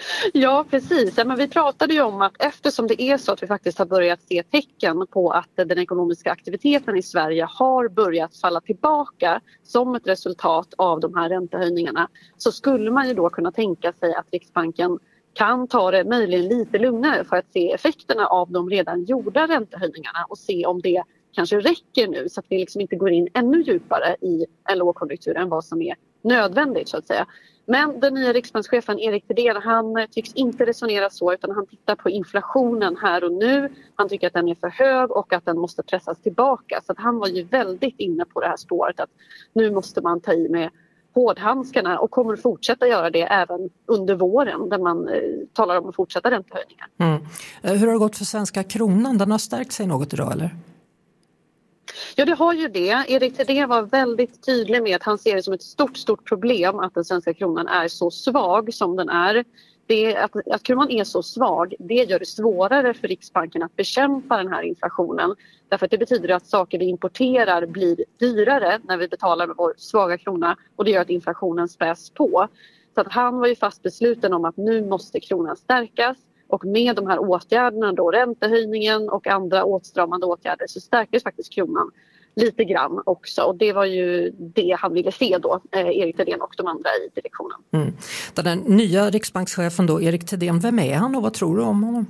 Ja 0.32 0.64
precis, 0.70 1.18
ja, 1.18 1.24
men 1.24 1.36
vi 1.36 1.48
pratade 1.48 1.94
ju 1.94 2.02
om 2.02 2.22
att 2.22 2.32
eftersom 2.38 2.86
det 2.86 3.02
är 3.02 3.18
så 3.18 3.32
att 3.32 3.42
vi 3.42 3.46
faktiskt 3.46 3.78
har 3.78 3.86
börjat 3.86 4.22
se 4.22 4.42
tecken 4.42 5.06
på 5.06 5.30
att 5.30 5.50
den 5.54 5.78
ekonomiska 5.78 6.32
aktiviteten 6.32 6.96
i 6.96 7.02
Sverige 7.02 7.46
har 7.48 7.88
börjat 7.88 8.36
falla 8.36 8.60
tillbaka 8.60 9.40
som 9.62 9.94
ett 9.94 10.06
resultat 10.06 10.74
av 10.78 11.00
de 11.00 11.14
här 11.14 11.28
räntehöjningarna 11.28 12.08
så 12.36 12.52
skulle 12.52 12.90
man 12.90 13.08
ju 13.08 13.14
då 13.14 13.30
kunna 13.30 13.52
tänka 13.52 13.92
sig 13.92 14.14
att 14.14 14.26
Riksbanken 14.32 14.98
kan 15.32 15.68
ta 15.68 15.90
det 15.90 16.04
möjligen 16.04 16.48
lite 16.48 16.78
lugnare 16.78 17.24
för 17.24 17.36
att 17.36 17.52
se 17.52 17.72
effekterna 17.72 18.26
av 18.26 18.50
de 18.50 18.70
redan 18.70 19.04
gjorda 19.04 19.46
räntehöjningarna 19.46 20.26
och 20.28 20.38
se 20.38 20.66
om 20.66 20.80
det 20.80 21.02
kanske 21.32 21.60
räcker 21.60 22.08
nu 22.08 22.28
så 22.28 22.40
att 22.40 22.46
vi 22.48 22.58
liksom 22.58 22.80
inte 22.80 22.96
går 22.96 23.10
in 23.10 23.28
ännu 23.34 23.62
djupare 23.62 24.16
i 24.20 24.46
en 24.70 24.78
lågkonjunktur 24.78 25.36
än 25.36 25.48
vad 25.48 25.64
som 25.64 25.82
är 25.82 25.94
nödvändigt 26.22 26.88
så 26.88 26.96
att 26.96 27.06
säga. 27.06 27.26
Men 27.66 28.00
den 28.00 28.14
nya 28.14 28.32
riksbankschefen 28.32 28.98
Erik 28.98 29.28
Thedéen 29.28 29.62
han 29.62 30.06
tycks 30.10 30.32
inte 30.32 30.66
resonera 30.66 31.10
så 31.10 31.32
utan 31.32 31.50
han 31.50 31.66
tittar 31.66 31.94
på 31.94 32.10
inflationen 32.10 32.96
här 32.96 33.24
och 33.24 33.32
nu. 33.32 33.68
Han 33.94 34.08
tycker 34.08 34.26
att 34.26 34.32
den 34.32 34.48
är 34.48 34.54
för 34.54 34.68
hög 34.68 35.10
och 35.10 35.32
att 35.32 35.44
den 35.44 35.58
måste 35.58 35.82
pressas 35.82 36.18
tillbaka. 36.18 36.80
Så 36.86 36.94
han 36.96 37.18
var 37.18 37.28
ju 37.28 37.42
väldigt 37.44 37.94
inne 37.98 38.24
på 38.24 38.40
det 38.40 38.46
här 38.46 38.56
spåret 38.56 39.00
att 39.00 39.10
nu 39.52 39.70
måste 39.70 40.00
man 40.00 40.20
ta 40.20 40.32
i 40.32 40.48
med 40.48 40.70
hårdhandskarna 41.14 41.98
och 41.98 42.10
kommer 42.10 42.32
att 42.32 42.42
fortsätta 42.42 42.88
göra 42.88 43.10
det 43.10 43.22
även 43.22 43.70
under 43.86 44.14
våren 44.14 44.68
där 44.68 44.78
man 44.78 45.08
eh, 45.08 45.20
talar 45.52 45.78
om 45.78 45.88
att 45.88 45.96
fortsätta 45.96 46.30
räntehöjningar. 46.30 46.86
Mm. 46.98 47.22
Eh, 47.62 47.72
hur 47.72 47.86
har 47.86 47.92
det 47.92 47.98
gått 47.98 48.16
för 48.16 48.24
svenska 48.24 48.62
kronan? 48.62 49.18
Den 49.18 49.30
har 49.30 49.38
stärkt 49.38 49.72
sig 49.72 49.86
något 49.86 50.12
idag 50.12 50.32
eller? 50.32 50.56
Ja, 52.16 52.24
det 52.24 52.34
har 52.34 52.54
ju 52.54 52.68
det. 52.68 53.04
Erik 53.08 53.36
Thedéen 53.36 53.68
var 53.68 53.82
väldigt 53.82 54.46
tydlig 54.46 54.82
med 54.82 54.96
att 54.96 55.02
han 55.02 55.18
ser 55.18 55.36
det 55.36 55.42
som 55.42 55.54
ett 55.54 55.62
stort, 55.62 55.96
stort 55.96 56.28
problem 56.28 56.78
att 56.78 56.94
den 56.94 57.04
svenska 57.04 57.34
kronan 57.34 57.68
är 57.68 57.88
så 57.88 58.10
svag 58.10 58.74
som 58.74 58.96
den 58.96 59.08
är. 59.08 59.44
Det, 59.86 60.16
att, 60.16 60.48
att 60.48 60.62
kronan 60.62 60.90
är 60.90 61.04
så 61.04 61.22
svag 61.22 61.74
det 61.78 61.94
gör 61.94 62.18
det 62.18 62.26
svårare 62.26 62.94
för 62.94 63.08
Riksbanken 63.08 63.62
att 63.62 63.76
bekämpa 63.76 64.36
den 64.36 64.48
här 64.48 64.62
inflationen. 64.62 65.34
Därför 65.68 65.86
att 65.86 65.90
det 65.90 65.98
betyder 65.98 66.28
att 66.28 66.46
saker 66.46 66.78
vi 66.78 66.84
importerar 66.84 67.66
blir 67.66 68.04
dyrare 68.18 68.80
när 68.82 68.96
vi 68.96 69.08
betalar 69.08 69.46
med 69.46 69.56
vår 69.56 69.74
svaga 69.76 70.18
krona 70.18 70.56
och 70.76 70.84
det 70.84 70.90
gör 70.90 71.00
att 71.00 71.10
inflationen 71.10 71.68
späs 71.68 72.10
på. 72.10 72.48
Så 72.94 73.00
att 73.00 73.12
han 73.12 73.38
var 73.38 73.46
ju 73.46 73.56
fast 73.56 73.82
besluten 73.82 74.32
om 74.32 74.44
att 74.44 74.56
nu 74.56 74.86
måste 74.86 75.20
kronan 75.20 75.56
stärkas 75.56 76.16
och 76.50 76.64
med 76.64 76.96
de 76.96 77.06
här 77.06 77.18
åtgärderna, 77.18 77.92
då, 77.92 78.10
räntehöjningen 78.10 79.08
och 79.08 79.26
andra 79.26 79.64
åtstramande 79.64 80.26
åtgärder 80.26 80.66
så 80.66 80.80
stärktes 80.80 81.22
faktiskt 81.22 81.52
kronan 81.52 81.90
lite 82.36 82.64
grann 82.64 83.02
också. 83.06 83.42
Och 83.42 83.56
det 83.56 83.72
var 83.72 83.84
ju 83.84 84.30
det 84.30 84.76
han 84.80 84.92
ville 84.92 85.12
se 85.12 85.38
då, 85.42 85.60
eh, 85.70 85.88
Erik 85.88 86.16
Thedéen 86.16 86.40
och 86.40 86.54
de 86.56 86.66
andra 86.66 86.90
i 86.90 87.10
direktionen. 87.14 87.58
Mm. 87.72 87.92
Den 88.34 88.58
nya 88.58 89.10
riksbankschefen 89.10 89.86
då, 89.86 90.02
Erik 90.02 90.26
Thedéen, 90.26 90.60
vem 90.60 90.78
är 90.78 90.94
han 90.94 91.16
och 91.16 91.22
vad 91.22 91.34
tror 91.34 91.56
du 91.56 91.62
om 91.62 91.82
honom? 91.82 92.06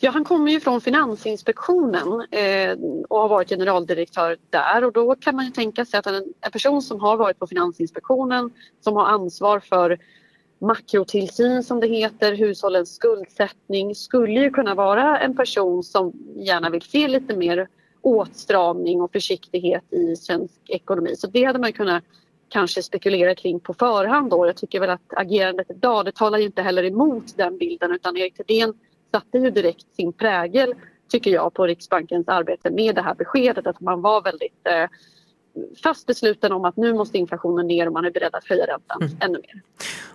Ja, 0.00 0.10
han 0.10 0.24
kommer 0.24 0.52
ju 0.52 0.60
från 0.60 0.80
Finansinspektionen 0.80 2.26
eh, 2.30 2.78
och 3.08 3.18
har 3.18 3.28
varit 3.28 3.48
generaldirektör 3.48 4.36
där 4.50 4.84
och 4.84 4.92
då 4.92 5.14
kan 5.14 5.36
man 5.36 5.44
ju 5.44 5.50
tänka 5.50 5.84
sig 5.84 5.98
att 5.98 6.06
en, 6.06 6.24
en 6.40 6.52
person 6.52 6.82
som 6.82 7.00
har 7.00 7.16
varit 7.16 7.38
på 7.38 7.46
Finansinspektionen 7.46 8.50
som 8.80 8.96
har 8.96 9.06
ansvar 9.06 9.60
för 9.60 9.98
makrotillsyn 10.62 11.62
som 11.62 11.80
det 11.80 11.86
heter, 11.86 12.36
hushållens 12.36 12.94
skuldsättning 12.94 13.94
skulle 13.94 14.40
ju 14.40 14.50
kunna 14.50 14.74
vara 14.74 15.18
en 15.18 15.36
person 15.36 15.82
som 15.82 16.12
gärna 16.36 16.70
vill 16.70 16.82
se 16.82 17.08
lite 17.08 17.36
mer 17.36 17.68
åtstramning 18.00 19.00
och 19.00 19.12
försiktighet 19.12 19.92
i 19.92 20.16
svensk 20.16 20.54
ekonomi. 20.68 21.16
Så 21.16 21.26
det 21.26 21.44
hade 21.44 21.58
man 21.58 21.72
kunnat 21.72 22.04
kanske 22.48 22.82
spekulera 22.82 23.34
kring 23.34 23.60
på 23.60 23.74
förhand. 23.74 24.30
Då. 24.30 24.46
Jag 24.46 24.56
tycker 24.56 24.80
väl 24.80 24.90
att 24.90 25.14
agerandet 25.16 25.70
idag 25.70 26.04
det 26.04 26.12
talar 26.12 26.38
ju 26.38 26.44
inte 26.44 26.62
heller 26.62 26.84
emot 26.84 27.36
den 27.36 27.58
bilden 27.58 27.92
utan 27.92 28.16
Erik 28.16 28.36
Thedéen 28.36 28.74
satte 29.10 29.38
ju 29.38 29.50
direkt 29.50 29.94
sin 29.94 30.12
prägel 30.12 30.74
tycker 31.08 31.30
jag 31.30 31.54
på 31.54 31.66
Riksbankens 31.66 32.28
arbete 32.28 32.70
med 32.70 32.94
det 32.94 33.02
här 33.02 33.14
beskedet 33.14 33.66
att 33.66 33.80
man 33.80 34.02
var 34.02 34.22
väldigt 34.22 34.66
eh, 34.66 34.88
fast 35.82 36.06
besluten 36.06 36.52
om 36.52 36.64
att 36.64 36.76
nu 36.76 36.94
måste 36.94 37.18
inflationen 37.18 37.66
ner 37.66 37.86
och 37.86 37.92
man 37.92 38.04
är 38.04 38.10
beredd 38.10 38.34
att 38.34 38.44
höja 38.44 38.66
räntan 38.66 39.02
mm. 39.02 39.16
ännu 39.20 39.38
mer. 39.38 39.62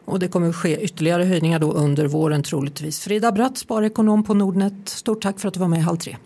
Och 0.06 0.19
det 0.19 0.28
kommer 0.28 0.50
att 0.50 0.56
ske 0.56 0.84
ytterligare 0.84 1.23
höjningar 1.23 1.60
då 1.60 1.71
under 1.71 2.08
våren 2.08 2.43
troligtvis. 2.43 3.00
Frida 3.00 3.32
Bratt, 3.32 3.58
sparekonom 3.58 4.23
på 4.23 4.34
Nordnet. 4.34 4.89
Stort 4.89 5.21
tack 5.21 5.39
för 5.39 5.47
att 5.47 5.54
du 5.54 5.60
var 5.60 5.67
med 5.67 5.80
i 5.80 5.82
Halv 5.82 5.97
tre. 5.97 6.17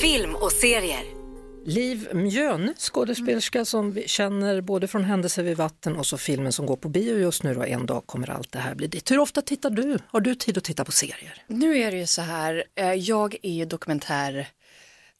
Film 0.00 0.34
och 0.34 0.52
serier. 0.52 1.11
Liv 1.64 2.08
Mjön, 2.14 2.74
skådespelerska 2.78 3.64
som 3.64 3.92
vi 3.92 4.08
känner 4.08 4.60
både 4.60 4.88
från 4.88 5.04
Händelser 5.04 5.42
vid 5.42 5.56
vatten 5.56 5.96
och 5.96 6.06
så 6.06 6.18
filmen 6.18 6.52
som 6.52 6.66
går 6.66 6.76
på 6.76 6.88
bio 6.88 7.18
just 7.18 7.42
nu 7.42 7.54
då, 7.54 7.64
En 7.64 7.86
dag 7.86 8.06
kommer 8.06 8.30
allt 8.30 8.52
det 8.52 8.58
här 8.58 8.74
bli 8.74 8.86
ditt. 8.86 9.10
Hur 9.10 9.18
ofta 9.18 9.42
tittar 9.42 9.70
du? 9.70 9.98
Har 10.06 10.20
du 10.20 10.34
tid 10.34 10.58
att 10.58 10.64
titta 10.64 10.84
på 10.84 10.92
serier? 10.92 11.42
Nu 11.46 11.78
är 11.78 11.90
det 11.90 11.98
ju 11.98 12.06
så 12.06 12.22
här, 12.22 12.64
eh, 12.74 12.92
jag 12.92 13.36
är 13.42 13.52
ju 13.52 13.64
dokumentär 13.64 14.48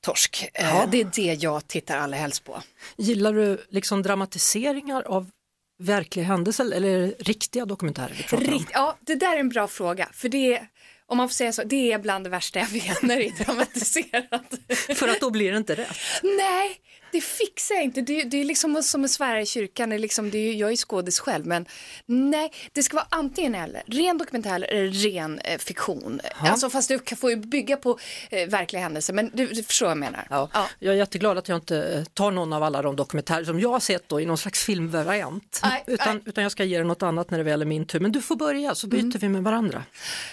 torsk. 0.01 0.51
Eh, 0.55 0.69
ja. 0.69 0.89
Det 0.91 1.01
är 1.01 1.11
det 1.15 1.43
jag 1.43 1.67
tittar 1.67 1.97
allra 1.97 2.17
helst 2.17 2.45
på. 2.45 2.63
Gillar 2.97 3.33
du 3.33 3.65
liksom 3.69 4.03
dramatiseringar 4.03 5.03
av 5.03 5.31
verkliga 5.79 6.27
händelser 6.27 6.73
eller 6.73 7.15
riktiga 7.19 7.65
dokumentärer 7.65 8.27
vi 8.41 8.53
om? 8.53 8.67
Ja, 8.73 8.97
det 9.01 9.15
där 9.15 9.37
är 9.37 9.41
en 9.41 9.49
bra 9.49 9.69
fråga. 9.69 10.09
För 10.13 10.29
det 10.29 10.67
om 11.13 11.19
man 11.19 11.29
får 11.29 11.35
säga 11.35 11.53
så, 11.53 11.65
det 11.65 11.93
är 11.93 11.99
bland 11.99 12.25
det 12.25 12.31
värsta 12.31 12.59
jag 12.59 12.67
vet 12.67 13.03
när 13.03 13.17
det 13.17 13.27
är 13.27 13.45
dramatiserat. 13.45 14.55
För 14.95 15.09
att 15.09 15.21
då 15.21 15.31
blir 15.31 15.53
det 15.53 15.59
inte 15.59 15.75
rätt? 15.75 15.97
Nej, 16.23 16.77
det 17.13 17.21
fixar 17.21 17.75
jag 17.75 17.85
inte. 17.85 18.01
Det, 18.01 18.23
det 18.23 18.41
är 18.41 18.45
liksom 18.45 18.83
som 18.83 19.05
att 19.05 19.11
svära 19.11 19.41
i 19.41 19.47
kyrkan. 19.47 19.91
Det 19.91 19.97
är 19.97 19.99
liksom, 19.99 20.31
det 20.31 20.39
är, 20.39 20.53
jag 20.53 20.73
är 20.73 20.77
skådis 20.77 21.21
själv 21.21 21.47
men 21.47 21.67
nej, 22.07 22.53
det 22.73 22.83
ska 22.83 22.97
vara 22.97 23.07
antingen 23.11 23.55
eller. 23.55 23.83
Ren 23.87 24.19
dokumentär 24.19 24.61
eller 24.61 24.91
ren 24.91 25.39
eh, 25.39 25.59
fiktion. 25.59 26.21
Ha. 26.35 26.49
Alltså 26.49 26.71
fast 26.71 26.89
det 26.89 27.17
får 27.17 27.31
ju 27.31 27.37
bygga 27.37 27.77
på 27.77 27.99
eh, 28.31 28.49
verkliga 28.49 28.83
händelser 28.83 29.13
men 29.15 29.31
du, 29.35 29.47
du 29.47 29.63
förstår 29.63 29.87
vad 29.87 29.91
jag 29.91 29.99
menar. 29.99 30.27
Ja. 30.31 30.49
ja. 30.53 30.69
Jag 30.79 30.95
är 30.95 30.99
jätteglad 30.99 31.39
att 31.39 31.49
jag 31.49 31.57
inte 31.57 31.83
eh, 31.83 32.05
tar 32.05 32.31
någon 32.31 32.53
av 32.53 32.63
alla 32.63 32.83
de 32.83 32.97
dokumentärer 32.97 33.45
som 33.45 33.61
jag 33.61 33.69
har 33.69 33.81
sett 33.81 34.09
då 34.09 34.21
i 34.21 34.27
någon 34.27 34.39
slags 34.39 34.65
filmvariant. 34.65 35.63
Utan, 35.87 36.23
utan 36.27 36.43
jag 36.43 36.53
ska 36.53 36.65
ge 36.65 36.77
dig 36.77 36.87
något 36.87 37.03
annat 37.03 37.31
när 37.31 37.39
det 37.39 37.45
väl 37.45 37.63
är 37.63 37.67
min 37.67 37.87
tur. 37.87 38.01
Men 38.01 38.13
du 38.13 38.23
får 38.23 38.37
börja 38.37 38.75
så 38.75 38.87
byter 38.87 39.01
mm. 39.01 39.19
vi 39.21 39.29
med 39.29 39.43
varandra. 39.43 39.85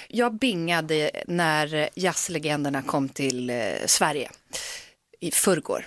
Jag 0.08 0.34
bingade 0.34 1.12
när 1.28 1.89
jazzlegenderna 1.96 2.82
kom 2.82 3.10
till 3.10 3.50
eh, 3.50 3.56
Sverige 3.86 4.30
i 5.20 5.32
förrgår. 5.32 5.86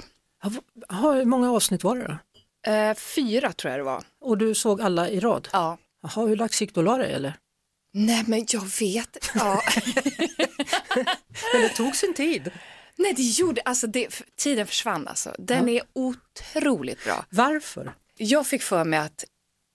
Hur 0.88 1.24
många 1.24 1.52
avsnitt 1.52 1.85
var 1.85 1.96
det 1.96 2.05
då? 2.05 2.18
Eh, 2.72 2.94
fyra 2.94 3.52
tror 3.52 3.70
jag 3.70 3.81
det 3.81 3.85
var. 3.85 4.05
Och 4.20 4.38
du 4.38 4.55
såg 4.55 4.81
alla 4.81 5.09
i 5.09 5.20
rad? 5.20 5.48
Ja. 5.52 5.78
Jaha, 6.02 6.26
hur 6.26 6.37
dags 6.37 6.61
gick 6.61 6.74
du 6.74 6.81
och 6.81 6.85
la 6.85 6.96
dig 6.96 7.12
eller? 7.12 7.35
Nej 7.94 8.24
men 8.26 8.46
jag 8.48 8.78
vet, 8.81 9.31
ja. 9.35 9.62
men 11.52 11.62
det 11.62 11.68
tog 11.68 11.96
sin 11.96 12.14
tid. 12.14 12.50
Nej 12.96 13.12
det 13.16 13.22
gjorde, 13.22 13.61
alltså 13.64 13.87
det, 13.87 14.22
tiden 14.37 14.66
försvann 14.66 15.09
alltså. 15.09 15.35
Den 15.38 15.68
ja. 15.68 15.74
är 15.74 15.83
otroligt 15.92 17.05
bra. 17.05 17.24
Varför? 17.31 17.92
Jag 18.16 18.46
fick 18.46 18.62
för 18.62 18.85
mig 18.85 18.98
att 18.98 19.24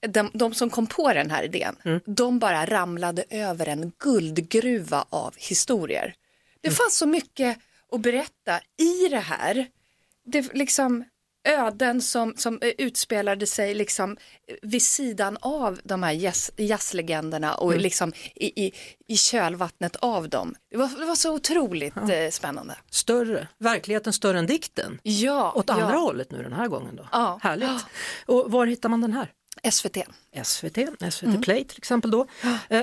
de, 0.08 0.32
de 0.34 0.53
som 0.53 0.69
kom 0.69 0.88
på 0.88 1.13
den 1.13 1.32
här 1.32 1.43
idén, 1.43 1.75
mm. 1.86 1.99
de 2.06 2.39
bara 2.39 2.65
ramlade 2.65 3.23
över 3.30 3.65
en 3.65 3.91
guldgruva 3.99 5.06
av 5.10 5.34
historier. 5.38 6.15
Det 6.62 6.68
mm. 6.68 6.76
fanns 6.76 6.97
så 6.97 7.05
mycket 7.05 7.57
att 7.91 8.01
berätta 8.01 8.59
i 8.78 9.07
det 9.09 9.20
här 9.20 9.68
det 10.28 10.53
liksom 10.53 11.03
öden 11.47 12.01
som, 12.01 12.34
som 12.38 12.59
eh, 12.61 12.71
utspelade 12.78 13.47
sig 13.47 13.73
liksom 13.73 14.11
eh, 14.11 14.55
vid 14.61 14.82
sidan 14.82 15.38
av 15.41 15.80
de 15.84 16.03
här 16.03 16.11
jazz, 16.11 16.51
jazzlegenderna 16.57 17.55
och 17.55 17.71
mm. 17.71 17.82
liksom 17.82 18.13
i, 18.36 18.65
i, 18.65 18.73
i 19.07 19.17
kölvattnet 19.17 19.95
av 19.95 20.30
dem. 20.30 20.55
Det 20.71 20.78
var, 20.78 20.99
det 20.99 21.05
var 21.05 21.15
så 21.15 21.36
otroligt 21.36 21.93
ja. 21.95 22.13
Eh, 22.13 22.32
spännande. 22.32 22.75
Större, 22.89 23.47
verkligheten 23.57 24.13
större 24.13 24.39
än 24.39 24.45
dikten. 24.45 24.99
Ja. 25.03 25.53
Åt 25.55 25.69
andra 25.69 25.91
ja. 25.91 25.99
hållet 25.99 26.32
nu 26.32 26.43
den 26.43 26.53
här 26.53 26.67
gången 26.67 26.95
då. 26.95 27.07
Ja. 27.11 27.39
Härligt. 27.41 27.86
Och 28.25 28.51
var 28.51 28.65
hittar 28.65 28.89
man 28.89 29.01
den 29.01 29.13
här? 29.13 29.32
SVT. 29.71 29.97
SVT, 30.43 30.78
SVT 31.11 31.23
mm. 31.23 31.41
Play 31.41 31.63
till 31.63 31.78
exempel 31.78 32.11
då. 32.11 32.28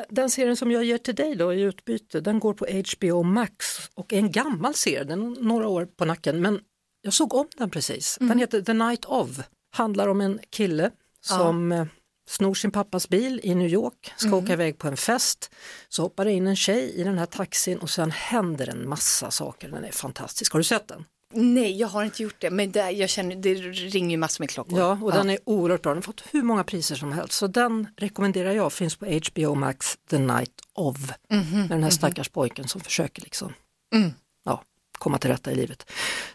Den 0.08 0.30
serien 0.30 0.56
som 0.56 0.70
jag 0.70 0.84
ger 0.84 0.98
till 0.98 1.14
dig 1.14 1.34
då 1.34 1.54
i 1.54 1.60
utbyte, 1.60 2.20
den 2.20 2.40
går 2.40 2.54
på 2.54 2.66
HBO 2.66 3.22
Max 3.22 3.56
och 3.94 4.12
är 4.12 4.18
en 4.18 4.32
gammal 4.32 4.74
serie, 4.74 5.04
den 5.04 5.36
är 5.36 5.40
några 5.40 5.68
år 5.68 5.86
på 5.86 6.04
nacken 6.04 6.42
men 6.42 6.60
jag 7.04 7.12
såg 7.12 7.34
om 7.34 7.46
den 7.56 7.70
precis. 7.70 8.16
Den 8.18 8.28
mm. 8.28 8.38
heter 8.38 8.62
The 8.62 8.72
Night 8.72 9.04
of. 9.04 9.28
Handlar 9.72 10.08
om 10.08 10.20
en 10.20 10.40
kille 10.50 10.90
som 11.20 11.72
ja. 11.72 11.80
Eh, 11.80 11.86
snor 12.28 12.54
sin 12.54 12.70
pappas 12.70 13.08
bil 13.08 13.40
i 13.42 13.54
New 13.54 13.68
York, 13.68 14.12
ska 14.16 14.26
mm. 14.26 14.44
åka 14.44 14.52
iväg 14.52 14.78
på 14.78 14.88
en 14.88 14.96
fest. 14.96 15.50
Så 15.88 16.02
hoppar 16.02 16.24
det 16.24 16.32
in 16.32 16.46
en 16.46 16.56
tjej 16.56 16.94
i 16.94 17.04
den 17.04 17.18
här 17.18 17.26
taxin 17.26 17.78
och 17.78 17.90
sen 17.90 18.10
händer 18.10 18.68
en 18.68 18.88
massa 18.88 19.30
saker. 19.30 19.68
Den 19.68 19.84
är 19.84 19.92
fantastisk. 19.92 20.52
Har 20.52 20.60
du 20.60 20.64
sett 20.64 20.88
den? 20.88 21.04
Nej, 21.36 21.76
jag 21.76 21.88
har 21.88 22.04
inte 22.04 22.22
gjort 22.22 22.36
det, 22.38 22.50
men 22.50 22.72
det, 22.72 22.90
jag 22.90 23.08
känner, 23.10 23.36
det 23.36 23.54
ringer 23.54 24.10
ju 24.10 24.16
massor 24.16 24.42
med 24.42 24.50
klockor. 24.50 24.78
Ja, 24.78 24.98
och 25.02 25.10
ja. 25.10 25.16
den 25.16 25.30
är 25.30 25.38
oerhört 25.44 25.82
bra. 25.82 25.90
Den 25.90 25.98
har 25.98 26.02
fått 26.02 26.24
hur 26.30 26.42
många 26.42 26.64
priser 26.64 26.96
som 26.96 27.12
helst. 27.12 27.32
Så 27.32 27.46
den 27.46 27.88
rekommenderar 27.96 28.52
jag, 28.52 28.72
finns 28.72 28.96
på 28.96 29.06
HBO 29.06 29.54
Max, 29.54 29.98
The 30.10 30.18
Night 30.18 30.52
of. 30.74 30.96
Mm 31.30 31.44
-hmm. 31.44 31.56
Med 31.56 31.68
den 31.68 31.70
här 31.70 31.78
mhm. 31.78 31.90
stackars 31.90 32.28
pojken 32.28 32.68
som 32.68 32.80
försöker 32.80 33.22
liksom 33.22 33.52
mm 33.94 34.12
komma 35.04 35.18
till 35.18 35.30
rätta 35.30 35.52
i 35.52 35.54
livet. 35.54 35.90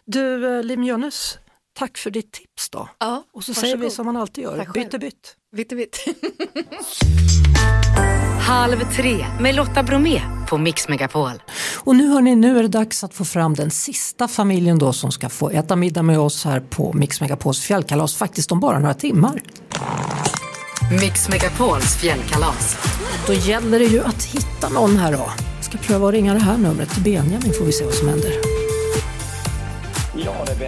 Du 0.06 0.58
eh, 0.58 0.64
Lim 0.64 0.84
Jönes, 0.84 1.38
tack 1.80 1.98
för 1.98 2.12
ditt 2.12 2.32
tips 2.32 2.70
då. 2.70 2.90
Ja, 3.00 3.24
och 3.34 3.44
så 3.44 3.54
säger 3.54 3.78
vi 3.78 3.90
som 3.90 4.06
man 4.06 4.18
alltid 4.18 4.44
gör, 4.44 4.68
bytte 4.74 5.00
bytt. 5.00 5.36
Bytte 5.56 5.76
bytt. 5.76 5.98
Halv 8.48 8.96
tre 8.96 9.26
med 9.42 9.56
Lotta 9.56 9.84
Bromé 9.84 10.22
på 10.50 10.58
Mix 10.58 10.88
Megapol. 10.88 11.32
Och 11.78 11.96
nu 11.96 12.08
hörni, 12.08 12.36
nu 12.36 12.58
är 12.58 12.62
det 12.62 12.68
dags 12.68 13.04
att 13.04 13.14
få 13.14 13.26
fram 13.26 13.54
den 13.54 13.72
sista 13.72 14.28
familjen 14.28 14.80
då 14.80 14.94
som 14.94 15.12
ska 15.12 15.30
få 15.30 15.50
äta 15.50 15.76
middag 15.76 16.04
med 16.04 16.20
oss 16.20 16.46
här 16.46 16.60
på 16.60 16.94
Mix 16.94 17.22
Megapols 17.22 17.62
fjällkalas, 17.62 18.16
faktiskt 18.16 18.52
om 18.52 18.60
bara 18.60 18.80
några 18.80 18.94
timmar. 18.94 19.42
Mix 21.02 21.30
Megapols 21.30 21.98
fjällkalas. 21.98 22.78
Då 23.28 23.34
gäller 23.34 23.80
det 23.80 23.86
ju 23.86 24.04
att 24.04 24.24
hitta 24.24 24.70
någon 24.70 24.98
här 24.98 25.12
då 25.12 25.30
ska 25.70 25.78
pröva 25.78 26.08
att 26.08 26.14
ringa 26.14 26.34
det 26.34 26.40
här 26.40 26.58
numret 26.58 26.90
till 26.90 27.04
Benjamin 27.04 27.54
får 27.54 27.66
vi 27.66 27.72
se 27.72 27.86
vad 27.86 27.94
som 27.94 28.08
händer. 28.08 28.59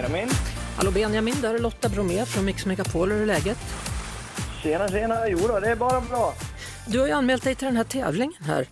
Benjamin. 0.02 0.28
Hallå 0.76 0.90
Benjamin, 0.90 1.34
där 1.42 1.54
är 1.54 1.58
Lotta 1.58 1.88
Bromé 1.88 2.26
från 2.26 2.44
Mix 2.44 2.66
Megapol. 2.66 3.12
Hur 3.12 3.22
är 3.22 3.26
läget? 3.26 3.58
Tjena, 4.62 4.88
tjena. 4.88 5.28
Jo 5.28 5.38
då, 5.48 5.60
det 5.60 5.68
är 5.68 5.76
bara 5.76 6.00
bra. 6.00 6.34
Du 6.86 7.00
har 7.00 7.06
ju 7.06 7.12
anmält 7.12 7.44
dig 7.44 7.54
till 7.54 7.66
den 7.66 7.76
här 7.76 7.84
tävlingen 7.84 8.42
här. 8.44 8.66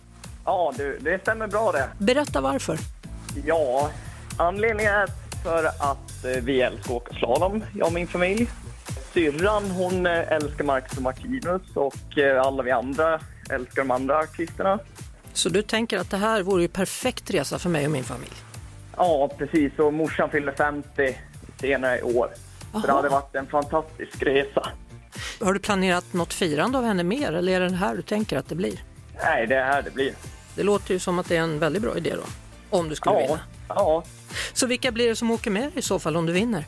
Ja, 0.45 0.73
du, 0.77 0.99
det 1.01 1.21
stämmer 1.21 1.47
bra 1.47 1.71
det. 1.71 1.89
Berätta 1.97 2.41
varför. 2.41 2.77
Ja, 3.45 3.89
anledningen 4.37 4.93
är 4.93 5.07
för 5.43 5.65
att 5.65 6.25
eh, 6.25 6.43
vi 6.43 6.61
älskar 6.61 6.95
att 6.95 7.01
åka 7.01 7.13
slalom, 7.13 7.63
jag 7.75 7.87
och 7.87 7.93
min 7.93 8.07
familj. 8.07 8.49
Syrran 9.13 9.71
hon 9.71 10.05
eh, 10.05 10.31
älskar 10.31 10.63
Marcus 10.63 10.97
och 10.97 11.03
Martinus 11.03 11.61
och 11.75 12.17
eh, 12.17 12.41
alla 12.41 12.63
vi 12.63 12.71
andra 12.71 13.19
älskar 13.49 13.81
de 13.81 13.91
andra 13.91 14.17
artisterna. 14.19 14.79
Så 15.33 15.49
du 15.49 15.61
tänker 15.61 15.97
att 15.97 16.09
det 16.09 16.17
här 16.17 16.41
vore 16.41 16.61
ju 16.61 16.67
perfekt 16.67 17.31
resa 17.31 17.59
för 17.59 17.69
mig 17.69 17.85
och 17.85 17.91
min 17.91 18.03
familj? 18.03 18.50
Ja, 19.01 19.29
precis. 19.37 19.79
Och 19.79 19.93
morsan 19.93 20.29
fyller 20.29 20.51
50 20.51 21.17
senare 21.59 21.99
i 21.99 22.01
år. 22.01 22.29
Aha. 22.71 22.81
Så 22.81 22.87
det 22.87 22.93
hade 22.93 23.09
varit 23.09 23.35
en 23.35 23.47
fantastisk 23.47 24.23
resa. 24.23 24.67
Har 25.39 25.53
du 25.53 25.59
planerat 25.59 26.13
något 26.13 26.33
firande 26.33 26.77
av 26.77 26.83
henne 26.83 27.03
mer 27.03 27.33
eller 27.33 27.61
är 27.61 27.69
det 27.69 27.75
här 27.75 27.95
du 27.95 28.01
tänker 28.01 28.37
att 28.37 28.49
det 28.49 28.55
blir? 28.55 28.83
Nej, 29.23 29.47
det 29.47 29.55
är 29.55 29.63
här 29.63 29.81
det 29.81 29.91
blir. 29.91 30.13
Det 30.55 30.63
låter 30.63 30.93
ju 30.93 30.99
som 30.99 31.19
att 31.19 31.29
det 31.29 31.37
är 31.37 31.41
en 31.41 31.59
väldigt 31.59 31.81
bra 31.81 31.97
idé 31.97 32.13
då, 32.15 32.23
om 32.77 32.89
du 32.89 32.95
skulle 32.95 33.15
ja, 33.15 33.21
vinna. 33.21 33.39
Ja. 33.67 34.03
Så 34.53 34.67
vilka 34.67 34.91
blir 34.91 35.07
det 35.07 35.15
som 35.15 35.31
åker 35.31 35.51
med 35.51 35.71
i 35.75 35.81
så 35.81 35.99
fall 35.99 36.17
om 36.17 36.25
du 36.25 36.33
vinner? 36.33 36.65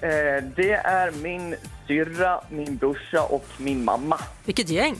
Eh, 0.00 0.44
det 0.56 0.72
är 0.84 1.10
min 1.10 1.56
syrra, 1.86 2.40
min 2.48 2.76
brorsa 2.76 3.22
och 3.22 3.46
min 3.58 3.84
mamma. 3.84 4.20
Vilket 4.44 4.68
gäng! 4.68 4.96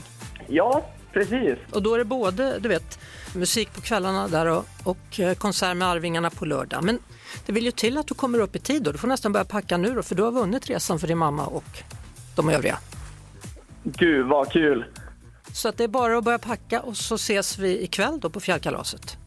Ja, 0.47 0.85
Precis. 1.13 1.57
Och 1.71 1.83
då 1.83 1.93
är 1.93 1.97
det 1.97 2.05
både, 2.05 2.59
du 2.59 2.69
vet, 2.69 2.99
musik 3.35 3.73
på 3.73 3.81
kvällarna 3.81 4.27
där 4.27 4.45
och, 4.45 4.65
och 4.83 5.19
eh, 5.19 5.35
konsert 5.35 5.77
med 5.77 5.87
Arvingarna 5.87 6.29
på 6.29 6.45
lördag. 6.45 6.83
Men 6.83 6.99
det 7.45 7.51
vill 7.51 7.65
ju 7.65 7.71
till 7.71 7.97
att 7.97 8.07
du 8.07 8.13
kommer 8.13 8.39
upp 8.39 8.55
i 8.55 8.59
tid 8.59 8.83
då. 8.83 8.91
Du 8.91 8.97
får 8.97 9.07
nästan 9.07 9.31
börja 9.31 9.45
packa 9.45 9.77
nu 9.77 9.95
då, 9.95 10.03
för 10.03 10.15
du 10.15 10.23
har 10.23 10.31
vunnit 10.31 10.69
resan 10.69 10.99
för 10.99 11.07
din 11.07 11.17
mamma 11.17 11.45
och 11.45 11.83
de 12.35 12.49
övriga. 12.49 12.77
Gud 13.83 14.25
vad 14.25 14.51
kul! 14.51 14.85
Så 15.53 15.69
att 15.69 15.77
det 15.77 15.83
är 15.83 15.87
bara 15.87 16.17
att 16.17 16.23
börja 16.23 16.39
packa 16.39 16.81
och 16.81 16.97
så 16.97 17.15
ses 17.15 17.57
vi 17.57 17.83
ikväll 17.83 18.19
då 18.19 18.29
på 18.29 18.39
fjällkalaset. 18.39 19.17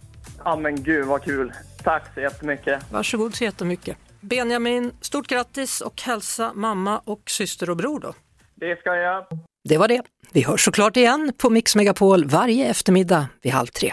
Ja 0.44 0.56
men 0.56 0.82
gud 0.82 1.06
vad 1.06 1.22
kul! 1.22 1.52
Tack 1.82 2.14
så 2.14 2.20
jättemycket! 2.20 2.82
Varsågod 2.92 3.34
så 3.34 3.44
jättemycket! 3.44 3.96
Benjamin, 4.20 4.92
stort 5.00 5.26
grattis 5.26 5.80
och 5.80 6.02
hälsa 6.02 6.52
mamma 6.54 6.98
och 6.98 7.22
syster 7.26 7.70
och 7.70 7.76
bror 7.76 8.00
då. 8.00 8.14
Det 8.54 8.80
ska 8.80 8.96
jag. 8.96 9.26
Det 9.70 9.78
var 9.78 9.88
det. 9.88 10.02
Vi 10.32 10.42
hörs 10.42 10.64
såklart 10.64 10.96
igen 10.96 11.32
på 11.38 11.50
Mix 11.50 11.76
Megapol 11.76 12.24
varje 12.24 12.66
eftermiddag 12.66 13.26
vid 13.42 13.52
halv 13.52 13.66
tre. 13.66 13.92